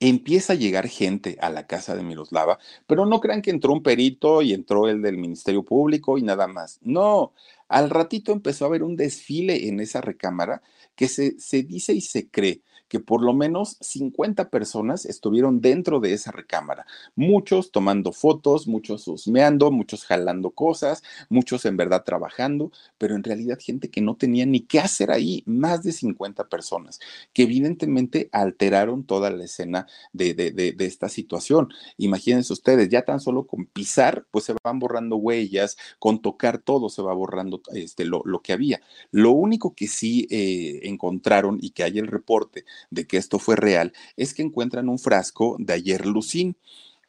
empieza 0.00 0.54
a 0.54 0.56
llegar 0.56 0.88
gente 0.88 1.36
a 1.40 1.50
la 1.50 1.66
casa 1.66 1.94
de 1.94 2.02
Miroslava, 2.02 2.58
pero 2.86 3.06
no 3.06 3.20
crean 3.20 3.42
que 3.42 3.50
entró 3.50 3.72
un 3.72 3.82
perito 3.82 4.42
y 4.42 4.54
entró 4.54 4.88
el 4.88 5.02
del 5.02 5.18
Ministerio 5.18 5.64
Público 5.64 6.16
y 6.18 6.22
nada 6.22 6.46
más. 6.46 6.78
No, 6.82 7.34
al 7.68 7.90
ratito 7.90 8.32
empezó 8.32 8.64
a 8.64 8.68
haber 8.68 8.82
un 8.82 8.96
desfile 8.96 9.68
en 9.68 9.80
esa 9.80 10.00
recámara 10.00 10.62
que 10.94 11.08
se, 11.08 11.38
se 11.38 11.62
dice 11.64 11.92
y 11.92 12.00
se 12.00 12.30
cree 12.30 12.62
que 12.90 12.98
por 12.98 13.22
lo 13.22 13.32
menos 13.32 13.76
50 13.80 14.50
personas 14.50 15.06
estuvieron 15.06 15.60
dentro 15.60 16.00
de 16.00 16.12
esa 16.12 16.32
recámara, 16.32 16.86
muchos 17.14 17.70
tomando 17.70 18.12
fotos, 18.12 18.66
muchos 18.66 19.06
husmeando, 19.06 19.70
muchos 19.70 20.04
jalando 20.04 20.50
cosas, 20.50 21.04
muchos 21.28 21.64
en 21.66 21.76
verdad 21.76 22.02
trabajando, 22.04 22.72
pero 22.98 23.14
en 23.14 23.22
realidad 23.22 23.58
gente 23.60 23.90
que 23.90 24.00
no 24.00 24.16
tenía 24.16 24.44
ni 24.44 24.60
qué 24.60 24.80
hacer 24.80 25.12
ahí, 25.12 25.44
más 25.46 25.84
de 25.84 25.92
50 25.92 26.48
personas, 26.48 26.98
que 27.32 27.44
evidentemente 27.44 28.28
alteraron 28.32 29.04
toda 29.04 29.30
la 29.30 29.44
escena 29.44 29.86
de, 30.12 30.34
de, 30.34 30.50
de, 30.50 30.84
esta 30.84 31.08
situación. 31.08 31.68
Imagínense 31.96 32.52
ustedes, 32.52 32.88
ya 32.88 33.02
tan 33.02 33.20
solo 33.20 33.46
con 33.46 33.66
pisar, 33.66 34.26
pues 34.32 34.46
se 34.46 34.54
van 34.64 34.80
borrando 34.80 35.14
huellas, 35.14 35.76
con 36.00 36.20
tocar 36.20 36.58
todo 36.58 36.88
se 36.88 37.02
va 37.02 37.14
borrando 37.14 37.62
este, 37.72 38.04
lo, 38.04 38.22
lo 38.24 38.42
que 38.42 38.52
había. 38.52 38.80
Lo 39.12 39.30
único 39.30 39.76
que 39.76 39.86
sí 39.86 40.26
eh, 40.28 40.80
encontraron 40.88 41.58
y 41.62 41.70
que 41.70 41.84
hay 41.84 42.00
el 42.00 42.08
reporte 42.08 42.64
de 42.90 43.06
que 43.06 43.16
esto 43.16 43.38
fue 43.38 43.56
real 43.56 43.92
es 44.16 44.34
que 44.34 44.42
encuentran 44.42 44.88
un 44.88 44.98
frasco 44.98 45.56
de 45.58 45.74
ayerlucin. 45.74 46.56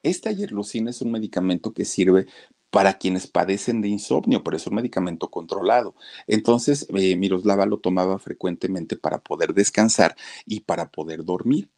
Este 0.04 0.30
ayerlucin 0.30 0.88
es 0.88 1.02
un 1.02 1.12
medicamento 1.12 1.74
que 1.74 1.86
sirve 1.86 2.28
para 2.72 2.98
quienes 2.98 3.28
padecen 3.28 3.82
de 3.82 3.90
insomnio, 3.90 4.44
pero 4.44 4.58
es 4.58 4.66
un 4.66 4.76
medicamento 4.76 5.30
controlado. 5.30 5.94
Entonces, 6.26 6.88
eh, 6.96 7.16
Miroslava 7.18 7.66
lo 7.66 7.80
tomaba 7.80 8.18
frecuentemente 8.18 8.96
para 8.96 9.20
poder 9.20 9.54
descansar 9.54 10.16
y 10.46 10.62
para 10.62 10.90
poder 10.90 11.24
dormir. 11.26 11.70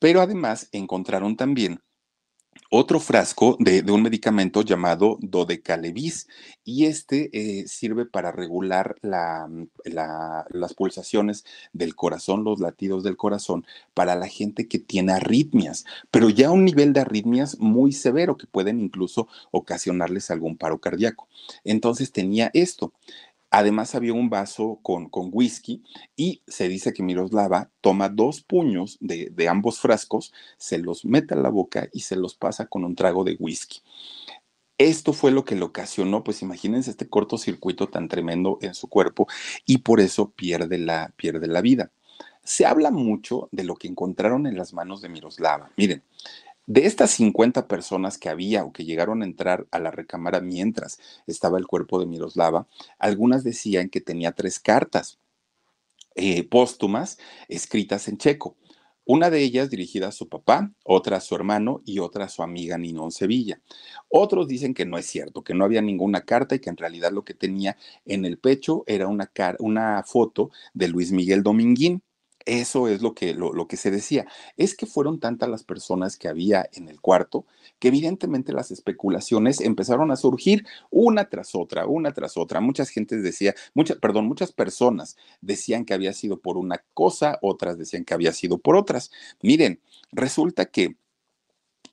Pero 0.00 0.20
además 0.20 0.68
encontraron 0.72 1.36
también 1.36 1.80
otro 2.70 3.00
frasco 3.00 3.56
de, 3.58 3.82
un 3.90 4.02
medicamento 4.02 4.62
llamado 4.62 5.18
Dodecalevis 5.20 6.28
y 6.64 6.86
este 6.86 7.30
eh, 7.32 7.66
sirve 7.66 8.06
para 8.06 8.30
regular 8.30 8.94
la, 9.02 9.50
la, 9.84 10.46
las 10.50 10.74
pulsaciones 10.74 11.44
del 11.72 11.96
corazón, 11.96 12.44
los 12.44 12.60
latidos 12.60 13.02
del 13.02 13.16
corazón 13.16 13.66
para 13.92 14.14
la 14.14 14.28
gente 14.28 14.68
que 14.68 14.78
tiene 14.78 15.12
arritmias, 15.12 15.84
pero 16.12 16.30
ya 16.30 16.52
un 16.52 16.64
nivel 16.64 16.92
de 16.92 17.00
arritmias 17.00 17.58
muy 17.58 17.90
severo 17.90 18.36
que 18.36 18.46
pueden 18.46 18.80
incluso 18.80 19.26
ocasionarles 19.50 20.30
algún 20.30 20.56
paro 20.56 20.78
cardíaco. 20.78 21.28
Entonces 21.64 22.12
tenía 22.12 22.50
esto. 22.54 22.92
Además 23.50 23.94
había 23.94 24.12
un 24.12 24.30
vaso 24.30 24.78
con, 24.82 25.08
con, 25.08 25.30
whisky 25.32 25.82
y 26.16 26.42
se 26.46 26.68
dice 26.68 26.92
que 26.92 27.02
Miroslava 27.02 27.70
toma 27.80 28.08
dos 28.08 28.42
puños 28.42 28.96
de, 29.00 29.30
de, 29.30 29.48
ambos 29.48 29.80
frascos, 29.80 30.32
se 30.56 30.78
los 30.78 31.04
mete 31.04 31.34
a 31.34 31.38
la 31.38 31.48
boca 31.48 31.88
y 31.92 32.00
se 32.00 32.16
los 32.16 32.36
pasa 32.36 32.66
con 32.66 32.84
un 32.84 32.94
trago 32.94 33.24
de 33.24 33.36
whisky. 33.40 33.80
Esto 34.78 35.12
fue 35.12 35.30
lo 35.30 35.44
que 35.44 35.56
le 35.56 35.64
ocasionó, 35.64 36.24
pues 36.24 36.40
imagínense 36.40 36.90
este 36.90 37.06
cortocircuito 37.06 37.88
tan 37.88 38.08
tremendo 38.08 38.56
en 38.62 38.74
su 38.74 38.88
cuerpo 38.88 39.26
y 39.66 39.78
por 39.78 40.00
eso 40.00 40.30
pierde 40.30 40.78
la, 40.78 41.12
pierde 41.16 41.48
la 41.48 41.60
vida. 41.60 41.90
Se 42.44 42.64
habla 42.64 42.90
mucho 42.90 43.50
de 43.52 43.64
lo 43.64 43.74
que 43.74 43.88
encontraron 43.88 44.46
en 44.46 44.56
las 44.56 44.72
manos 44.72 45.02
de 45.02 45.10
Miroslava. 45.10 45.70
Miren, 45.76 46.02
de 46.70 46.86
estas 46.86 47.10
50 47.10 47.66
personas 47.66 48.16
que 48.16 48.28
había 48.28 48.62
o 48.62 48.72
que 48.72 48.84
llegaron 48.84 49.22
a 49.22 49.24
entrar 49.24 49.66
a 49.72 49.80
la 49.80 49.90
recámara 49.90 50.40
mientras 50.40 51.00
estaba 51.26 51.58
el 51.58 51.66
cuerpo 51.66 51.98
de 51.98 52.06
Miroslava, 52.06 52.68
algunas 53.00 53.42
decían 53.42 53.88
que 53.88 54.00
tenía 54.00 54.30
tres 54.30 54.60
cartas 54.60 55.18
eh, 56.14 56.44
póstumas 56.44 57.18
escritas 57.48 58.06
en 58.06 58.18
checo. 58.18 58.56
Una 59.04 59.30
de 59.30 59.42
ellas 59.42 59.68
dirigida 59.68 60.06
a 60.06 60.12
su 60.12 60.28
papá, 60.28 60.70
otra 60.84 61.16
a 61.16 61.20
su 61.20 61.34
hermano 61.34 61.82
y 61.84 61.98
otra 61.98 62.26
a 62.26 62.28
su 62.28 62.44
amiga 62.44 62.78
Ninón 62.78 63.10
Sevilla. 63.10 63.60
Otros 64.08 64.46
dicen 64.46 64.72
que 64.72 64.86
no 64.86 64.96
es 64.96 65.06
cierto, 65.06 65.42
que 65.42 65.54
no 65.54 65.64
había 65.64 65.82
ninguna 65.82 66.20
carta 66.20 66.54
y 66.54 66.60
que 66.60 66.70
en 66.70 66.76
realidad 66.76 67.10
lo 67.10 67.24
que 67.24 67.34
tenía 67.34 67.76
en 68.04 68.24
el 68.24 68.38
pecho 68.38 68.84
era 68.86 69.08
una, 69.08 69.28
una 69.58 70.04
foto 70.06 70.52
de 70.72 70.86
Luis 70.86 71.10
Miguel 71.10 71.42
Dominguín. 71.42 72.04
Eso 72.50 72.88
es 72.88 73.00
lo 73.00 73.14
que, 73.14 73.32
lo, 73.32 73.52
lo, 73.52 73.68
que 73.68 73.76
se 73.76 73.92
decía. 73.92 74.26
Es 74.56 74.74
que 74.74 74.84
fueron 74.84 75.20
tantas 75.20 75.48
las 75.48 75.62
personas 75.62 76.16
que 76.16 76.26
había 76.26 76.68
en 76.72 76.88
el 76.88 77.00
cuarto 77.00 77.46
que 77.78 77.86
evidentemente 77.86 78.52
las 78.52 78.72
especulaciones 78.72 79.60
empezaron 79.60 80.10
a 80.10 80.16
surgir 80.16 80.66
una 80.90 81.28
tras 81.28 81.54
otra, 81.54 81.86
una 81.86 82.12
tras 82.12 82.36
otra. 82.36 82.60
Muchas 82.60 82.88
gentes 82.88 83.22
decía, 83.22 83.54
muchas, 83.72 83.98
perdón, 83.98 84.26
muchas 84.26 84.50
personas 84.50 85.16
decían 85.40 85.84
que 85.84 85.94
había 85.94 86.12
sido 86.12 86.40
por 86.40 86.58
una 86.58 86.82
cosa, 86.92 87.38
otras 87.40 87.78
decían 87.78 88.04
que 88.04 88.14
había 88.14 88.32
sido 88.32 88.58
por 88.58 88.74
otras. 88.74 89.12
Miren, 89.42 89.80
resulta 90.10 90.64
que 90.66 90.96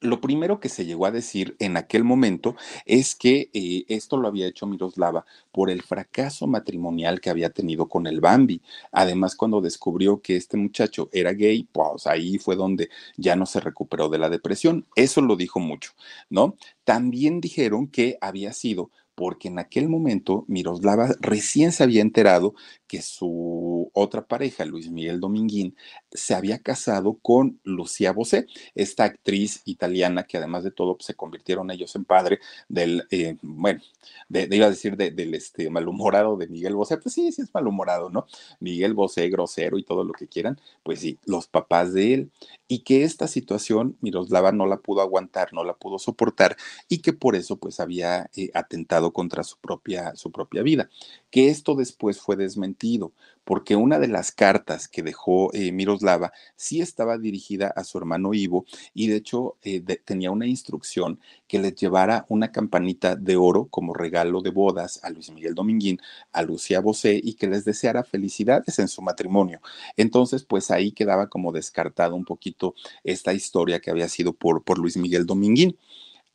lo 0.01 0.21
primero 0.21 0.59
que 0.59 0.69
se 0.69 0.85
llegó 0.85 1.05
a 1.05 1.11
decir 1.11 1.55
en 1.59 1.77
aquel 1.77 2.03
momento 2.03 2.55
es 2.85 3.15
que 3.15 3.49
eh, 3.53 3.85
esto 3.87 4.17
lo 4.17 4.27
había 4.27 4.47
hecho 4.47 4.67
Miroslava 4.67 5.25
por 5.51 5.69
el 5.69 5.81
fracaso 5.81 6.47
matrimonial 6.47 7.19
que 7.19 7.29
había 7.29 7.49
tenido 7.49 7.87
con 7.87 8.07
el 8.07 8.21
Bambi. 8.21 8.61
Además, 8.91 9.35
cuando 9.35 9.61
descubrió 9.61 10.21
que 10.21 10.35
este 10.35 10.57
muchacho 10.57 11.09
era 11.11 11.33
gay, 11.33 11.67
pues 11.71 12.07
ahí 12.07 12.37
fue 12.37 12.55
donde 12.55 12.89
ya 13.17 13.35
no 13.35 13.45
se 13.45 13.59
recuperó 13.59 14.09
de 14.09 14.19
la 14.19 14.29
depresión. 14.29 14.85
Eso 14.95 15.21
lo 15.21 15.35
dijo 15.35 15.59
mucho, 15.59 15.91
¿no? 16.29 16.55
También 16.83 17.41
dijeron 17.41 17.87
que 17.87 18.17
había 18.21 18.53
sido 18.53 18.91
porque 19.17 19.47
en 19.47 19.57
aquel 19.57 19.89
momento 19.89 20.45
Miroslava 20.47 21.09
recién 21.19 21.71
se 21.71 21.81
había 21.81 22.03
enterado 22.03 22.53
que 22.87 23.01
su 23.01 23.91
otra 23.93 24.25
pareja, 24.25 24.65
Luis 24.65 24.89
Miguel 24.89 25.19
Dominguín, 25.19 25.75
se 26.11 26.33
había 26.33 26.59
casado 26.59 27.17
con 27.21 27.59
Lucía 27.63 28.11
Bosé, 28.11 28.47
esta 28.75 29.03
actriz 29.03 29.61
italiana 29.65 30.23
que 30.23 30.37
además 30.37 30.63
de 30.63 30.71
todo 30.71 30.95
pues, 30.95 31.05
se 31.05 31.15
convirtieron 31.15 31.71
ellos 31.71 31.95
en 31.95 32.05
padre 32.05 32.39
del, 32.67 33.07
eh, 33.11 33.37
bueno, 33.41 33.81
de, 34.29 34.47
iba 34.51 34.65
a 34.65 34.69
decir 34.69 34.97
de, 34.97 35.11
del 35.11 35.33
este, 35.33 35.69
malhumorado 35.69 36.37
de 36.37 36.47
Miguel 36.47 36.75
Bosé, 36.75 36.97
pues 36.97 37.13
sí, 37.13 37.31
sí 37.31 37.41
es 37.41 37.53
malhumorado, 37.53 38.09
¿no? 38.09 38.27
Miguel 38.59 38.93
Bosé, 38.93 39.29
grosero 39.29 39.77
y 39.77 39.83
todo 39.83 40.03
lo 40.03 40.13
que 40.13 40.27
quieran, 40.27 40.59
pues 40.83 40.99
sí, 40.99 41.19
los 41.25 41.47
papás 41.47 41.93
de 41.93 42.13
él. 42.13 42.31
Y 42.67 42.79
que 42.79 43.03
esta 43.03 43.27
situación 43.27 43.97
Miroslava 44.01 44.51
no 44.51 44.65
la 44.65 44.77
pudo 44.77 45.01
aguantar, 45.01 45.53
no 45.53 45.63
la 45.63 45.73
pudo 45.73 45.99
soportar 45.99 46.57
y 46.89 46.99
que 46.99 47.13
por 47.13 47.35
eso 47.35 47.57
pues 47.57 47.79
había 47.79 48.29
eh, 48.35 48.51
atentado 48.53 49.13
contra 49.13 49.43
su 49.43 49.57
propia, 49.57 50.15
su 50.15 50.31
propia 50.31 50.63
vida. 50.63 50.89
Que 51.29 51.49
esto 51.49 51.75
después 51.75 52.19
fue 52.19 52.35
desmentido, 52.35 53.13
porque 53.43 53.75
una 53.75 53.99
de 53.99 54.07
las 54.07 54.31
cartas 54.31 54.87
que 54.87 55.03
dejó 55.03 55.53
eh, 55.53 55.71
Miroslava 55.71 56.33
sí 56.55 56.81
estaba 56.81 57.17
dirigida 57.17 57.67
a 57.67 57.83
su 57.83 57.97
hermano 57.97 58.33
Ivo 58.33 58.65
y 58.93 59.07
de 59.07 59.15
hecho 59.15 59.57
eh, 59.61 59.81
tenía 60.03 60.31
una 60.31 60.47
instrucción 60.47 61.19
que 61.47 61.59
les 61.59 61.75
llevara 61.75 62.25
una 62.27 62.51
campanita 62.51 63.15
de 63.15 63.37
oro 63.37 63.67
como 63.69 63.93
regalo 63.93 64.41
de 64.41 64.49
bodas 64.51 64.99
a 65.03 65.09
Luis 65.09 65.31
Miguel 65.31 65.55
Dominguín, 65.55 65.99
a 66.31 66.41
Lucía 66.43 66.81
Bosé 66.81 67.19
y 67.23 67.35
que 67.35 67.47
les 67.47 67.63
deseara 67.65 68.03
felicidades 68.03 68.79
en 68.79 68.87
su 68.87 69.01
matrimonio. 69.01 69.61
Entonces, 69.95 70.43
pues 70.43 70.71
ahí 70.71 70.91
quedaba 70.91 71.27
como 71.29 71.51
descartado 71.51 72.15
un 72.15 72.25
poquito 72.25 72.75
esta 73.03 73.33
historia 73.33 73.79
que 73.79 73.91
había 73.91 74.09
sido 74.09 74.33
por, 74.33 74.63
por 74.63 74.77
Luis 74.77 74.97
Miguel 74.97 75.25
Dominguín. 75.25 75.77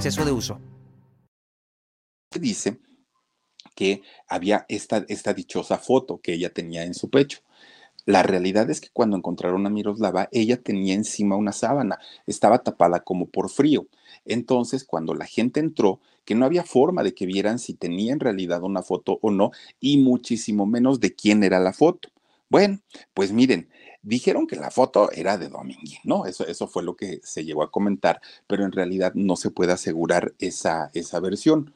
exceso 0.00 0.24
de 0.24 0.32
uso. 0.32 0.58
Dice 2.34 2.78
que 3.74 4.02
había 4.26 4.64
esta, 4.68 5.04
esta 5.08 5.34
dichosa 5.34 5.76
foto 5.76 6.20
que 6.22 6.32
ella 6.32 6.50
tenía 6.50 6.84
en 6.84 6.94
su 6.94 7.10
pecho. 7.10 7.40
La 8.06 8.22
realidad 8.22 8.70
es 8.70 8.80
que 8.80 8.88
cuando 8.92 9.18
encontraron 9.18 9.66
a 9.66 9.70
Miroslava, 9.70 10.30
ella 10.32 10.56
tenía 10.56 10.94
encima 10.94 11.36
una 11.36 11.52
sábana, 11.52 11.98
estaba 12.26 12.62
tapada 12.62 13.00
como 13.00 13.26
por 13.26 13.50
frío. 13.50 13.88
Entonces, 14.24 14.84
cuando 14.84 15.14
la 15.14 15.26
gente 15.26 15.60
entró, 15.60 16.00
que 16.24 16.34
no 16.34 16.46
había 16.46 16.64
forma 16.64 17.02
de 17.02 17.14
que 17.14 17.26
vieran 17.26 17.58
si 17.58 17.74
tenía 17.74 18.14
en 18.14 18.20
realidad 18.20 18.62
una 18.62 18.82
foto 18.82 19.18
o 19.20 19.30
no, 19.30 19.50
y 19.80 19.98
muchísimo 19.98 20.64
menos 20.64 20.98
de 21.00 21.14
quién 21.14 21.44
era 21.44 21.60
la 21.60 21.74
foto. 21.74 22.08
Bueno, 22.48 22.80
pues 23.12 23.32
miren, 23.32 23.68
dijeron 24.02 24.46
que 24.46 24.56
la 24.56 24.70
foto 24.70 25.10
era 25.12 25.38
de 25.38 25.48
Domínguez, 25.48 26.00
¿no? 26.04 26.26
Eso, 26.26 26.46
eso 26.46 26.66
fue 26.66 26.82
lo 26.82 26.96
que 26.96 27.20
se 27.22 27.44
llegó 27.44 27.62
a 27.62 27.70
comentar, 27.70 28.20
pero 28.46 28.64
en 28.64 28.72
realidad 28.72 29.12
no 29.14 29.36
se 29.36 29.50
puede 29.50 29.72
asegurar 29.72 30.34
esa, 30.38 30.90
esa 30.94 31.20
versión. 31.20 31.72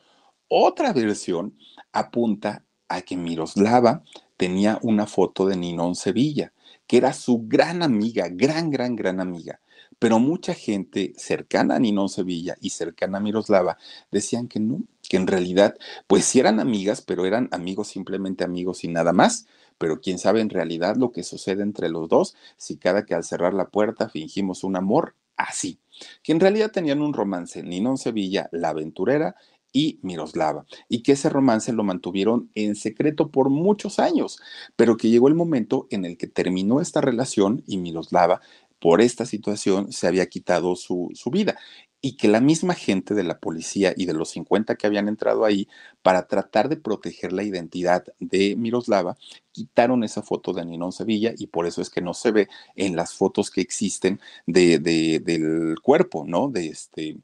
Otra 0.48 0.92
versión 0.92 1.56
apunta 1.92 2.64
a 2.88 3.02
que 3.02 3.16
Miroslava 3.16 4.02
tenía 4.36 4.78
una 4.82 5.06
foto 5.06 5.46
de 5.46 5.56
Ninón 5.56 5.94
Sevilla, 5.94 6.52
que 6.86 6.96
era 6.98 7.12
su 7.12 7.44
gran 7.46 7.82
amiga, 7.82 8.28
gran, 8.30 8.70
gran, 8.70 8.96
gran 8.96 9.20
amiga. 9.20 9.60
Pero 9.98 10.18
mucha 10.18 10.54
gente 10.54 11.12
cercana 11.16 11.76
a 11.76 11.78
Ninón 11.78 12.08
Sevilla 12.08 12.56
y 12.60 12.70
cercana 12.70 13.18
a 13.18 13.20
Miroslava 13.20 13.78
decían 14.10 14.48
que 14.48 14.60
no, 14.60 14.82
que 15.08 15.16
en 15.16 15.26
realidad, 15.26 15.76
pues 16.06 16.24
sí 16.24 16.40
eran 16.40 16.60
amigas, 16.60 17.00
pero 17.00 17.26
eran 17.26 17.48
amigos 17.52 17.88
simplemente 17.88 18.44
amigos 18.44 18.84
y 18.84 18.88
nada 18.88 19.12
más. 19.12 19.46
Pero 19.78 20.00
quién 20.00 20.18
sabe 20.18 20.40
en 20.40 20.50
realidad 20.50 20.96
lo 20.96 21.12
que 21.12 21.22
sucede 21.22 21.62
entre 21.62 21.88
los 21.88 22.08
dos 22.08 22.34
si 22.56 22.76
cada 22.76 23.04
que 23.04 23.14
al 23.14 23.24
cerrar 23.24 23.54
la 23.54 23.68
puerta 23.68 24.08
fingimos 24.08 24.64
un 24.64 24.76
amor 24.76 25.14
así. 25.36 25.80
Que 26.22 26.32
en 26.32 26.40
realidad 26.40 26.70
tenían 26.72 27.02
un 27.02 27.12
romance, 27.12 27.62
Ninón 27.62 27.98
Sevilla, 27.98 28.48
la 28.52 28.70
aventurera, 28.70 29.36
y 29.74 29.98
Miroslava, 30.02 30.66
y 30.88 31.02
que 31.02 31.12
ese 31.12 31.28
romance 31.28 31.72
lo 31.72 31.82
mantuvieron 31.82 32.48
en 32.54 32.76
secreto 32.76 33.30
por 33.30 33.50
muchos 33.50 33.98
años, 33.98 34.38
pero 34.76 34.96
que 34.96 35.10
llegó 35.10 35.26
el 35.26 35.34
momento 35.34 35.88
en 35.90 36.04
el 36.04 36.16
que 36.16 36.28
terminó 36.28 36.80
esta 36.80 37.00
relación 37.00 37.64
y 37.66 37.78
Miroslava 37.78 38.40
por 38.85 39.01
esta 39.01 39.24
situación 39.24 39.93
se 39.93 40.07
había 40.07 40.26
quitado 40.26 40.76
su, 40.76 41.11
su 41.14 41.30
vida 41.30 41.57
y 42.03 42.18
que 42.18 42.28
la 42.28 42.43
misma 42.43 42.74
gente 42.74 43.14
de 43.14 43.24
la 43.24 43.39
policía 43.39 43.95
y 43.97 44.05
de 44.05 44.12
los 44.12 44.28
50 44.28 44.76
que 44.76 44.87
habían 44.87 45.09
entrado 45.09 45.47
ahí 45.47 45.68
para 46.03 46.28
tratar 46.28 46.68
de 46.68 46.76
proteger 46.76 47.32
la 47.32 47.45
identidad 47.45 48.05
de 48.20 48.57
Miroslava, 48.57 49.16
quitaron 49.53 50.05
esa 50.05 50.20
foto 50.20 50.53
de 50.53 50.66
Ninón 50.66 50.93
Sevilla 50.93 51.32
y 51.35 51.47
por 51.47 51.64
eso 51.64 51.80
es 51.80 51.89
que 51.89 52.03
no 52.03 52.12
se 52.12 52.30
ve 52.30 52.49
en 52.76 52.95
las 52.95 53.14
fotos 53.14 53.51
que 53.51 53.62
existen 53.62 54.20
de, 54.47 54.78
de, 54.78 55.18
del 55.20 55.76
cuerpo, 55.80 56.26
¿no? 56.26 56.51
De 56.51 56.66
este 56.66 57.16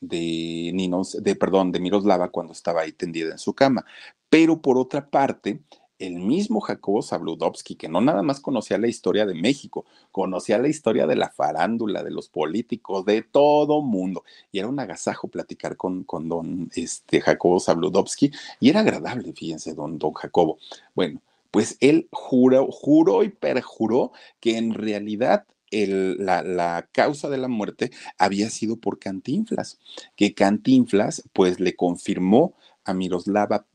de 0.00 0.72
de 1.18 1.34
perdón, 1.34 1.72
de 1.72 1.80
Miroslava 1.80 2.28
cuando 2.28 2.52
estaba 2.52 2.82
ahí 2.82 2.92
tendida 2.92 3.32
en 3.32 3.38
su 3.38 3.52
cama. 3.52 3.84
Pero 4.28 4.62
por 4.62 4.78
otra 4.78 5.10
parte, 5.10 5.60
el 6.00 6.14
mismo 6.14 6.60
Jacobo 6.60 7.02
Zabludovsky, 7.02 7.76
que 7.76 7.88
no 7.88 8.00
nada 8.00 8.22
más 8.22 8.40
conocía 8.40 8.78
la 8.78 8.88
historia 8.88 9.26
de 9.26 9.34
México, 9.34 9.84
conocía 10.10 10.58
la 10.58 10.68
historia 10.68 11.06
de 11.06 11.14
la 11.14 11.28
farándula, 11.28 12.02
de 12.02 12.10
los 12.10 12.28
políticos, 12.28 13.04
de 13.04 13.22
todo 13.22 13.82
mundo. 13.82 14.24
Y 14.50 14.58
era 14.58 14.68
un 14.68 14.80
agasajo 14.80 15.28
platicar 15.28 15.76
con, 15.76 16.04
con 16.04 16.28
don 16.28 16.70
este, 16.74 17.20
Jacobo 17.20 17.60
Zabludovsky, 17.60 18.32
y 18.58 18.70
era 18.70 18.80
agradable, 18.80 19.32
fíjense, 19.32 19.74
don, 19.74 19.98
don 19.98 20.14
Jacobo. 20.14 20.58
Bueno, 20.94 21.20
pues 21.50 21.76
él 21.80 22.08
juró, 22.10 22.66
juró 22.70 23.22
y 23.22 23.28
perjuró 23.28 24.12
que 24.40 24.56
en 24.56 24.74
realidad 24.74 25.44
la, 25.70 26.42
la, 26.42 26.88
causa 26.90 27.28
de 27.28 27.38
la 27.38 27.48
muerte 27.48 27.90
había 28.18 28.50
sido 28.50 28.76
por 28.76 28.98
Cantinflas, 28.98 29.78
que 30.16 30.34
Cantinflas 30.34 31.22
pues 31.32 31.60
le 31.60 31.76
confirmó 31.76 32.54
a 32.84 32.94
Miroslava 32.94 33.66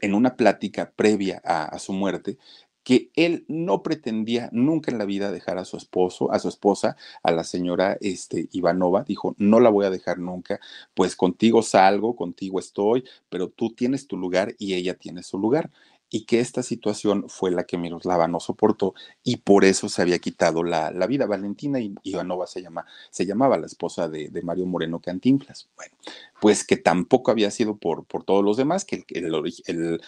en 0.00 0.14
una 0.14 0.36
plática 0.36 0.92
previa 0.94 1.40
a, 1.44 1.78
su 1.78 1.92
muerte 1.92 2.38
que 2.82 3.10
él 3.16 3.44
no 3.48 3.82
pretendía 3.82 4.48
nunca 4.52 4.92
en 4.92 4.98
la 4.98 5.06
vida 5.06 5.32
dejar 5.32 5.58
a 5.58 5.64
su 5.64 5.76
esposo, 5.76 6.30
a 6.30 6.38
su 6.38 6.48
esposa, 6.48 6.96
a 7.24 7.32
la 7.32 7.42
señora 7.42 7.98
este, 8.00 8.48
Ivanova, 8.52 9.02
dijo, 9.02 9.34
no 9.38 9.58
la 9.58 9.70
voy 9.70 9.86
a 9.86 9.90
dejar 9.90 10.18
nunca, 10.20 10.60
pues 10.94 11.16
contigo 11.16 11.62
salgo, 11.62 12.14
contigo 12.14 12.60
estoy, 12.60 13.02
pero 13.28 13.48
tú 13.48 13.74
tienes 13.74 14.06
tu 14.06 14.16
lugar 14.16 14.54
y 14.58 14.74
ella 14.74 14.94
tiene 14.94 15.24
su 15.24 15.36
lugar 15.36 15.70
y 16.08 16.24
que 16.24 16.40
esta 16.40 16.62
situación 16.62 17.28
fue 17.28 17.50
la 17.50 17.64
que 17.64 17.78
Miroslava 17.78 18.28
no 18.28 18.40
soportó 18.40 18.94
y 19.22 19.38
por 19.38 19.64
eso 19.64 19.88
se 19.88 20.02
había 20.02 20.18
quitado 20.18 20.62
la, 20.62 20.90
vida. 21.06 21.26
Valentina 21.26 21.78
Ivanova 22.02 22.46
se, 22.46 22.64
se 23.10 23.26
llamaba 23.26 23.58
la 23.58 23.66
esposa 23.66 24.08
de, 24.08 24.30
Mario 24.42 24.66
Moreno 24.66 25.00
Cantinflas. 25.00 25.68
Bueno, 25.76 25.94
pues 26.40 26.64
que 26.64 26.76
tampoco 26.76 27.30
había 27.30 27.50
sido 27.50 27.76
por, 27.76 28.04
por 28.04 28.24
todos 28.24 28.44
los 28.44 28.56
demás, 28.56 28.84
que 28.84 29.04
el, 29.08 29.34
el, 29.66 30.00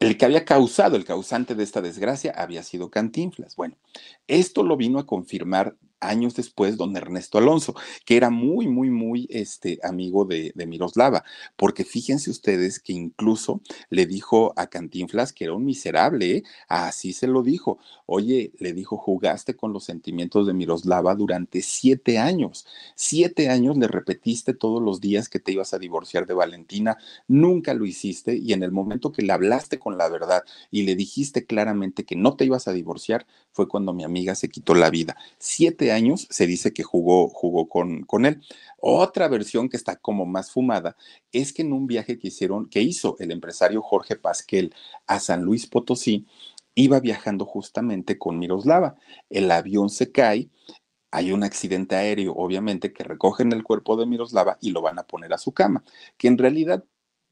el 0.00 0.18
que 0.18 0.24
había 0.24 0.44
causado, 0.44 0.96
el 0.96 1.04
causante 1.04 1.54
de 1.54 1.62
esta 1.62 1.80
desgracia, 1.80 2.32
había 2.36 2.62
sido 2.62 2.90
Cantinflas. 2.90 3.56
Bueno, 3.56 3.76
esto 4.26 4.62
lo 4.62 4.76
vino 4.76 4.98
a 4.98 5.06
confirmar 5.06 5.76
años 6.08 6.34
después 6.34 6.76
don 6.76 6.96
Ernesto 6.96 7.38
Alonso, 7.38 7.74
que 8.04 8.16
era 8.16 8.30
muy, 8.30 8.68
muy, 8.68 8.90
muy 8.90 9.26
este, 9.30 9.78
amigo 9.82 10.24
de, 10.24 10.52
de, 10.54 10.66
Miroslava, 10.66 11.24
porque 11.56 11.84
fíjense 11.84 12.30
ustedes 12.30 12.80
que 12.80 12.92
incluso 12.92 13.60
le 13.90 14.06
dijo 14.06 14.52
a 14.56 14.66
Cantinflas 14.66 15.32
que 15.32 15.44
era 15.44 15.54
un 15.54 15.64
miserable, 15.64 16.36
¿eh? 16.36 16.42
así 16.68 17.12
se 17.12 17.26
lo 17.26 17.42
dijo. 17.42 17.78
Oye, 18.06 18.52
le 18.58 18.72
dijo, 18.72 18.96
jugaste 18.96 19.54
con 19.54 19.72
los 19.72 19.84
sentimientos 19.84 20.46
de 20.46 20.54
Miroslava 20.54 21.14
durante 21.14 21.62
siete 21.62 22.18
años. 22.18 22.66
Siete 22.94 23.48
años 23.48 23.76
le 23.76 23.88
repetiste 23.88 24.54
todos 24.54 24.82
los 24.82 25.00
días 25.00 25.28
que 25.28 25.40
te 25.40 25.52
ibas 25.52 25.74
a 25.74 25.78
divorciar 25.78 26.26
de 26.26 26.34
Valentina, 26.34 26.98
nunca 27.28 27.74
lo 27.74 27.86
hiciste 27.86 28.36
y 28.36 28.52
en 28.52 28.62
el 28.62 28.72
momento 28.72 29.12
que 29.12 29.22
le 29.22 29.32
hablaste 29.32 29.78
con 29.78 29.98
la 29.98 30.08
verdad 30.08 30.42
y 30.70 30.82
le 30.82 30.96
dijiste 30.96 31.46
claramente 31.46 32.04
que 32.04 32.16
no 32.16 32.36
te 32.36 32.44
ibas 32.44 32.68
a 32.68 32.72
divorciar, 32.72 33.26
fue 33.52 33.68
cuando 33.68 33.92
mi 33.92 34.04
amiga 34.04 34.34
se 34.34 34.48
quitó 34.48 34.74
la 34.74 34.90
vida. 34.90 35.16
Siete 35.38 35.92
años 35.94 36.26
se 36.30 36.46
dice 36.46 36.72
que 36.72 36.82
jugó, 36.82 37.28
jugó 37.28 37.68
con, 37.68 38.02
con 38.02 38.26
él. 38.26 38.42
Otra 38.78 39.28
versión 39.28 39.68
que 39.68 39.76
está 39.76 39.96
como 39.96 40.26
más 40.26 40.50
fumada 40.50 40.96
es 41.32 41.52
que 41.52 41.62
en 41.62 41.72
un 41.72 41.86
viaje 41.86 42.18
que 42.18 42.28
hicieron, 42.28 42.68
que 42.68 42.82
hizo 42.82 43.16
el 43.18 43.30
empresario 43.30 43.80
Jorge 43.80 44.16
Pasquel 44.16 44.74
a 45.06 45.20
San 45.20 45.42
Luis 45.42 45.66
Potosí, 45.66 46.26
iba 46.74 47.00
viajando 47.00 47.44
justamente 47.46 48.18
con 48.18 48.38
Miroslava. 48.38 48.96
El 49.30 49.50
avión 49.50 49.90
se 49.90 50.12
cae, 50.12 50.50
hay 51.10 51.32
un 51.32 51.44
accidente 51.44 51.96
aéreo, 51.96 52.34
obviamente, 52.34 52.92
que 52.92 53.04
recogen 53.04 53.52
el 53.52 53.62
cuerpo 53.62 53.96
de 53.96 54.06
Miroslava 54.06 54.58
y 54.60 54.72
lo 54.72 54.82
van 54.82 54.98
a 54.98 55.06
poner 55.06 55.32
a 55.32 55.38
su 55.38 55.52
cama, 55.52 55.84
que 56.16 56.28
en 56.28 56.38
realidad 56.38 56.84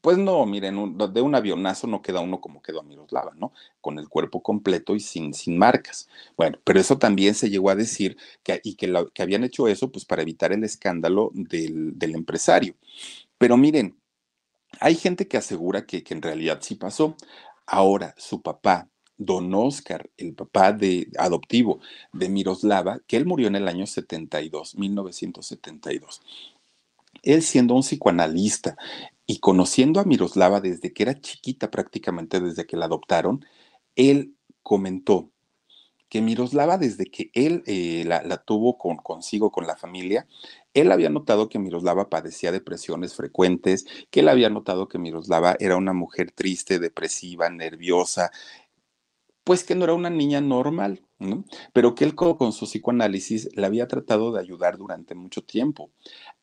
pues 0.03 0.17
no, 0.17 0.45
miren, 0.45 0.97
de 0.97 1.21
un 1.21 1.33
avionazo 1.33 1.87
no 1.87 2.01
queda 2.01 2.19
uno 2.19 2.41
como 2.41 2.61
quedó 2.61 2.81
a 2.81 2.83
Miroslava, 2.83 3.31
¿no? 3.37 3.53
Con 3.79 3.97
el 3.99 4.09
cuerpo 4.09 4.43
completo 4.43 4.95
y 4.95 4.99
sin, 4.99 5.33
sin 5.33 5.57
marcas. 5.57 6.09
Bueno, 6.35 6.59
pero 6.65 6.81
eso 6.81 6.97
también 6.97 7.35
se 7.35 7.49
llegó 7.49 7.69
a 7.69 7.75
decir 7.75 8.17
que, 8.43 8.59
y 8.65 8.75
que, 8.75 8.93
que 9.13 9.23
habían 9.23 9.45
hecho 9.45 9.69
eso 9.69 9.93
pues 9.93 10.03
para 10.03 10.21
evitar 10.21 10.51
el 10.51 10.65
escándalo 10.65 11.31
del, 11.33 11.97
del 11.97 12.15
empresario. 12.15 12.75
Pero 13.37 13.55
miren, 13.55 13.97
hay 14.81 14.95
gente 14.95 15.29
que 15.29 15.37
asegura 15.37 15.85
que, 15.85 16.03
que 16.03 16.13
en 16.13 16.21
realidad 16.21 16.59
sí 16.61 16.75
pasó. 16.75 17.15
Ahora, 17.65 18.13
su 18.17 18.41
papá, 18.41 18.89
don 19.15 19.53
Oscar, 19.55 20.09
el 20.17 20.33
papá 20.33 20.73
de, 20.73 21.07
adoptivo 21.17 21.79
de 22.11 22.27
Miroslava, 22.27 22.99
que 23.07 23.15
él 23.15 23.25
murió 23.25 23.47
en 23.47 23.55
el 23.55 23.69
año 23.69 23.87
72, 23.87 24.75
1972. 24.75 26.21
Él 27.21 27.41
siendo 27.41 27.73
un 27.73 27.83
psicoanalista 27.83 28.75
y 29.25 29.39
conociendo 29.39 29.99
a 29.99 30.05
Miroslava 30.05 30.59
desde 30.59 30.93
que 30.93 31.03
era 31.03 31.19
chiquita, 31.19 31.71
prácticamente 31.71 32.39
desde 32.39 32.65
que 32.65 32.77
la 32.77 32.85
adoptaron, 32.85 33.45
él 33.95 34.35
comentó 34.61 35.33
que 36.13 36.21
Miroslava, 36.21 36.77
desde 36.77 37.07
que 37.07 37.31
él 37.33 37.63
eh, 37.65 38.03
la, 38.05 38.37
tuvo 38.37 38.77
con, 38.77 38.97
consigo, 38.97 39.51
con 39.51 39.65
la 39.65 39.75
familia, 39.75 40.27
él 40.75 40.91
había 40.91 41.09
notado 41.09 41.49
que 41.49 41.57
Miroslava 41.57 42.07
padecía 42.07 42.51
depresiones 42.51 43.15
frecuentes, 43.15 43.85
que 44.11 44.19
él 44.19 44.29
había 44.29 44.51
notado 44.51 44.87
que 44.87 44.99
Miroslava 44.99 45.55
era 45.59 45.75
una 45.75 45.93
mujer 45.93 46.31
triste, 46.31 46.77
depresiva, 46.77 47.49
nerviosa, 47.49 48.29
pues 49.43 49.63
que 49.63 49.75
no 49.75 49.83
era 49.83 49.93
una 49.93 50.09
niña 50.09 50.41
normal, 50.41 51.01
¿no? 51.19 51.45
pero 51.73 51.95
que 51.95 52.05
él 52.05 52.15
con 52.15 52.53
su 52.53 52.65
psicoanálisis 52.65 53.49
la 53.55 53.67
había 53.67 53.87
tratado 53.87 54.31
de 54.31 54.39
ayudar 54.39 54.77
durante 54.77 55.15
mucho 55.15 55.43
tiempo, 55.43 55.91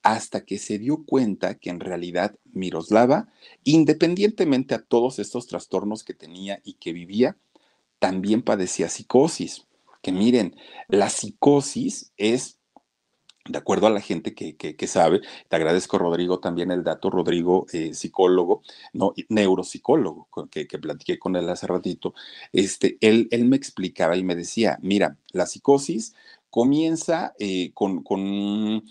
hasta 0.02 0.44
que 0.44 0.58
se 0.58 0.78
dio 0.78 1.04
cuenta 1.04 1.54
que 1.54 1.70
en 1.70 1.80
realidad 1.80 2.36
Miroslava, 2.52 3.28
independientemente 3.64 4.74
a 4.74 4.82
todos 4.82 5.18
estos 5.18 5.46
trastornos 5.46 6.04
que 6.04 6.14
tenía 6.14 6.60
y 6.64 6.74
que 6.74 6.92
vivía, 6.92 7.36
también 7.98 8.42
padecía 8.42 8.88
psicosis. 8.88 9.66
Que 10.02 10.12
miren, 10.12 10.56
la 10.88 11.10
psicosis 11.10 12.12
es 12.16 12.59
de 13.48 13.58
acuerdo 13.58 13.86
a 13.86 13.90
la 13.90 14.00
gente 14.00 14.34
que, 14.34 14.56
que, 14.56 14.86
sabe, 14.86 15.20
te 15.48 15.56
agradezco, 15.56 15.98
Rodrigo, 15.98 16.40
también 16.40 16.70
el 16.70 16.84
dato, 16.84 17.10
Rodrigo, 17.10 17.66
eh, 17.72 17.94
psicólogo, 17.94 18.62
no, 18.92 19.14
neuropsicólogo, 19.28 20.28
que, 20.50 20.66
que, 20.66 20.78
platiqué 20.78 21.18
con 21.18 21.36
él 21.36 21.48
hace 21.48 21.66
ratito, 21.66 22.14
este, 22.52 22.98
él, 23.00 23.28
él 23.30 23.46
me 23.46 23.56
explicaba 23.56 24.16
y 24.16 24.24
me 24.24 24.36
decía, 24.36 24.78
mira, 24.82 25.16
la 25.32 25.46
psicosis 25.46 26.14
comienza 26.50 27.34
eh, 27.38 27.72
con, 27.74 28.02
con 28.02 28.84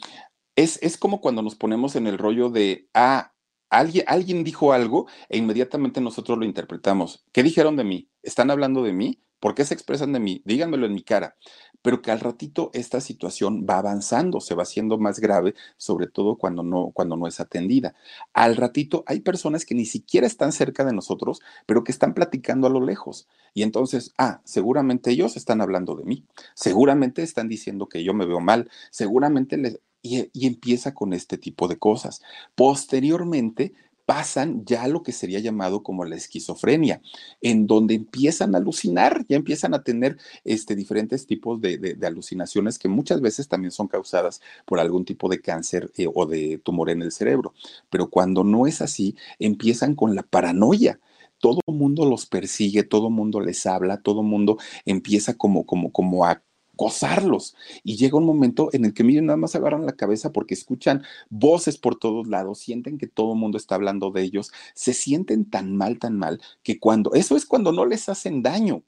es, 0.56 0.80
es, 0.82 0.98
como 0.98 1.22
cuando 1.22 1.42
nos 1.42 1.56
ponemos 1.56 1.96
en 1.96 2.08
el 2.08 2.18
rollo 2.18 2.50
de, 2.50 2.88
ah, 2.94 3.34
alguien, 3.70 4.06
alguien 4.08 4.44
dijo 4.44 4.74
algo 4.74 5.08
e 5.30 5.38
inmediatamente 5.38 6.02
nosotros 6.02 6.38
lo 6.38 6.46
interpretamos. 6.46 7.24
¿Qué 7.32 7.44
dijeron 7.44 7.76
de 7.78 7.84
mí? 7.84 8.10
¿Están 8.24 8.52
hablando 8.52 8.84
de 8.84 8.94
mí? 8.94 9.22
¿Por 9.40 9.56
qué 9.56 9.66
se 9.66 9.74
expresan 9.74 10.14
de 10.14 10.20
mí? 10.20 10.42
Díganmelo 10.46 10.86
en 10.86 10.94
mi 10.94 11.04
cara. 11.04 11.36
Pero 11.82 12.02
que 12.02 12.12
al 12.12 12.20
ratito 12.20 12.72
esta 12.74 13.00
situación 13.00 13.66
va 13.70 13.78
avanzando, 13.78 14.42
se 14.42 14.54
va 14.54 14.64
haciendo 14.64 14.98
más 14.98 15.20
grave, 15.20 15.56
sobre 15.78 16.08
todo 16.08 16.38
cuando 16.38 16.62
no, 16.62 16.92
cuando 16.94 17.16
no 17.16 17.26
es 17.26 17.40
atendida. 17.40 17.96
Al 18.34 18.58
ratito 18.58 19.04
hay 19.08 19.22
personas 19.22 19.66
que 19.66 19.76
ni 19.76 19.86
siquiera 19.86 20.28
están 20.28 20.52
cerca 20.52 20.84
de 20.84 20.94
nosotros, 20.94 21.40
pero 21.66 21.84
que 21.84 21.94
están 21.94 22.14
platicando 22.14 22.68
a 22.68 22.70
lo 22.70 22.82
lejos. 22.82 23.28
Y 23.54 23.64
entonces, 23.64 24.14
ah, 24.18 24.42
seguramente 24.44 25.12
ellos 25.12 25.38
están 25.38 25.62
hablando 25.62 25.96
de 25.96 26.04
mí, 26.04 26.26
seguramente 26.54 27.24
están 27.24 27.48
diciendo 27.48 27.88
que 27.88 28.04
yo 28.04 28.14
me 28.14 28.26
veo 28.26 28.40
mal, 28.40 28.70
seguramente 28.92 29.58
les... 29.58 29.80
Y, 30.02 30.30
y 30.32 30.48
empieza 30.48 30.94
con 30.94 31.12
este 31.12 31.38
tipo 31.38 31.68
de 31.68 31.78
cosas. 31.78 32.22
Posteriormente, 32.56 33.74
pasan 34.10 34.66
ya 34.66 34.86
a 34.86 34.88
lo 34.88 35.04
que 35.04 35.12
sería 35.12 35.38
llamado 35.38 35.84
como 35.84 36.04
la 36.04 36.16
esquizofrenia, 36.16 37.00
en 37.42 37.68
donde 37.68 37.94
empiezan 37.94 38.56
a 38.56 38.58
alucinar, 38.58 39.24
ya 39.30 39.36
empiezan 39.36 39.76
a 39.76 39.84
tener 39.84 40.18
este, 40.44 40.76
diferentes 40.76 41.28
tipos 41.28 41.62
de, 41.62 41.96
alucinaciones 42.02 42.80
que 42.80 42.88
muchas 42.88 43.22
veces 43.22 43.48
también 43.48 43.70
son 43.70 43.88
causadas 43.88 44.42
por 44.66 44.80
algún 44.80 45.06
tipo 45.06 45.30
de 45.30 45.42
cáncer 45.42 45.92
eh, 45.96 46.08
o 46.12 46.26
de 46.26 46.58
tumor 46.58 46.90
en 46.90 47.04
el 47.04 47.12
cerebro. 47.12 47.54
Pero 47.92 48.10
cuando 48.10 48.44
no 48.44 48.66
es 48.66 48.82
así, 48.82 49.16
empiezan 49.38 49.94
con 49.94 50.16
la 50.16 50.24
paranoia 50.24 51.00
todo 51.38 51.62
mundo 51.68 52.06
los 52.06 52.26
persigue, 52.26 52.84
todo 52.84 53.10
mundo 53.10 53.40
les 53.40 53.66
habla, 53.66 54.02
todo 54.02 54.24
mundo 54.24 54.58
empieza 54.86 55.36
como, 55.36 55.66
como, 55.66 55.92
como 55.92 56.26
a 56.26 56.44
gozarlos. 56.80 57.56
Y 57.84 57.98
llega 57.98 58.18
un 58.18 58.26
momento 58.26 58.70
en 58.72 58.86
el 58.86 58.94
que, 58.94 59.04
miren, 59.04 59.26
nada 59.26 59.36
más 59.36 59.54
agarran 59.54 59.86
la 59.86 59.98
cabeza 59.98 60.32
porque 60.32 60.54
escuchan 60.54 61.04
voces 61.30 61.78
por 61.78 62.00
todos 62.00 62.28
lados, 62.28 62.60
sienten 62.60 62.98
que 62.98 63.08
todo 63.08 63.34
el 63.34 63.40
mundo 63.40 63.58
está 63.58 63.76
hablando 63.76 64.12
de 64.12 64.22
ellos, 64.22 64.52
se 64.74 64.94
sienten 64.94 65.44
tan 65.44 65.76
mal, 65.76 66.00
tan 66.00 66.18
mal, 66.18 66.42
que 66.64 66.80
cuando, 66.80 67.14
eso 67.14 67.36
es 67.36 67.46
cuando 67.46 67.74
no 67.74 67.86
les 67.86 68.08
hacen 68.08 68.42
daño. 68.42 68.84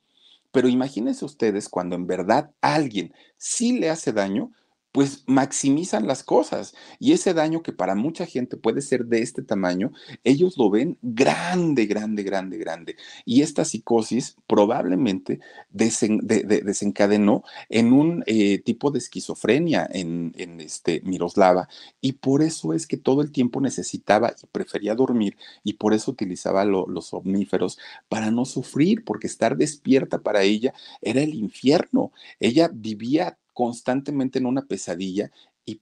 Pero 0.54 0.70
imagínense 0.70 1.26
ustedes 1.26 1.68
cuando 1.68 1.96
en 1.98 2.08
verdad 2.08 2.52
alguien 2.62 3.14
sí 3.38 3.78
le 3.78 3.89
hace 3.89 4.14
daño, 4.14 4.52
pues 4.92 5.24
maximizan 5.28 6.08
las 6.08 6.24
cosas. 6.24 6.74
Y 7.00 7.14
ese 7.14 7.34
daño 7.34 7.64
que 7.64 7.72
para 7.72 7.96
mucha 7.96 8.26
gente 8.26 8.58
puede 8.58 8.82
ser 8.82 9.06
de 9.06 9.22
este 9.22 9.42
tamaño, 9.42 9.92
ellos 10.24 10.58
lo 10.58 10.70
ven 10.70 10.98
grande, 11.02 11.86
grande, 11.86 12.24
grande, 12.24 12.58
grande. 12.58 12.96
Y 13.26 13.42
esta 13.42 13.66
psicosis 13.66 14.36
probablemente 14.48 15.39
desen, 15.70 16.20
de, 16.24 16.44
de, 16.44 16.62
desencadenó 16.62 17.44
en 17.70 17.94
un 17.94 18.24
eh, 18.28 18.60
tipo 18.60 18.92
de 18.92 19.00
esquizofrenia 19.00 19.88
en, 19.92 20.34
este 20.60 21.02
Miroslava. 21.02 21.70
Y 22.02 22.14
por 22.14 22.42
eso 22.42 22.74
es 22.74 22.88
que 22.88 22.98
todo 22.98 23.22
el 23.22 23.32
tiempo 23.32 23.62
necesitaba 23.62 24.34
y 24.42 24.46
prefería 24.48 24.96
dormir 24.96 25.38
y 25.64 25.74
por 25.74 25.94
eso 25.94 26.12
utilizaba 26.12 26.66
lo, 26.66 26.88
los 26.88 27.14
omníferos 27.14 27.78
para 28.10 28.32
no 28.32 28.46
sufrir, 28.46 29.04
porque 29.06 29.28
estar 29.28 29.56
despierta 29.58 30.20
para 30.20 30.44
ella 30.44 30.74
era 31.02 31.22
el 31.22 31.34
infierno. 31.36 32.12
Ella 32.39 32.70
vivía 32.74 33.38
constantemente 33.62 34.39
en 34.39 34.47
una 34.47 34.64
pesadilla 34.64 35.30
y 35.66 35.82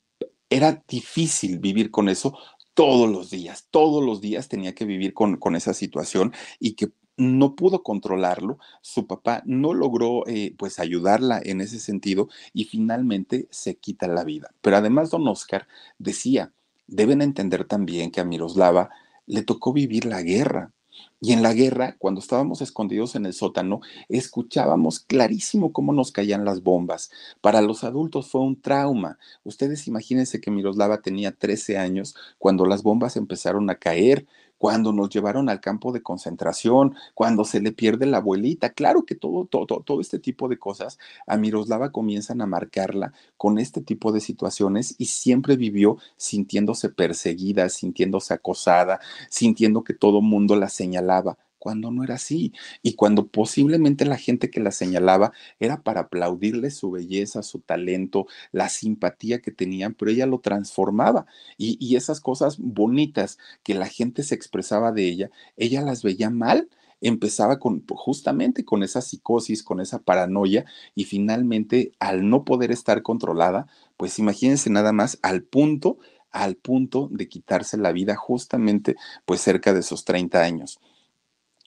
era 0.49 0.83
difícil 0.85 1.59
vivir 1.59 1.91
con 1.91 2.09
eso 2.09 2.37
todos 2.73 3.09
los 3.09 3.29
días, 3.29 3.67
todos 3.71 4.03
los 4.03 4.19
días 4.19 4.49
tenía 4.49 4.75
que 4.75 4.83
vivir 4.83 5.13
con, 5.13 5.37
con 5.37 5.55
esa 5.55 5.73
situación 5.73 6.33
y 6.59 6.73
que 6.73 6.91
no 7.15 7.55
pudo 7.55 7.83
controlarlo, 7.83 8.59
su 8.81 9.07
papá 9.07 9.43
no 9.45 9.73
logró 9.73 10.27
eh, 10.27 10.53
pues 10.57 10.77
ayudarla 10.79 11.41
en 11.41 11.61
ese 11.61 11.79
sentido 11.79 12.27
y 12.53 12.65
finalmente 12.65 13.47
se 13.49 13.77
quita 13.77 14.09
la 14.09 14.25
vida. 14.25 14.53
Pero 14.59 14.75
además 14.75 15.09
don 15.09 15.25
Oscar 15.29 15.65
decía, 15.99 16.51
deben 16.87 17.21
entender 17.21 17.63
también 17.63 18.11
que 18.11 18.19
a 18.19 18.25
Miroslava 18.25 18.89
le 19.25 19.41
tocó 19.43 19.71
vivir 19.71 20.03
la 20.03 20.21
guerra, 20.21 20.73
y 21.21 21.33
en 21.33 21.43
la 21.43 21.53
guerra, 21.53 21.95
cuando 21.99 22.21
estábamos 22.21 22.61
escondidos 22.61 23.15
en 23.15 23.25
el 23.25 23.33
sótano, 23.33 23.81
escuchábamos 24.07 25.01
clarísimo 25.01 25.73
cómo 25.73 25.91
nos 25.91 26.11
caían 26.11 26.45
las 26.45 26.63
bombas. 26.63 27.11
Para 27.41 27.61
los 27.61 27.83
adultos 27.83 28.29
fue 28.29 28.41
un 28.41 28.61
trauma. 28.61 29.17
Ustedes 29.43 29.87
imagínense 29.87 30.39
que 30.39 30.51
Miroslava 30.51 31.01
tenía 31.01 31.31
13 31.31 31.77
años 31.77 32.15
cuando 32.37 32.65
las 32.65 32.83
bombas 32.83 33.17
empezaron 33.17 33.69
a 33.69 33.75
caer 33.75 34.27
cuando 34.59 34.93
nos 34.93 35.09
llevaron 35.09 35.49
al 35.49 35.61
campo 35.61 35.91
de 35.91 36.03
concentración, 36.03 36.93
cuando 37.15 37.45
se 37.45 37.61
le 37.61 37.71
pierde 37.71 38.05
la 38.05 38.17
abuelita. 38.17 38.69
Claro 38.69 39.05
que 39.05 39.15
todo, 39.15 39.45
todo, 39.45 39.65
todo 39.65 40.01
este 40.01 40.19
tipo 40.19 40.47
de 40.47 40.59
cosas 40.59 40.99
a 41.25 41.37
Miroslava 41.37 41.91
comienzan 41.91 42.41
a 42.41 42.45
marcarla 42.45 43.13
con 43.37 43.57
este 43.57 43.81
tipo 43.81 44.11
de 44.11 44.19
situaciones 44.19 44.93
y 44.99 45.05
siempre 45.05 45.55
vivió 45.55 45.97
sintiéndose 46.17 46.89
perseguida, 46.89 47.69
sintiéndose 47.69 48.33
acosada, 48.35 48.99
sintiendo 49.29 49.83
que 49.83 49.93
todo 49.95 50.21
mundo 50.21 50.55
la 50.55 50.69
señalaba 50.69 51.37
cuando 51.59 51.91
no 51.91 52.03
era 52.03 52.15
así 52.15 52.53
y 52.81 52.93
cuando 52.93 53.27
posiblemente 53.27 54.05
la 54.05 54.17
gente 54.17 54.49
que 54.49 54.59
la 54.59 54.71
señalaba 54.71 55.33
era 55.59 55.81
para 55.83 56.01
aplaudirle 56.01 56.71
su 56.71 56.91
belleza, 56.91 57.43
su 57.43 57.59
talento, 57.59 58.27
la 58.51 58.69
simpatía 58.69 59.41
que 59.41 59.51
tenían, 59.51 59.93
pero 59.93 60.11
ella 60.11 60.25
lo 60.25 60.39
transformaba 60.39 61.25
y, 61.57 61.77
y 61.79 61.95
esas 61.95 62.21
cosas 62.21 62.57
bonitas 62.57 63.37
que 63.63 63.75
la 63.75 63.87
gente 63.87 64.23
se 64.23 64.35
expresaba 64.35 64.91
de 64.91 65.07
ella, 65.07 65.31
ella 65.57 65.81
las 65.81 66.03
veía 66.03 66.29
mal 66.29 66.69
empezaba 67.01 67.59
con 67.59 67.85
justamente 67.87 68.65
con 68.65 68.83
esa 68.83 69.01
psicosis, 69.01 69.63
con 69.63 69.79
esa 69.79 69.99
paranoia 69.99 70.65
y 70.95 71.05
finalmente 71.05 71.93
al 71.99 72.29
no 72.29 72.43
poder 72.43 72.71
estar 72.71 73.01
controlada, 73.01 73.67
pues 73.97 74.19
imagínense 74.19 74.69
nada 74.69 74.91
más 74.91 75.17
al 75.21 75.43
punto 75.43 75.97
al 76.31 76.55
punto 76.55 77.09
de 77.11 77.27
quitarse 77.27 77.77
la 77.77 77.91
vida 77.91 78.15
justamente 78.15 78.95
pues 79.25 79.41
cerca 79.41 79.73
de 79.73 79.79
esos 79.79 80.05
30 80.05 80.43
años 80.43 80.79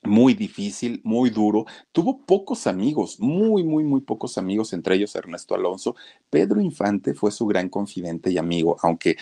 muy 0.03 0.34
difícil, 0.34 1.00
muy 1.05 1.30
duro. 1.30 1.64
Tuvo 1.92 2.24
pocos 2.26 2.66
amigos, 2.66 3.20
muy, 3.20 3.64
muy, 3.64 3.84
muy 3.84 4.00
pocos 4.00 4.38
amigos, 4.38 4.72
entre 4.72 4.96
ellos 4.96 5.14
Ernesto 5.14 5.55
Alonso. 5.55 5.94
Pedro 6.30 6.61
Infante 6.61 7.14
fue 7.14 7.30
su 7.30 7.46
gran 7.46 7.68
confidente 7.68 8.30
y 8.30 8.38
amigo, 8.38 8.76
aunque 8.82 9.16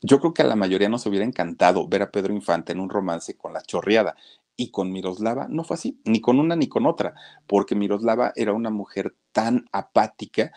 yo 0.00 0.20
creo 0.20 0.34
que 0.34 0.42
a 0.42 0.46
la 0.46 0.56
mayoría 0.56 0.88
nos 0.88 1.06
hubiera 1.06 1.24
encantado 1.24 1.88
ver 1.88 2.02
a 2.02 2.10
Pedro 2.10 2.32
Infante 2.34 2.72
en 2.72 2.80
un 2.80 2.90
romance 2.90 3.36
con 3.36 3.52
la 3.52 3.62
chorreada. 3.62 4.16
Y 4.60 4.72
con 4.72 4.90
Miroslava 4.90 5.46
no 5.48 5.62
fue 5.62 5.74
así, 5.74 6.00
ni 6.04 6.20
con 6.20 6.40
una 6.40 6.56
ni 6.56 6.68
con 6.68 6.84
otra, 6.84 7.14
porque 7.46 7.76
Miroslava 7.76 8.32
era 8.34 8.52
una 8.52 8.70
mujer 8.70 9.14
tan 9.30 9.66
apática, 9.70 10.50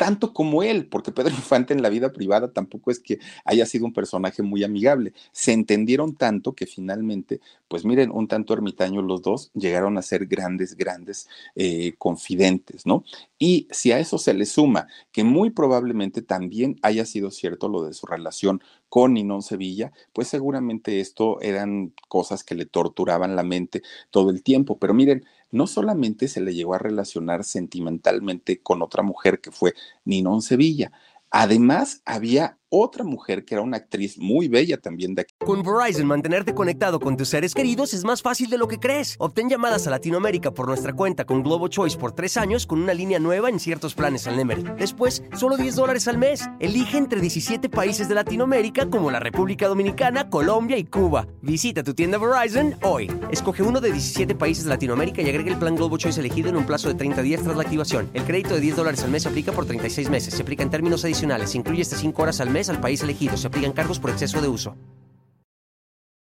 tanto 0.00 0.32
como 0.32 0.62
él, 0.62 0.86
porque 0.86 1.12
Pedro 1.12 1.28
Infante 1.36 1.74
en 1.74 1.82
la 1.82 1.90
vida 1.90 2.10
privada 2.10 2.50
tampoco 2.54 2.90
es 2.90 3.00
que 3.00 3.18
haya 3.44 3.66
sido 3.66 3.84
un 3.84 3.92
personaje 3.92 4.42
muy 4.42 4.64
amigable. 4.64 5.12
Se 5.30 5.52
entendieron 5.52 6.16
tanto 6.16 6.54
que 6.54 6.64
finalmente, 6.64 7.40
pues 7.68 7.84
miren, 7.84 8.10
un 8.10 8.26
tanto 8.26 8.54
ermitaño 8.54 9.02
los 9.02 9.20
dos 9.20 9.50
llegaron 9.52 9.98
a 9.98 10.02
ser 10.02 10.24
grandes, 10.24 10.74
grandes 10.74 11.28
eh, 11.54 11.92
confidentes, 11.98 12.86
¿no? 12.86 13.04
Y 13.42 13.68
si 13.70 13.90
a 13.90 13.98
eso 13.98 14.18
se 14.18 14.34
le 14.34 14.44
suma 14.44 14.86
que 15.12 15.24
muy 15.24 15.48
probablemente 15.48 16.20
también 16.20 16.76
haya 16.82 17.06
sido 17.06 17.30
cierto 17.30 17.70
lo 17.70 17.82
de 17.84 17.94
su 17.94 18.06
relación 18.06 18.62
con 18.90 19.14
Ninón 19.14 19.40
Sevilla, 19.42 19.92
pues 20.12 20.28
seguramente 20.28 21.00
esto 21.00 21.40
eran 21.40 21.94
cosas 22.08 22.44
que 22.44 22.54
le 22.54 22.66
torturaban 22.66 23.36
la 23.36 23.42
mente 23.42 23.82
todo 24.10 24.28
el 24.28 24.42
tiempo. 24.42 24.78
Pero 24.78 24.92
miren, 24.92 25.24
no 25.50 25.66
solamente 25.66 26.28
se 26.28 26.42
le 26.42 26.54
llegó 26.54 26.74
a 26.74 26.78
relacionar 26.78 27.44
sentimentalmente 27.44 28.60
con 28.60 28.82
otra 28.82 29.02
mujer 29.02 29.40
que 29.40 29.50
fue 29.50 29.72
Ninón 30.04 30.42
Sevilla, 30.42 30.92
además 31.30 32.02
había 32.04 32.58
otra 32.70 33.04
mujer 33.04 33.44
que 33.44 33.54
era 33.54 33.62
una 33.62 33.76
actriz 33.76 34.16
muy 34.18 34.48
bella 34.48 34.80
también 34.80 35.14
de 35.14 35.22
aquí. 35.22 35.34
Con 35.44 35.62
Verizon, 35.62 36.06
mantenerte 36.06 36.54
conectado 36.54 37.00
con 37.00 37.16
tus 37.16 37.28
seres 37.28 37.52
queridos 37.52 37.92
es 37.92 38.04
más 38.04 38.22
fácil 38.22 38.48
de 38.48 38.58
lo 38.58 38.68
que 38.68 38.78
crees. 38.78 39.16
Obtén 39.18 39.50
llamadas 39.50 39.86
a 39.86 39.90
Latinoamérica 39.90 40.52
por 40.52 40.68
nuestra 40.68 40.92
cuenta 40.92 41.24
con 41.24 41.42
Globo 41.42 41.68
Choice 41.68 41.98
por 41.98 42.12
tres 42.12 42.36
años 42.36 42.66
con 42.66 42.80
una 42.80 42.94
línea 42.94 43.18
nueva 43.18 43.50
en 43.50 43.58
ciertos 43.58 43.94
planes 43.94 44.26
al 44.26 44.36
Nemery. 44.36 44.64
Después, 44.78 45.22
solo 45.36 45.56
10 45.56 45.74
dólares 45.74 46.06
al 46.08 46.18
mes. 46.18 46.48
Elige 46.60 46.96
entre 46.96 47.20
17 47.20 47.68
países 47.68 48.08
de 48.08 48.14
Latinoamérica 48.14 48.88
como 48.88 49.10
la 49.10 49.18
República 49.18 49.66
Dominicana, 49.66 50.30
Colombia 50.30 50.78
y 50.78 50.84
Cuba. 50.84 51.26
Visita 51.42 51.82
tu 51.82 51.94
tienda 51.94 52.18
Verizon 52.18 52.76
hoy. 52.82 53.10
Escoge 53.30 53.62
uno 53.62 53.80
de 53.80 53.90
17 53.90 54.34
países 54.36 54.64
de 54.64 54.70
Latinoamérica 54.70 55.22
y 55.22 55.28
agrega 55.28 55.50
el 55.50 55.58
plan 55.58 55.74
Globo 55.74 55.98
Choice 55.98 56.20
elegido 56.20 56.48
en 56.48 56.56
un 56.56 56.66
plazo 56.66 56.88
de 56.88 56.94
30 56.94 57.22
días 57.22 57.42
tras 57.42 57.56
la 57.56 57.62
activación. 57.62 58.08
El 58.14 58.22
crédito 58.22 58.54
de 58.54 58.60
10 58.60 58.76
dólares 58.76 59.02
al 59.02 59.10
mes 59.10 59.24
se 59.24 59.28
aplica 59.28 59.52
por 59.52 59.66
36 59.66 60.08
meses. 60.08 60.34
Se 60.34 60.42
aplica 60.42 60.62
en 60.62 60.70
términos 60.70 61.04
adicionales. 61.04 61.50
Se 61.50 61.58
incluye 61.58 61.82
hasta 61.82 61.96
5 61.96 62.22
horas 62.22 62.40
al 62.40 62.50
mes 62.50 62.59
al 62.68 62.80
país 62.80 63.02
elegido. 63.02 63.36
Se 63.36 63.46
aplican 63.46 63.72
cargos 63.72 63.98
por 63.98 64.10
exceso 64.10 64.40
de 64.40 64.48
uso. 64.48 64.76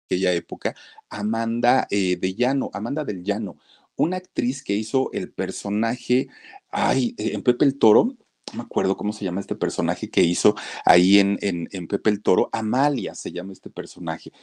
Aquella 0.05 0.34
época, 0.34 0.76
Amanda 1.09 1.88
eh, 1.89 2.17
de 2.17 2.36
Llano, 2.36 2.69
Amanda 2.74 3.05
del 3.05 3.24
Llano, 3.24 3.57
una 3.95 4.17
actriz 4.17 4.63
que 4.63 4.76
hizo 4.76 5.09
el 5.13 5.32
personaje, 5.32 6.28
ay, 6.69 7.15
eh, 7.17 7.32
en 7.34 7.43
Pepe 7.43 7.65
el 7.65 7.78
Toro, 7.78 8.03
no 8.51 8.57
me 8.57 8.63
acuerdo 8.63 8.97
cómo 8.97 9.13
se 9.13 9.24
llama 9.24 9.39
este 9.39 9.55
personaje 9.55 10.09
que 10.09 10.24
hizo 10.24 10.55
ahí 10.84 11.19
en, 11.19 11.38
en, 11.41 11.69
en 11.72 11.88
Pepe 11.88 12.09
el 12.09 12.22
Toro, 12.22 12.49
Amalia 12.51 13.15
se 13.15 13.32
llama 13.32 13.53
este 13.53 13.69
personaje 13.69 14.34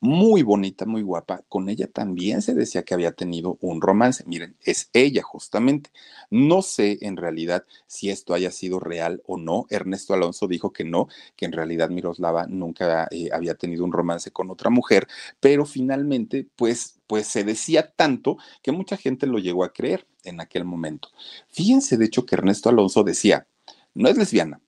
muy 0.00 0.42
bonita, 0.42 0.86
muy 0.86 1.02
guapa. 1.02 1.42
Con 1.48 1.68
ella 1.68 1.86
también 1.86 2.42
se 2.42 2.54
decía 2.54 2.84
que 2.84 2.94
había 2.94 3.12
tenido 3.12 3.58
un 3.60 3.80
romance. 3.80 4.24
Miren, 4.26 4.56
es 4.62 4.90
ella 4.92 5.22
justamente. 5.22 5.90
No 6.30 6.62
sé 6.62 6.98
en 7.02 7.16
realidad 7.16 7.64
si 7.86 8.10
esto 8.10 8.34
haya 8.34 8.50
sido 8.50 8.80
real 8.80 9.22
o 9.26 9.36
no. 9.38 9.66
Ernesto 9.70 10.14
Alonso 10.14 10.48
dijo 10.48 10.72
que 10.72 10.84
no, 10.84 11.08
que 11.36 11.46
en 11.46 11.52
realidad 11.52 11.90
Miroslava 11.90 12.46
nunca 12.46 13.08
eh, 13.10 13.30
había 13.32 13.54
tenido 13.54 13.84
un 13.84 13.92
romance 13.92 14.30
con 14.30 14.50
otra 14.50 14.70
mujer, 14.70 15.06
pero 15.40 15.64
finalmente, 15.66 16.46
pues 16.56 16.96
pues 17.06 17.26
se 17.26 17.44
decía 17.44 17.92
tanto 17.94 18.36
que 18.62 18.72
mucha 18.72 18.96
gente 18.96 19.26
lo 19.26 19.38
llegó 19.38 19.64
a 19.64 19.72
creer 19.72 20.06
en 20.24 20.40
aquel 20.40 20.64
momento. 20.64 21.08
Fíjense, 21.48 21.96
de 21.96 22.06
hecho, 22.06 22.26
que 22.26 22.34
Ernesto 22.34 22.68
Alonso 22.68 23.04
decía, 23.04 23.46
no 23.94 24.08
es 24.08 24.16
lesbiana, 24.16 24.60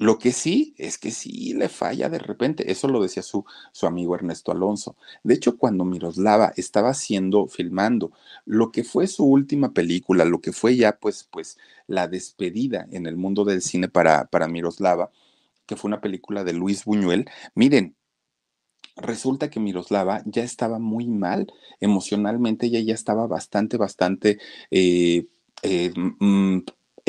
lo 0.00 0.18
que 0.18 0.32
sí 0.32 0.74
es 0.78 0.96
que 0.96 1.10
sí 1.10 1.52
le 1.52 1.68
falla 1.68 2.08
de 2.08 2.18
repente. 2.18 2.72
Eso 2.72 2.88
lo 2.88 3.02
decía 3.02 3.22
su, 3.22 3.44
su 3.70 3.86
amigo 3.86 4.14
Ernesto 4.14 4.50
Alonso. 4.50 4.96
De 5.22 5.34
hecho, 5.34 5.58
cuando 5.58 5.84
Miroslava 5.84 6.54
estaba 6.56 6.88
haciendo, 6.88 7.46
filmando 7.48 8.10
lo 8.46 8.72
que 8.72 8.82
fue 8.82 9.06
su 9.08 9.26
última 9.26 9.74
película, 9.74 10.24
lo 10.24 10.40
que 10.40 10.52
fue 10.52 10.74
ya 10.76 10.96
pues, 10.98 11.28
pues 11.30 11.58
la 11.86 12.08
despedida 12.08 12.88
en 12.90 13.04
el 13.04 13.18
mundo 13.18 13.44
del 13.44 13.60
cine 13.60 13.88
para, 13.88 14.24
para 14.24 14.48
Miroslava, 14.48 15.10
que 15.66 15.76
fue 15.76 15.90
una 15.90 16.00
película 16.00 16.44
de 16.44 16.54
Luis 16.54 16.86
Buñuel, 16.86 17.26
miren, 17.54 17.94
resulta 18.96 19.50
que 19.50 19.60
Miroslava 19.60 20.22
ya 20.24 20.44
estaba 20.44 20.78
muy 20.78 21.08
mal 21.08 21.52
emocionalmente, 21.78 22.66
ella 22.66 22.80
ya 22.80 22.94
estaba 22.94 23.26
bastante, 23.26 23.76
bastante... 23.76 24.38
Eh, 24.70 25.26
eh, 25.62 25.92
mm, 25.94 26.60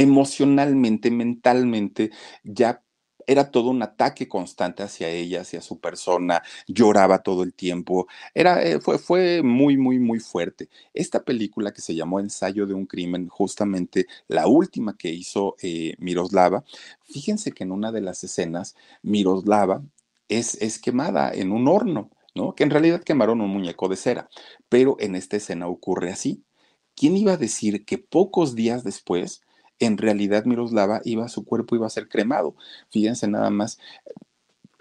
emocionalmente, 0.02 1.12
mentalmente, 1.12 2.12
ya 2.43 2.84
era 3.28 3.52
todo 3.52 3.70
un 3.70 3.82
ataque 3.84 4.28
constante 4.28 4.84
hacia 4.84 5.10
ella, 5.10 5.41
hacia 5.41 5.62
su 5.62 5.80
persona, 5.80 6.41
lloraba 6.68 7.20
todo 7.24 7.43
el 7.43 7.54
tiempo, 7.54 8.08
era, 8.34 8.64
eh, 8.64 8.80
fue, 8.80 8.97
fue 8.97 9.41
muy, 9.43 9.78
muy, 9.78 9.99
muy 9.99 10.20
fuerte. 10.20 10.70
Esta 10.93 11.24
película 11.24 11.72
que 11.72 11.82
se 11.82 11.95
llamó 11.95 12.20
Ensayo 12.20 12.66
de 12.66 12.74
un 12.74 12.86
crimen, 12.86 13.28
justamente 13.28 14.08
la 14.28 14.47
última 14.47 14.97
que 14.97 15.10
hizo 15.10 15.56
eh, 15.62 15.95
Miroslava, 15.99 16.64
fíjense 17.04 17.52
que 17.52 17.64
en 17.64 17.72
una 17.72 17.91
de 17.91 18.02
las 18.02 18.24
escenas, 18.24 18.76
Miroslava 19.04 19.84
es, 20.28 20.56
es 20.62 20.80
quemada 20.80 21.32
en 21.34 21.52
un 21.52 21.68
horno, 21.68 22.10
¿no? 22.36 22.56
Que 22.56 22.64
en 22.64 22.70
realidad 22.72 23.04
quemaron 23.04 23.41
un 23.41 23.49
muñeco 23.49 23.88
de 23.89 23.97
cera, 23.97 24.30
pero 24.70 24.95
en 24.99 25.16
esta 25.16 25.38
escena 25.38 25.68
ocurre 25.68 26.12
así. 26.12 26.43
¿Quién 26.95 27.18
iba 27.18 27.34
a 27.34 27.38
decir 27.38 27.86
que 27.86 27.97
pocos 27.97 28.56
días 28.56 28.84
después 28.84 29.41
en 29.86 29.97
realidad 29.97 30.45
Miroslava 30.45 31.01
iba, 31.03 31.27
su 31.27 31.45
cuerpo 31.45 31.75
iba 31.75 31.88
a 31.88 31.89
ser 31.89 32.07
cremado. 32.07 32.55
Fíjense 32.89 33.27
nada 33.27 33.49
más. 33.49 33.79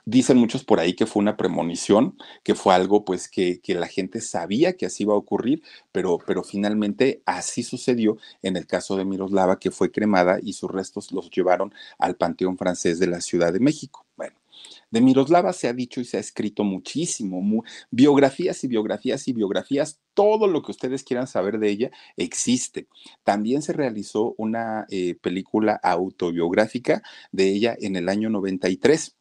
Dicen 0.07 0.39
muchos 0.39 0.65
por 0.65 0.81
ahí 0.81 0.95
que 0.95 1.07
fue 1.07 1.21
una 1.21 1.37
premonición, 1.37 2.17
que 2.43 2.55
fue 2.55 2.75
algo 2.75 3.05
pues 3.05 3.29
que, 3.29 3.61
que, 3.61 3.75
la 3.75 3.87
gente 3.87 4.21
sabía 4.21 4.77
que 4.77 4.87
así 4.87 5.05
iba 5.05 5.15
a 5.15 5.17
ocurrir, 5.17 5.63
pero, 5.93 6.19
pero 6.27 6.43
finalmente 6.43 7.23
así 7.27 7.63
sucedió 7.63 8.17
en 8.43 8.57
el 8.57 8.67
caso 8.67 8.97
de 8.97 9.05
Miroslava, 9.05 9.59
que 9.61 9.71
fue 9.71 9.93
cremada 9.93 10.39
y 10.43 10.55
sus 10.55 10.71
restos 10.71 11.13
los 11.13 11.31
llevaron 11.31 11.73
al 11.99 12.17
Panteón 12.17 12.57
Francés 12.59 12.99
de 12.99 13.07
la 13.07 13.21
Ciudad 13.21 13.53
de 13.53 13.61
México. 13.61 14.07
Bueno, 14.17 14.40
de 14.91 15.01
Miroslava 15.01 15.53
se 15.53 15.69
ha 15.69 15.73
dicho 15.73 16.01
y 16.01 16.05
se 16.05 16.17
ha 16.17 16.21
escrito 16.21 16.65
muchísimo, 16.65 17.65
biografías 17.91 18.63
y 18.65 18.69
biografías 18.69 19.27
y 19.29 19.33
biografías, 19.33 20.01
todo 20.15 20.47
lo 20.47 20.63
que 20.63 20.73
ustedes 20.73 21.05
quieran 21.05 21.27
saber 21.27 21.59
de 21.59 21.71
ella 21.71 21.91
existe. 22.17 22.89
También 23.25 23.63
se 23.63 23.73
realizó 23.73 24.35
una 24.37 24.87
eh, 24.91 25.15
película 25.21 25.79
autobiográfica 25.83 27.03
de 27.33 27.49
ella 27.49 27.77
en 27.81 27.97
el 27.97 28.09
año 28.09 28.31
93. 28.31 29.17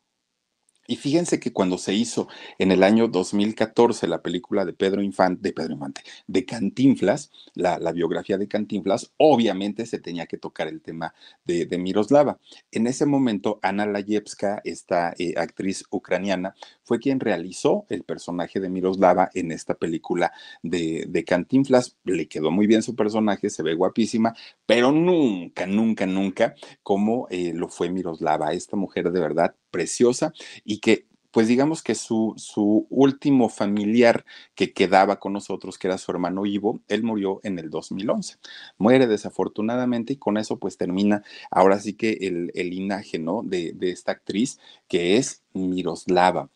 Y 0.89 0.95
fíjense 0.95 1.39
que 1.39 1.53
cuando 1.53 1.77
se 1.77 1.93
hizo 1.93 2.27
en 2.57 2.71
el 2.71 2.81
año 2.81 3.07
2014 3.07 4.07
la 4.07 4.23
película 4.23 4.65
de 4.65 4.73
Pedro 4.73 5.03
Infante, 5.03 5.39
de 5.43 5.53
Pedro 5.53 5.73
Infante, 5.73 6.01
de 6.25 6.45
Cantinflas, 6.45 7.29
la, 7.53 7.77
biografía 7.91 8.39
de 8.39 8.47
Cantinflas, 8.47 9.11
obviamente 9.17 9.85
se 9.85 9.99
tenía 9.99 10.25
que 10.25 10.39
tocar 10.39 10.67
el 10.67 10.81
tema 10.81 11.13
de, 11.45 11.67
Miroslava. 11.77 12.39
En 12.71 12.87
ese 12.87 13.05
momento, 13.05 13.59
Ana 13.61 13.85
Layevska, 13.85 14.61
esta 14.63 15.13
eh, 15.19 15.35
actriz 15.37 15.83
ucraniana, 15.91 16.55
fue 16.81 16.97
quien 16.97 17.19
realizó 17.19 17.85
el 17.89 18.01
personaje 18.01 18.59
de 18.59 18.69
Miroslava 18.69 19.29
en 19.35 19.51
esta 19.51 19.75
película 19.75 20.33
de, 20.63 21.23
Cantinflas. 21.27 21.97
Le 22.03 22.27
quedó 22.27 22.49
muy 22.49 22.65
bien 22.65 22.81
su 22.81 22.95
personaje, 22.95 23.51
se 23.51 23.61
ve 23.61 23.75
guapísima, 23.75 24.33
pero 24.65 24.91
nunca, 24.91 25.67
nunca, 25.67 26.07
nunca 26.07 26.55
como 26.81 27.27
eh, 27.29 27.51
lo 27.53 27.69
fue 27.69 27.91
Miroslava, 27.91 28.53
esta 28.53 28.75
mujer 28.75 29.11
de 29.11 29.19
verdad 29.19 29.53
preciosa 29.70 30.34
y 30.63 30.80
que 30.80 31.05
pues 31.32 31.47
digamos 31.47 31.84
que 31.84 31.95
su, 31.95 32.34
su, 32.38 32.88
último 32.89 33.49
familiar 33.49 34.26
que 34.55 34.74
quedaba 34.74 35.20
con 35.20 35.34
nosotros, 35.34 35.78
que 35.78 35.88
era 35.88 35.97
su 35.97 36.11
hermano 36.11 36.45
Ivo, 36.45 36.82
él 36.88 37.03
murió 37.03 37.39
en 37.43 37.59
el 37.59 37.70
2011. 37.70 38.38
Muere 38.78 39.07
desafortunadamente 39.07 40.13
y 40.13 40.17
con 40.17 40.38
eso 40.38 40.57
pues 40.57 40.78
termina 40.78 41.24
ahora 41.51 41.80
sí 41.80 41.93
que 41.93 42.13
el, 42.22 42.51
el 42.55 42.72
linaje, 42.72 43.20
¿no? 43.20 43.43
De, 43.43 43.74
de 43.74 43.91
esta 43.91 44.11
actriz 44.11 44.59
que 44.88 45.17
es 45.17 45.43
Miroslava. 45.53 46.49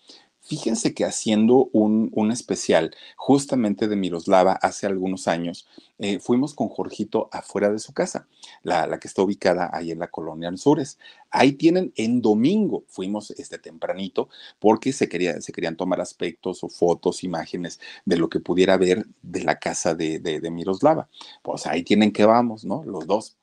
Fíjense 0.46 0.94
que 0.94 1.06
haciendo 1.06 1.70
un, 1.72 2.10
un, 2.14 2.30
especial 2.30 2.94
justamente 3.16 3.88
de 3.88 3.96
Miroslava 3.96 4.52
hace 4.52 4.86
algunos 4.86 5.30
años, 5.30 5.66
eh, 6.00 6.20
fuimos 6.20 6.54
con 6.54 6.68
Jorgito 6.68 7.30
afuera 7.32 7.72
de 7.72 7.80
su 7.80 7.94
casa, 7.94 8.28
la, 8.62 8.86
la, 8.86 9.00
que 9.00 9.08
está 9.08 9.22
ubicada 9.22 9.70
ahí 9.72 9.92
en 9.92 10.00
la 10.00 10.10
colonia 10.10 10.50
Anzures. 10.50 11.00
Ahí 11.32 11.54
tienen 11.54 11.94
en 11.96 12.22
domingo, 12.22 12.84
fuimos 12.90 13.32
este 13.32 13.58
tempranito 13.58 14.28
porque 14.60 14.92
se, 14.92 15.08
se 15.42 15.54
querían 15.54 15.78
tomar 15.78 16.02
aspectos 16.02 16.62
o 16.66 16.68
fotos, 16.68 17.24
imágenes 17.24 17.80
de 18.04 18.18
lo 18.18 18.28
que 18.28 18.42
pudiera 18.42 18.76
ver 18.76 19.06
de 19.22 19.44
la 19.46 19.60
casa 19.60 19.96
de, 19.96 20.20
de, 20.20 20.42
de 20.42 20.52
Miroslava. 20.52 21.08
Pues 21.42 21.66
ahí 21.68 21.84
tienen 21.84 22.12
que 22.12 22.26
vamos, 22.26 22.66
¿no? 22.66 22.84
Los 22.84 23.08
dos 23.08 23.38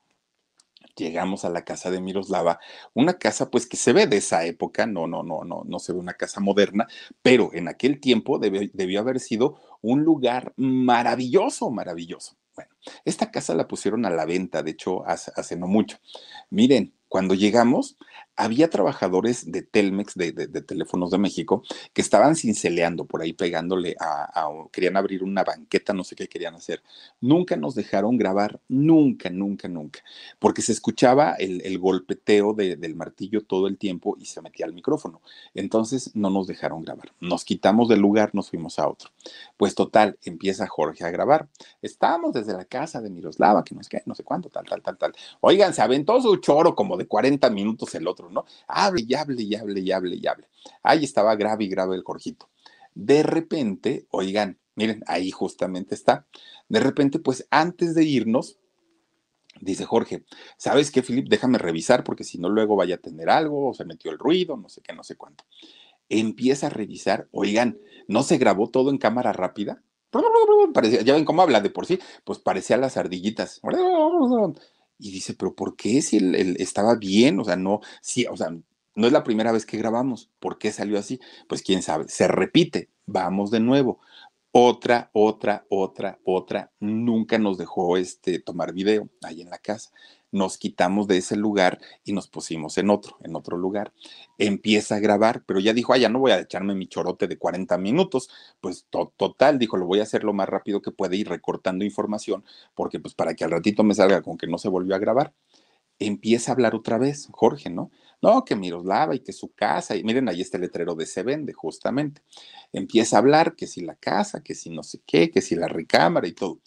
llegamos 0.95 1.45
a 1.45 1.49
la 1.49 1.63
casa 1.63 1.91
de 1.91 2.01
Miroslava, 2.01 2.59
una 2.93 3.13
casa 3.17 3.49
pues 3.49 3.67
que 3.67 3.77
se 3.77 3.93
ve 3.93 4.07
de 4.07 4.17
esa 4.17 4.45
época, 4.45 4.85
no, 4.85 5.07
no, 5.07 5.23
no, 5.23 5.43
no, 5.43 5.63
no 5.65 5.79
se 5.79 5.93
ve 5.93 5.99
una 5.99 6.13
casa 6.13 6.39
moderna, 6.39 6.87
pero 7.21 7.51
en 7.53 7.67
aquel 7.67 7.99
tiempo 7.99 8.39
debió 8.39 8.99
haber 8.99 9.19
sido 9.19 9.59
un 9.81 10.03
lugar 10.03 10.53
maravilloso, 10.57 11.71
maravilloso. 11.71 12.37
Bueno, 12.55 12.71
esta 13.05 13.31
casa 13.31 13.55
la 13.55 13.67
pusieron 13.67 14.05
a 14.05 14.09
la 14.09 14.25
venta, 14.25 14.61
de 14.61 14.71
hecho, 14.71 15.05
hace, 15.07 15.31
hace 15.35 15.55
no 15.55 15.67
mucho. 15.67 15.97
Miren, 16.49 16.93
cuando 17.07 17.33
llegamos, 17.33 17.97
había 18.35 18.69
trabajadores 18.69 19.51
de 19.51 19.61
Telmex, 19.61 20.15
de, 20.15 20.31
Teléfonos 20.61 21.11
de 21.11 21.17
México, 21.17 21.63
que 21.93 22.01
estaban 22.01 22.35
cinceleando 22.35 23.05
por 23.05 23.21
ahí, 23.21 23.33
pegándole 23.33 23.95
a, 23.99 24.49
querían 24.71 24.97
abrir 24.97 25.23
una 25.23 25.43
banqueta, 25.43 25.93
no 25.93 26.03
sé 26.03 26.15
qué 26.15 26.27
querían 26.27 26.55
hacer. 26.55 26.81
Nunca 27.19 27.55
nos 27.55 27.75
dejaron 27.75 28.17
grabar, 28.17 28.59
nunca, 28.67 29.29
nunca, 29.29 29.67
nunca, 29.67 29.99
porque 30.39 30.61
se 30.61 30.71
escuchaba 30.71 31.33
el, 31.33 31.61
golpeteo 31.79 32.53
del 32.53 32.95
martillo 32.95 33.43
todo 33.43 33.67
el 33.67 33.77
tiempo 33.77 34.15
y 34.19 34.25
se 34.25 34.41
metía 34.41 34.65
al 34.65 34.73
micrófono. 34.73 35.21
Entonces 35.53 36.11
no 36.15 36.29
nos 36.29 36.47
dejaron 36.47 36.83
grabar. 36.83 37.13
Nos 37.19 37.43
quitamos 37.43 37.89
del 37.89 37.99
lugar, 37.99 38.31
nos 38.33 38.49
fuimos 38.49 38.77
a 38.79 38.87
otro. 38.87 39.09
Pues 39.57 39.75
total, 39.75 40.17
empieza 40.23 40.67
Jorge 40.67 41.03
a 41.03 41.11
grabar. 41.11 41.47
Estábamos 41.81 42.33
desde 42.33 42.53
la 42.53 42.65
casa 42.65 43.01
de 43.01 43.09
Miroslava, 43.09 43.63
que 43.63 43.75
no 43.75 43.83
sé 43.83 43.89
qué, 43.89 44.03
no 44.05 44.15
sé 44.15 44.23
cuánto, 44.23 44.49
tal, 44.49 44.65
tal, 44.65 44.81
tal, 44.81 44.97
tal. 44.97 45.13
Oigan, 45.41 45.73
se 45.73 45.81
aventó 45.81 46.21
su 46.21 46.35
choro 46.37 46.75
como 46.75 46.97
de 46.97 47.07
40 47.07 47.49
minutos 47.49 47.93
el 47.95 48.07
otro, 48.07 48.20
Hable 48.67 49.03
y 49.07 49.13
hable 49.15 49.41
y 49.41 49.55
hable 49.55 49.79
y 49.79 49.91
hable 49.91 50.15
y 50.15 50.27
hable. 50.27 50.47
Ahí 50.83 51.03
estaba 51.03 51.35
grave 51.35 51.63
y 51.65 51.69
grave 51.69 51.95
el 51.95 52.03
Jorgito. 52.03 52.49
De 52.93 53.23
repente, 53.23 54.05
oigan, 54.11 54.59
miren, 54.75 55.03
ahí 55.07 55.31
justamente 55.31 55.95
está. 55.95 56.25
De 56.69 56.79
repente, 56.79 57.19
pues 57.19 57.47
antes 57.49 57.95
de 57.95 58.03
irnos, 58.03 58.57
dice 59.59 59.85
Jorge, 59.85 60.23
¿sabes 60.57 60.91
qué, 60.91 61.01
Filip? 61.01 61.27
Déjame 61.29 61.57
revisar 61.57 62.03
porque 62.03 62.23
si 62.23 62.37
no 62.37 62.49
luego 62.49 62.75
vaya 62.75 62.95
a 62.95 62.99
tener 62.99 63.29
algo 63.29 63.69
o 63.69 63.73
se 63.73 63.85
metió 63.85 64.11
el 64.11 64.19
ruido, 64.19 64.57
no 64.57 64.69
sé 64.69 64.81
qué, 64.81 64.93
no 64.93 65.03
sé 65.03 65.15
cuánto. 65.15 65.45
Empieza 66.09 66.67
a 66.67 66.69
revisar, 66.69 67.27
oigan, 67.31 67.79
¿no 68.07 68.23
se 68.23 68.37
grabó 68.37 68.69
todo 68.69 68.89
en 68.89 68.97
cámara 68.97 69.31
rápida? 69.33 69.81
Parecía, 70.73 71.01
ya 71.01 71.13
ven 71.13 71.25
cómo 71.25 71.41
habla 71.41 71.61
de 71.61 71.69
por 71.69 71.85
sí, 71.85 71.99
pues 72.25 72.39
parecía 72.39 72.75
las 72.77 72.97
ardillitas. 72.97 73.61
Y 75.01 75.11
dice, 75.11 75.33
pero 75.33 75.55
¿por 75.55 75.75
qué 75.75 76.01
si 76.01 76.17
él, 76.17 76.55
estaba 76.59 76.95
bien? 76.95 77.39
O 77.39 77.43
sea, 77.43 77.55
no, 77.55 77.81
sí, 78.01 78.25
o 78.29 78.37
sea, 78.37 78.51
no 78.95 79.07
es 79.07 79.11
la 79.11 79.23
primera 79.23 79.51
vez 79.51 79.65
que 79.65 79.77
grabamos. 79.77 80.29
¿Por 80.39 80.59
qué 80.59 80.71
salió 80.71 80.99
así? 80.99 81.19
Pues 81.49 81.63
quién 81.63 81.81
sabe, 81.81 82.07
se 82.07 82.27
repite. 82.27 82.89
Vamos 83.07 83.49
de 83.51 83.59
nuevo. 83.59 83.99
Otra, 84.51 85.09
otra, 85.13 85.65
otra, 85.69 86.19
otra. 86.25 86.71
Nunca 86.79 87.37
nos 87.37 87.57
dejó 87.57 87.97
este, 87.97 88.39
tomar 88.39 88.73
video 88.73 89.09
ahí 89.21 89.41
en 89.41 89.49
la 89.49 89.57
casa 89.57 89.91
nos 90.31 90.57
quitamos 90.57 91.07
de 91.07 91.17
ese 91.17 91.35
lugar 91.35 91.79
y 92.03 92.13
nos 92.13 92.27
pusimos 92.27 92.77
en 92.77 92.89
otro, 92.89 93.17
en 93.21 93.35
otro 93.35 93.57
lugar. 93.57 93.93
Empieza 94.37 94.95
a 94.95 94.99
grabar, 94.99 95.43
pero 95.45 95.59
ya 95.59 95.73
dijo, 95.73 95.93
ah, 95.93 95.97
ya 95.97 96.09
no 96.09 96.19
voy 96.19 96.31
a 96.31 96.39
echarme 96.39 96.73
mi 96.73 96.87
chorote 96.87 97.27
de 97.27 97.37
40 97.37 97.77
minutos. 97.77 98.29
Pues 98.61 98.87
total, 98.89 99.59
dijo, 99.59 99.77
lo 99.77 99.85
voy 99.85 99.99
a 99.99 100.03
hacer 100.03 100.23
lo 100.23 100.33
más 100.33 100.49
rápido 100.49 100.81
que 100.81 100.91
puede 100.91 101.17
ir 101.17 101.29
recortando 101.29 101.85
información, 101.85 102.43
porque 102.75 102.99
pues 102.99 103.13
para 103.13 103.35
que 103.35 103.43
al 103.43 103.51
ratito 103.51 103.83
me 103.83 103.93
salga 103.93 104.21
con 104.21 104.37
que 104.37 104.47
no 104.47 104.57
se 104.57 104.69
volvió 104.69 104.95
a 104.95 104.99
grabar. 104.99 105.33
Empieza 105.99 106.51
a 106.51 106.53
hablar 106.55 106.73
otra 106.75 106.97
vez, 106.97 107.27
Jorge, 107.31 107.69
¿no? 107.69 107.91
No, 108.21 108.45
que 108.45 108.55
Miroslava 108.55 109.15
y 109.15 109.19
que 109.19 109.33
su 109.33 109.51
casa, 109.53 109.95
y 109.95 110.03
miren, 110.03 110.29
ahí 110.29 110.41
está 110.41 110.57
el 110.57 110.61
letrero 110.63 110.93
de 110.95 111.05
se 111.07 111.23
vende, 111.23 111.53
justamente. 111.53 112.21
Empieza 112.71 113.15
a 113.15 113.19
hablar 113.19 113.55
que 113.55 113.65
si 113.67 113.81
la 113.81 113.95
casa, 113.95 114.43
que 114.43 114.53
si 114.55 114.69
no 114.69 114.83
sé 114.83 115.01
qué, 115.07 115.31
que 115.31 115.41
si 115.41 115.55
la 115.55 115.67
recámara 115.67 116.27
y 116.27 116.33
todo. 116.33 116.59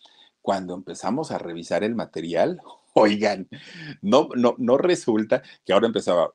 Cuando 0.42 0.74
empezamos 0.74 1.30
a 1.30 1.38
revisar 1.38 1.84
el 1.84 1.94
material, 1.94 2.60
Oigan, 2.96 3.48
no, 4.02 4.28
no, 4.36 4.54
no 4.58 4.78
resulta 4.78 5.42
que 5.64 5.72
ahora 5.72 5.88
empezaba 5.88 6.32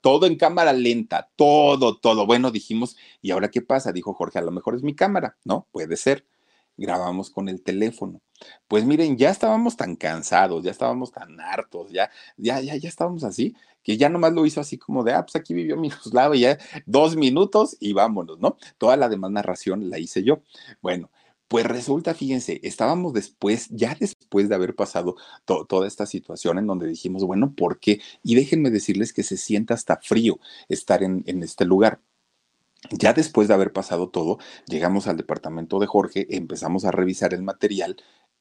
todo 0.00 0.26
en 0.26 0.36
cámara 0.36 0.72
lenta, 0.72 1.30
todo, 1.36 1.96
todo. 1.98 2.26
Bueno, 2.26 2.50
dijimos, 2.50 2.96
¿y 3.22 3.30
ahora 3.30 3.50
qué 3.50 3.62
pasa? 3.62 3.92
Dijo 3.92 4.12
Jorge, 4.14 4.38
a 4.38 4.42
lo 4.42 4.50
mejor 4.50 4.74
es 4.74 4.82
mi 4.82 4.94
cámara, 4.94 5.36
¿no? 5.44 5.66
Puede 5.72 5.96
ser. 5.96 6.24
Grabamos 6.78 7.28
con 7.30 7.48
el 7.48 7.62
teléfono. 7.62 8.22
Pues 8.68 8.84
miren, 8.84 9.18
ya 9.18 9.30
estábamos 9.30 9.76
tan 9.76 9.96
cansados, 9.96 10.64
ya 10.64 10.70
estábamos 10.70 11.12
tan 11.12 11.40
hartos, 11.40 11.90
ya, 11.90 12.10
ya, 12.36 12.60
ya, 12.60 12.76
ya 12.76 12.88
estábamos 12.88 13.24
así, 13.24 13.54
que 13.82 13.96
ya 13.96 14.08
nomás 14.08 14.32
lo 14.32 14.46
hizo 14.46 14.60
así 14.60 14.78
como 14.78 15.02
de, 15.04 15.12
ah, 15.12 15.24
pues 15.26 15.36
aquí 15.36 15.54
vivió 15.54 15.76
Miroslava, 15.76 16.36
ya 16.36 16.58
dos 16.86 17.16
minutos 17.16 17.76
y 17.80 17.92
vámonos, 17.92 18.38
¿no? 18.38 18.56
Toda 18.78 18.96
la 18.96 19.08
demás 19.08 19.32
narración 19.32 19.90
la 19.90 19.98
hice 19.98 20.22
yo. 20.22 20.42
Bueno, 20.80 21.10
pues 21.48 21.66
resulta, 21.66 22.14
fíjense, 22.14 22.60
estábamos 22.62 23.14
después, 23.14 23.68
ya 23.70 23.96
después 23.98 24.48
de 24.48 24.54
haber 24.54 24.74
pasado 24.76 25.16
toda 25.44 25.86
esta 25.88 26.06
situación 26.06 26.58
en 26.58 26.66
donde 26.66 26.86
dijimos, 26.86 27.24
bueno, 27.24 27.54
¿por 27.54 27.80
qué? 27.80 28.00
Y 28.22 28.34
déjenme 28.34 28.70
decirles 28.70 29.12
que 29.12 29.22
se 29.22 29.36
sienta 29.36 29.74
hasta 29.74 29.96
frío 29.96 30.38
estar 30.68 31.02
en, 31.02 31.24
en 31.26 31.42
este 31.42 31.64
lugar. 31.64 32.00
Ya 32.90 33.12
después 33.12 33.48
de 33.48 33.54
haber 33.54 33.72
pasado 33.72 34.10
todo, 34.10 34.38
llegamos 34.66 35.08
al 35.08 35.16
departamento 35.16 35.78
de 35.78 35.86
Jorge, 35.86 36.26
empezamos 36.30 36.84
a 36.84 36.90
revisar 36.92 37.34
el 37.34 37.42
material 37.42 37.96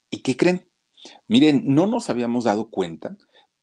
y 0.10 0.22
¿qué 0.22 0.38
creen? 0.38 0.70
Miren, 1.28 1.64
no 1.66 1.88
nos 1.88 2.10
habíamos 2.10 2.44
dado 2.46 2.70
cuenta 2.70 3.18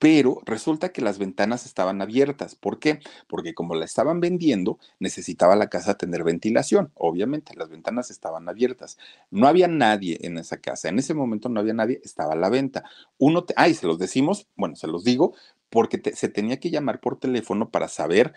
pero 0.04 0.42
resulta 0.44 0.90
que 0.92 1.00
las 1.00 1.18
ventanas 1.18 1.64
estaban 1.64 2.02
abiertas. 2.02 2.56
¿Por 2.56 2.78
qué? 2.78 3.00
Porque 3.26 3.54
como 3.54 3.74
la 3.74 3.86
estaban 3.86 4.20
vendiendo, 4.20 4.78
necesitaba 4.98 5.56
la 5.56 5.70
casa 5.70 5.96
tener 5.96 6.24
ventilación. 6.24 6.90
Obviamente, 6.94 7.54
las 7.56 7.70
ventanas 7.70 8.10
estaban 8.10 8.46
abiertas. 8.48 8.98
No 9.30 9.46
había 9.46 9.66
nadie 9.66 10.18
en 10.20 10.36
esa 10.36 10.58
casa. 10.58 10.90
En 10.90 10.98
ese 10.98 11.14
momento 11.14 11.48
no 11.48 11.60
había 11.60 11.72
nadie, 11.72 12.02
estaba 12.04 12.34
a 12.34 12.36
la 12.36 12.50
venta. 12.50 12.84
Uno, 13.16 13.44
te, 13.44 13.54
ay, 13.56 13.72
se 13.72 13.86
los 13.86 13.98
decimos, 13.98 14.46
bueno, 14.56 14.76
se 14.76 14.88
los 14.88 15.04
digo, 15.04 15.34
porque 15.70 16.00
se 16.14 16.28
tenía 16.28 16.60
que 16.60 16.70
llamar 16.70 17.00
por 17.00 17.18
teléfono 17.18 17.70
para 17.70 17.88
saber 17.88 18.34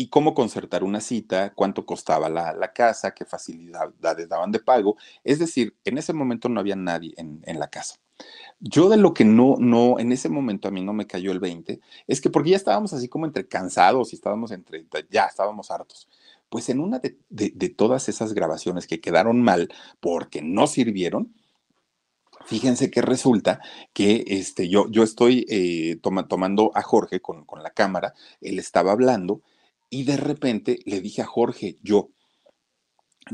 y 0.00 0.08
cómo 0.08 0.32
concertar 0.32 0.82
una 0.82 1.02
cita, 1.02 1.52
cuánto 1.52 1.84
costaba 1.84 2.30
la, 2.30 2.54
la, 2.54 2.72
casa, 2.72 3.12
qué 3.12 3.26
facilidades 3.26 4.30
daban 4.30 4.50
de 4.50 4.58
pago. 4.58 4.96
Es 5.24 5.38
decir, 5.38 5.76
en 5.84 5.98
ese 5.98 6.14
momento 6.14 6.48
no 6.48 6.58
había 6.58 6.74
nadie 6.74 7.12
en, 7.18 7.42
en 7.44 7.58
la 7.58 7.68
casa. 7.68 7.96
Yo 8.60 8.88
de 8.88 8.96
lo 8.96 9.12
que 9.12 9.26
no, 9.26 9.56
no, 9.58 9.98
en 9.98 10.10
ese 10.10 10.30
momento 10.30 10.68
a 10.68 10.70
mí 10.70 10.82
no 10.82 10.94
me 10.94 11.06
cayó 11.06 11.32
el 11.32 11.38
20, 11.38 11.80
es 12.06 12.22
que 12.22 12.30
porque 12.30 12.48
ya 12.48 12.56
estábamos 12.56 12.94
así 12.94 13.08
como 13.08 13.26
entre 13.26 13.46
cansados 13.46 14.14
y 14.14 14.16
estábamos 14.16 14.52
entre, 14.52 14.86
ya 15.10 15.26
estábamos 15.26 15.70
hartos. 15.70 16.08
Pues 16.48 16.70
en 16.70 16.80
una 16.80 16.98
de, 16.98 17.18
de, 17.28 17.68
todas 17.68 18.08
esas 18.08 18.32
grabaciones 18.32 18.86
que 18.86 19.02
quedaron 19.02 19.42
mal 19.42 19.68
porque 20.00 20.40
no 20.40 20.66
sirvieron, 20.66 21.34
fíjense 22.46 22.90
que 22.90 23.02
resulta 23.02 23.60
que 23.92 24.24
este, 24.28 24.70
yo, 24.70 24.90
yo 24.90 25.02
estoy 25.02 25.44
eh, 25.50 25.98
tomando 26.00 26.70
a 26.74 26.80
Jorge 26.80 27.20
con, 27.20 27.44
con 27.44 27.62
la 27.62 27.70
cámara, 27.70 28.14
él 28.40 28.58
estaba 28.58 28.92
hablando 28.92 29.42
y 29.90 30.04
de 30.04 30.16
repente 30.16 30.78
le 30.86 31.00
dije 31.00 31.22
a 31.22 31.26
Jorge, 31.26 31.78
yo, 31.82 32.10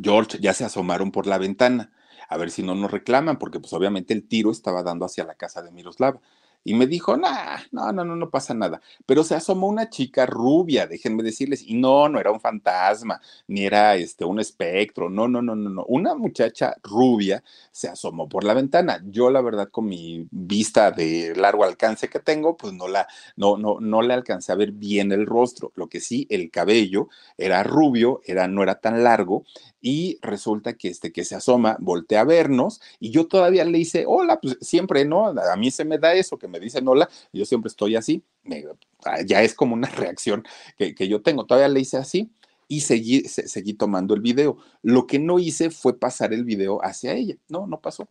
George, 0.02 0.38
ya 0.40 0.54
se 0.54 0.64
asomaron 0.64 1.12
por 1.12 1.26
la 1.26 1.38
ventana 1.38 1.92
a 2.28 2.36
ver 2.36 2.50
si 2.50 2.62
no 2.62 2.74
nos 2.74 2.90
reclaman, 2.90 3.38
porque 3.38 3.60
pues 3.60 3.72
obviamente 3.72 4.12
el 4.12 4.26
tiro 4.26 4.50
estaba 4.50 4.82
dando 4.82 5.04
hacia 5.04 5.24
la 5.24 5.36
casa 5.36 5.62
de 5.62 5.70
Miroslava. 5.70 6.20
Y 6.66 6.74
me 6.74 6.88
dijo, 6.88 7.16
nah, 7.16 7.58
no, 7.70 7.92
no, 7.92 8.04
no, 8.04 8.16
no 8.16 8.28
pasa 8.28 8.52
nada. 8.52 8.80
Pero 9.06 9.22
se 9.22 9.36
asomó 9.36 9.68
una 9.68 9.88
chica 9.88 10.26
rubia, 10.26 10.88
déjenme 10.88 11.22
decirles, 11.22 11.62
y 11.62 11.74
no, 11.74 12.08
no 12.08 12.18
era 12.18 12.32
un 12.32 12.40
fantasma, 12.40 13.20
ni 13.46 13.64
era 13.64 13.94
este, 13.94 14.24
un 14.24 14.40
espectro, 14.40 15.08
no, 15.08 15.28
no, 15.28 15.40
no, 15.40 15.54
no, 15.54 15.70
no. 15.70 15.84
Una 15.84 16.16
muchacha 16.16 16.74
rubia 16.82 17.44
se 17.70 17.86
asomó 17.86 18.28
por 18.28 18.42
la 18.42 18.52
ventana. 18.52 19.00
Yo, 19.06 19.30
la 19.30 19.42
verdad, 19.42 19.68
con 19.70 19.86
mi 19.86 20.26
vista 20.32 20.90
de 20.90 21.36
largo 21.36 21.62
alcance 21.62 22.08
que 22.08 22.18
tengo, 22.18 22.56
pues 22.56 22.72
no 22.72 22.88
la, 22.88 23.06
no, 23.36 23.56
no, 23.56 23.78
no 23.78 24.02
le 24.02 24.14
alcancé 24.14 24.50
a 24.50 24.56
ver 24.56 24.72
bien 24.72 25.12
el 25.12 25.24
rostro. 25.24 25.70
Lo 25.76 25.88
que 25.88 26.00
sí, 26.00 26.26
el 26.30 26.50
cabello 26.50 27.08
era 27.38 27.62
rubio, 27.62 28.22
era, 28.24 28.48
no 28.48 28.64
era 28.64 28.80
tan 28.80 29.04
largo, 29.04 29.44
y 29.80 30.18
resulta 30.20 30.72
que 30.72 30.88
este 30.88 31.12
que 31.12 31.24
se 31.24 31.36
asoma 31.36 31.76
voltea 31.78 32.22
a 32.22 32.24
vernos 32.24 32.80
y 32.98 33.10
yo 33.10 33.28
todavía 33.28 33.64
le 33.64 33.78
hice 33.78 34.04
hola, 34.04 34.40
pues 34.40 34.58
siempre, 34.60 35.04
¿no? 35.04 35.28
A 35.28 35.56
mí 35.56 35.70
se 35.70 35.84
me 35.84 35.98
da 35.98 36.12
eso, 36.14 36.38
que 36.38 36.48
me 36.48 36.55
dicen 36.60 36.86
hola, 36.88 37.08
yo 37.32 37.44
siempre 37.44 37.68
estoy 37.68 37.96
así, 37.96 38.22
ah, 39.04 39.22
ya 39.24 39.42
es 39.42 39.54
como 39.54 39.74
una 39.74 39.88
reacción 39.96 40.44
que, 40.76 40.94
que 40.94 41.08
yo 41.08 41.22
tengo, 41.22 41.46
todavía 41.46 41.68
le 41.68 41.80
hice 41.80 41.96
así 41.96 42.30
y 42.68 42.80
seguí, 42.80 43.22
seguí 43.28 43.74
tomando 43.74 44.14
el 44.14 44.20
video. 44.20 44.58
Lo 44.82 45.06
que 45.06 45.18
no 45.18 45.38
hice 45.38 45.70
fue 45.70 45.98
pasar 45.98 46.32
el 46.32 46.44
video 46.44 46.84
hacia 46.84 47.14
ella, 47.14 47.36
no, 47.48 47.66
no 47.66 47.80
pasó. 47.80 48.08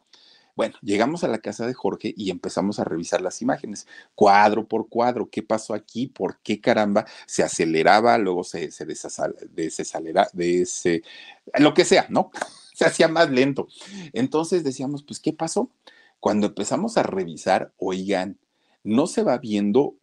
Bueno, 0.55 0.75
llegamos 0.81 1.25
a 1.25 1.27
la 1.27 1.39
casa 1.39 1.67
de 1.67 1.73
Jorge 1.73 2.13
y 2.15 2.31
empezamos 2.31 2.79
a 2.79 2.85
revisar 2.85 3.21
las 3.21 3.41
imágenes, 3.41 3.87
cuadro 4.15 4.65
por 4.65 4.87
cuadro, 4.87 5.29
qué 5.29 5.43
pasó 5.43 5.73
aquí, 5.73 6.07
por 6.07 6.39
qué 6.39 6.61
caramba 6.61 7.05
se 7.25 7.43
aceleraba, 7.43 8.17
luego 8.17 8.45
se, 8.45 8.71
se 8.71 8.85
desacelera, 8.85 10.29
de 10.31 11.03
lo 11.59 11.73
que 11.73 11.83
sea, 11.83 12.07
¿no? 12.09 12.31
Se 12.75 12.83
hacía 12.83 13.07
más 13.07 13.29
lento. 13.29 13.69
Entonces 14.11 14.65
decíamos, 14.65 15.01
pues, 15.01 15.21
¿qué 15.21 15.31
pasó? 15.31 15.69
Cuando 16.25 16.47
empezamos 16.47 16.97
a 16.97 17.03
revisar, 17.03 17.71
oigan, 17.77 18.39
no 18.83 19.05
se 19.05 19.21
va 19.21 19.37
viendo 19.37 19.93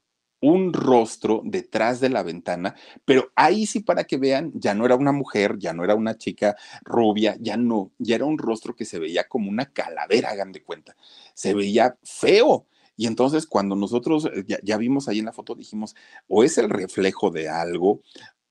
un 0.41 0.73
rostro 0.73 1.43
detrás 1.45 1.99
de 1.99 2.11
la 2.11 2.23
ventana, 2.23 2.77
pero 3.05 3.33
ahí 3.35 3.67
sí 3.67 3.81
para 3.81 4.05
que 4.05 4.19
vean, 4.19 4.53
ya 4.55 4.73
no 4.73 4.87
era 4.87 4.95
una 4.95 5.11
mujer, 5.11 5.59
ya 5.59 5.73
no 5.73 5.83
era 5.83 5.97
una 5.97 6.17
chica 6.17 6.55
rubia, 6.85 7.37
ya 7.41 7.57
no, 7.57 7.91
ya 7.99 8.15
era 8.15 8.25
un 8.25 8.39
rostro 8.39 8.77
que 8.77 8.85
se 8.85 9.01
veía 9.01 9.27
como 9.27 9.51
una 9.51 9.73
calavera, 9.73 10.31
hagan 10.31 10.53
de 10.53 10.63
cuenta, 10.63 10.95
se 11.35 11.55
veía 11.55 11.99
feo. 12.05 12.67
Y 12.97 13.09
entonces 13.09 13.45
cuando 13.45 13.75
nosotros 13.75 14.27
eh, 14.27 14.45
ya, 14.47 14.61
ya 14.63 14.77
vimos 14.77 15.09
ahí 15.09 15.19
en 15.19 15.25
la 15.25 15.33
foto, 15.33 15.57
dijimos, 15.57 15.97
o 16.29 16.45
es 16.45 16.57
el 16.57 16.71
reflejo 16.71 17.33
de 17.33 17.49
algo, 17.49 18.01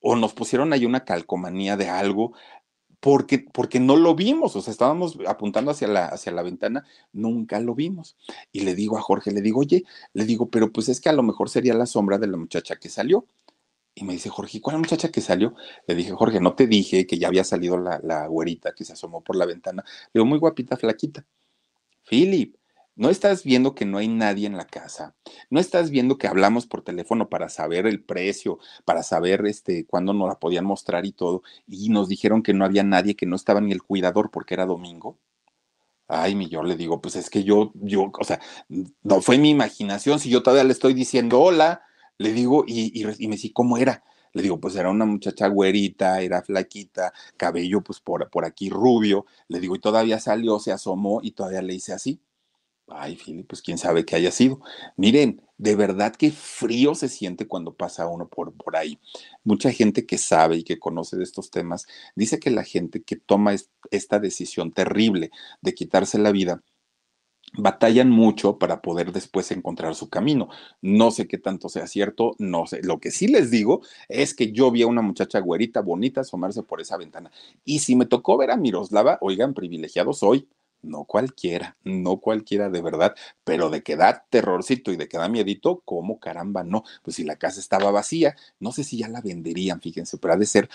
o 0.02 0.18
nos 0.18 0.34
pusieron 0.34 0.74
ahí 0.74 0.86
una 0.86 1.06
calcomanía 1.06 1.78
de 1.78 1.88
algo, 1.88 2.34
porque, 3.02 3.40
porque 3.40 3.80
no 3.80 3.98
lo 3.98 4.16
vimos, 4.16 4.56
o 4.56 4.62
sea, 4.62 4.72
estábamos 4.72 5.18
apuntando 5.28 5.72
hacia 5.72 5.88
la, 5.88 6.06
hacia 6.06 6.32
la 6.32 6.44
ventana, 6.44 6.86
nunca 7.12 7.60
lo 7.60 7.76
vimos. 7.76 8.16
Y 8.52 8.62
le 8.62 8.76
digo 8.76 8.98
a 8.98 9.02
Jorge, 9.02 9.32
le 9.32 9.42
digo, 9.42 9.60
oye, 9.62 9.84
le 10.14 10.26
digo, 10.26 10.50
pero 10.50 10.72
pues 10.72 10.88
es 10.88 11.02
que 11.02 11.10
a 11.10 11.14
lo 11.14 11.24
mejor 11.24 11.50
sería 11.50 11.74
la 11.74 11.88
sombra 11.88 12.20
de 12.20 12.28
la 12.28 12.38
muchacha 12.38 12.76
que 12.78 12.90
salió. 12.90 13.26
Y 13.96 14.06
me 14.06 14.14
dice, 14.14 14.30
Jorge, 14.30 14.62
¿cuál 14.62 14.78
muchacha 14.78 15.10
que 15.10 15.20
salió? 15.20 15.56
Le 15.88 15.96
dije, 15.96 16.12
Jorge, 16.12 16.40
no 16.40 16.54
te 16.56 16.68
dije 16.68 17.06
que 17.08 17.18
ya 17.18 17.28
había 17.28 17.44
salido 17.44 17.78
la, 17.78 18.00
la 18.04 18.28
güerita 18.28 18.74
que 18.74 18.86
se 18.86 18.94
asomó 18.94 19.22
por 19.22 19.36
la 19.36 19.46
ventana. 19.46 19.84
Le 20.14 20.20
digo, 20.20 20.26
muy 20.26 20.40
guapita, 20.40 20.78
flaquita. 20.78 21.26
Philip, 22.08 22.56
no 22.96 23.10
estás 23.10 23.44
viendo 23.44 23.74
que 23.74 23.86
no 23.86 23.98
hay 23.98 24.08
nadie 24.08 24.48
en 24.48 24.58
la 24.58 24.68
casa. 24.68 25.16
No 25.50 25.60
estás 25.60 25.90
viendo 25.90 26.18
que 26.18 26.28
hablamos 26.28 26.66
por 26.68 26.84
teléfono 26.84 27.30
para 27.30 27.50
saber 27.50 27.88
el 27.88 28.04
precio, 28.04 28.60
para 28.86 29.04
saber 29.04 29.46
este 29.46 29.86
cuándo 29.86 30.14
nos 30.14 30.28
la 30.28 30.40
podían 30.40 30.66
mostrar 30.66 31.06
y 31.06 31.12
todo. 31.12 31.44
Y 31.68 31.90
nos 31.90 32.10
dijeron 32.10 32.44
que 32.44 32.54
no 32.54 32.66
había 32.66 32.84
nadie, 32.84 33.16
que 33.16 33.26
no 33.26 33.36
estaba 33.36 33.62
ni 33.62 33.72
el 33.72 33.84
cuidador 33.84 34.32
porque 34.32 34.54
era 34.56 34.66
domingo. 34.66 35.18
Ay, 36.08 36.36
mi 36.36 36.50
yo 36.50 36.62
le 36.64 36.76
digo, 36.76 37.02
pues 37.02 37.16
es 37.16 37.30
que 37.30 37.44
yo, 37.44 37.72
yo, 37.76 38.12
o 38.20 38.24
sea, 38.26 38.42
no 38.70 39.22
fue 39.22 39.38
mi 39.38 39.50
imaginación. 39.50 40.20
Si 40.20 40.30
yo 40.30 40.44
todavía 40.44 40.66
le 40.66 40.74
estoy 40.74 40.94
diciendo 40.94 41.40
hola, 41.40 41.84
le 42.18 42.34
digo, 42.34 42.66
y, 42.68 42.92
y, 43.02 43.28
me 43.28 43.36
dice, 43.36 43.54
¿cómo 43.54 43.78
era? 43.78 44.04
Le 44.34 44.42
digo, 44.44 44.60
pues 44.60 44.76
era 44.76 44.90
una 44.90 45.06
muchacha 45.06 45.48
güerita, 45.48 46.22
era 46.22 46.42
flaquita, 46.44 47.14
cabello 47.38 47.82
pues 47.82 48.00
por, 48.02 48.30
por 48.30 48.46
aquí 48.46 48.70
rubio. 48.70 49.26
Le 49.48 49.60
digo, 49.60 49.76
y 49.76 49.80
todavía 49.80 50.20
salió, 50.20 50.60
se 50.60 50.72
asomó 50.72 51.22
y 51.24 51.32
todavía 51.32 51.62
le 51.62 51.76
hice 51.76 51.94
así. 51.94 52.22
Ay, 52.94 53.16
Philip, 53.16 53.48
pues 53.48 53.62
quién 53.62 53.78
sabe 53.78 54.06
qué 54.06 54.16
haya 54.16 54.32
sido. 54.32 54.60
Miren, 54.98 55.42
de 55.58 55.76
verdad 55.76 56.14
que 56.16 56.32
frío 56.32 56.94
se 56.94 57.08
siente 57.08 57.48
cuando 57.48 57.74
pasa 57.74 58.08
uno 58.08 58.28
por, 58.28 58.54
por 58.54 58.76
ahí. 58.76 59.00
Mucha 59.44 59.72
gente 59.72 60.06
que 60.06 60.18
sabe 60.18 60.58
y 60.58 60.64
que 60.64 60.80
conoce 60.80 61.18
de 61.18 61.24
estos 61.24 61.52
temas 61.52 61.88
dice 62.16 62.40
que 62.40 62.50
la 62.52 62.64
gente 62.64 63.02
que 63.02 63.16
toma 63.16 63.56
esta 63.92 64.20
decisión 64.20 64.72
terrible 64.74 65.32
de 65.62 65.74
quitarse 65.74 66.18
la 66.18 66.32
vida, 66.32 66.64
batallan 67.54 68.10
mucho 68.10 68.58
para 68.58 68.82
poder 68.82 69.12
después 69.12 69.52
encontrar 69.52 69.96
su 69.96 70.10
camino. 70.10 70.50
No 70.82 71.12
sé 71.12 71.28
qué 71.28 71.38
tanto 71.38 71.70
sea 71.70 71.88
cierto, 71.88 72.36
no 72.40 72.66
sé. 72.68 72.82
Lo 72.84 73.00
que 73.00 73.12
sí 73.12 73.28
les 73.28 73.52
digo 73.52 73.82
es 74.10 74.34
que 74.34 74.52
yo 74.52 74.72
vi 74.72 74.84
a 74.84 74.88
una 74.88 75.02
muchacha 75.02 75.40
güerita 75.40 75.82
bonita 75.82 76.22
asomarse 76.22 76.64
por 76.64 76.82
esa 76.82 76.98
ventana. 76.98 77.32
Y 77.66 77.80
si 77.80 77.96
me 77.96 78.06
tocó 78.06 78.38
ver 78.38 78.52
a 78.52 78.58
Miroslava, 78.58 79.18
oigan, 79.22 79.54
privilegiado 79.54 80.14
soy 80.14 80.48
no 80.82 81.06
cualquiera, 81.06 81.78
no 81.84 82.18
cualquiera 82.20 82.70
de 82.70 82.82
verdad, 82.82 83.16
pero 83.44 83.70
de 83.70 83.84
que 83.84 83.96
da 83.96 84.26
terrorcito 84.30 84.92
y 84.92 84.98
de 84.98 85.08
que 85.08 85.18
da 85.18 85.30
miedito, 85.30 85.82
¿cómo 85.86 86.20
caramba 86.20 86.64
no? 86.64 86.84
Pues 87.04 87.16
si 87.18 87.24
la 87.24 87.38
casa 87.38 87.60
estaba 87.60 87.92
vacía, 87.92 88.36
no 88.60 88.72
sé 88.72 88.84
si 88.84 88.98
ya 88.98 89.08
la 89.08 89.22
venderían, 89.22 89.82
fíjense, 89.82 90.18
pero 90.18 90.34
ha 90.34 90.38
de 90.38 90.46
ser 90.46 90.70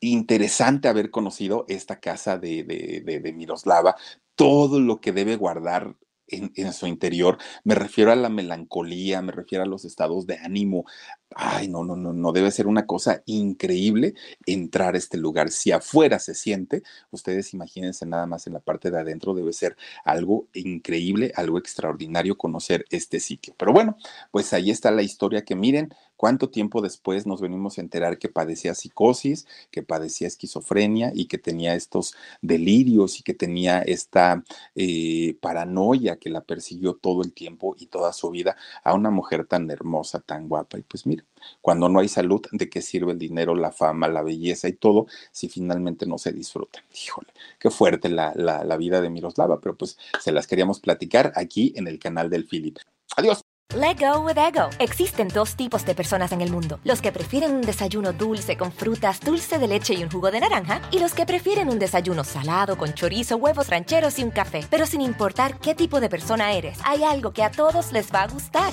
interesante 0.00 0.88
haber 0.88 1.10
conocido 1.10 1.64
esta 1.68 2.00
casa 2.00 2.38
de, 2.38 2.64
de, 2.64 3.20
de, 3.20 3.32
Miroslava, 3.32 3.96
todo 4.34 4.80
lo 4.80 5.00
que 5.00 5.12
debe 5.12 5.36
guardar 5.36 5.96
en, 6.26 6.52
en, 6.56 6.72
su 6.72 6.86
interior. 6.86 7.38
Me 7.64 7.74
refiero 7.74 8.10
a 8.12 8.16
la 8.16 8.30
melancolía, 8.30 9.20
me 9.20 9.32
refiero 9.32 9.64
a 9.64 9.68
los 9.68 9.84
estados 9.84 10.26
de 10.26 10.38
ánimo, 10.38 10.86
Ay, 11.36 11.68
no, 11.68 11.84
no, 11.84 11.94
no, 11.94 12.12
no 12.12 12.32
debe 12.32 12.50
ser 12.50 12.66
una 12.66 12.86
cosa 12.86 13.22
increíble 13.24 14.14
entrar 14.46 14.94
a 14.96 14.98
este 14.98 15.16
lugar. 15.16 15.50
Si 15.52 15.70
afuera 15.70 16.18
se 16.18 16.34
siente, 16.34 16.82
ustedes 17.12 17.54
imagínense 17.54 18.04
nada 18.04 18.26
más 18.26 18.48
en 18.48 18.54
la 18.54 18.58
parte 18.60 18.90
de 18.90 18.98
adentro, 18.98 19.32
debe 19.32 19.52
ser 19.52 19.76
algo 20.04 20.48
increíble, 20.54 21.32
algo 21.36 21.58
extraordinario 21.58 22.36
conocer 22.36 22.84
este 22.90 23.20
sitio. 23.20 23.54
Pero 23.56 23.72
bueno, 23.72 23.96
pues 24.32 24.52
ahí 24.52 24.70
está 24.70 24.90
la 24.90 25.02
historia 25.02 25.44
que 25.44 25.54
miren, 25.54 25.94
cuánto 26.16 26.50
tiempo 26.50 26.82
después 26.82 27.26
nos 27.26 27.40
venimos 27.40 27.78
a 27.78 27.80
enterar 27.80 28.18
que 28.18 28.28
padecía 28.28 28.74
psicosis, 28.74 29.46
que 29.70 29.82
padecía 29.84 30.26
esquizofrenia 30.26 31.12
y 31.14 31.26
que 31.26 31.38
tenía 31.38 31.74
estos 31.76 32.14
delirios 32.42 33.18
y 33.20 33.22
que 33.22 33.34
tenía 33.34 33.80
esta 33.82 34.42
eh, 34.74 35.36
paranoia 35.40 36.16
que 36.16 36.28
la 36.28 36.42
persiguió 36.42 36.94
todo 36.94 37.22
el 37.22 37.32
tiempo 37.32 37.74
y 37.78 37.86
toda 37.86 38.12
su 38.12 38.30
vida 38.30 38.56
a 38.84 38.94
una 38.94 39.10
mujer 39.10 39.46
tan 39.46 39.70
hermosa, 39.70 40.20
tan 40.20 40.48
guapa. 40.48 40.78
Y 40.78 40.82
pues 40.82 41.06
mira, 41.06 41.19
cuando 41.60 41.88
no 41.88 42.00
hay 42.00 42.08
salud, 42.08 42.40
¿de 42.52 42.68
qué 42.68 42.82
sirve 42.82 43.12
el 43.12 43.18
dinero, 43.18 43.54
la 43.54 43.72
fama, 43.72 44.08
la 44.08 44.22
belleza 44.22 44.68
y 44.68 44.74
todo 44.74 45.06
si 45.32 45.48
finalmente 45.48 46.06
no 46.06 46.18
se 46.18 46.32
disfrutan? 46.32 46.82
Híjole, 47.04 47.28
qué 47.58 47.70
fuerte 47.70 48.08
la, 48.08 48.32
la, 48.34 48.64
la 48.64 48.76
vida 48.76 49.00
de 49.00 49.10
Miroslava, 49.10 49.60
pero 49.60 49.76
pues 49.76 49.98
se 50.20 50.32
las 50.32 50.46
queríamos 50.46 50.80
platicar 50.80 51.32
aquí 51.36 51.72
en 51.76 51.86
el 51.86 51.98
canal 51.98 52.30
del 52.30 52.46
Philip. 52.46 52.78
Adiós. 53.16 53.40
Let 53.72 54.00
go 54.00 54.22
with 54.22 54.36
ego. 54.36 54.68
Existen 54.80 55.28
dos 55.28 55.54
tipos 55.54 55.86
de 55.86 55.94
personas 55.94 56.32
en 56.32 56.40
el 56.40 56.50
mundo: 56.50 56.80
los 56.82 57.00
que 57.00 57.12
prefieren 57.12 57.54
un 57.54 57.60
desayuno 57.60 58.12
dulce 58.12 58.56
con 58.56 58.72
frutas, 58.72 59.20
dulce 59.20 59.60
de 59.60 59.68
leche 59.68 59.94
y 59.94 60.02
un 60.02 60.10
jugo 60.10 60.32
de 60.32 60.40
naranja, 60.40 60.82
y 60.90 60.98
los 60.98 61.14
que 61.14 61.24
prefieren 61.24 61.68
un 61.68 61.78
desayuno 61.78 62.24
salado 62.24 62.76
con 62.76 62.94
chorizo, 62.94 63.36
huevos 63.36 63.68
rancheros 63.68 64.18
y 64.18 64.24
un 64.24 64.32
café. 64.32 64.66
Pero 64.68 64.86
sin 64.86 65.00
importar 65.00 65.60
qué 65.60 65.76
tipo 65.76 66.00
de 66.00 66.08
persona 66.08 66.52
eres, 66.52 66.80
hay 66.84 67.04
algo 67.04 67.32
que 67.32 67.44
a 67.44 67.52
todos 67.52 67.92
les 67.92 68.12
va 68.12 68.22
a 68.22 68.26
gustar. 68.26 68.72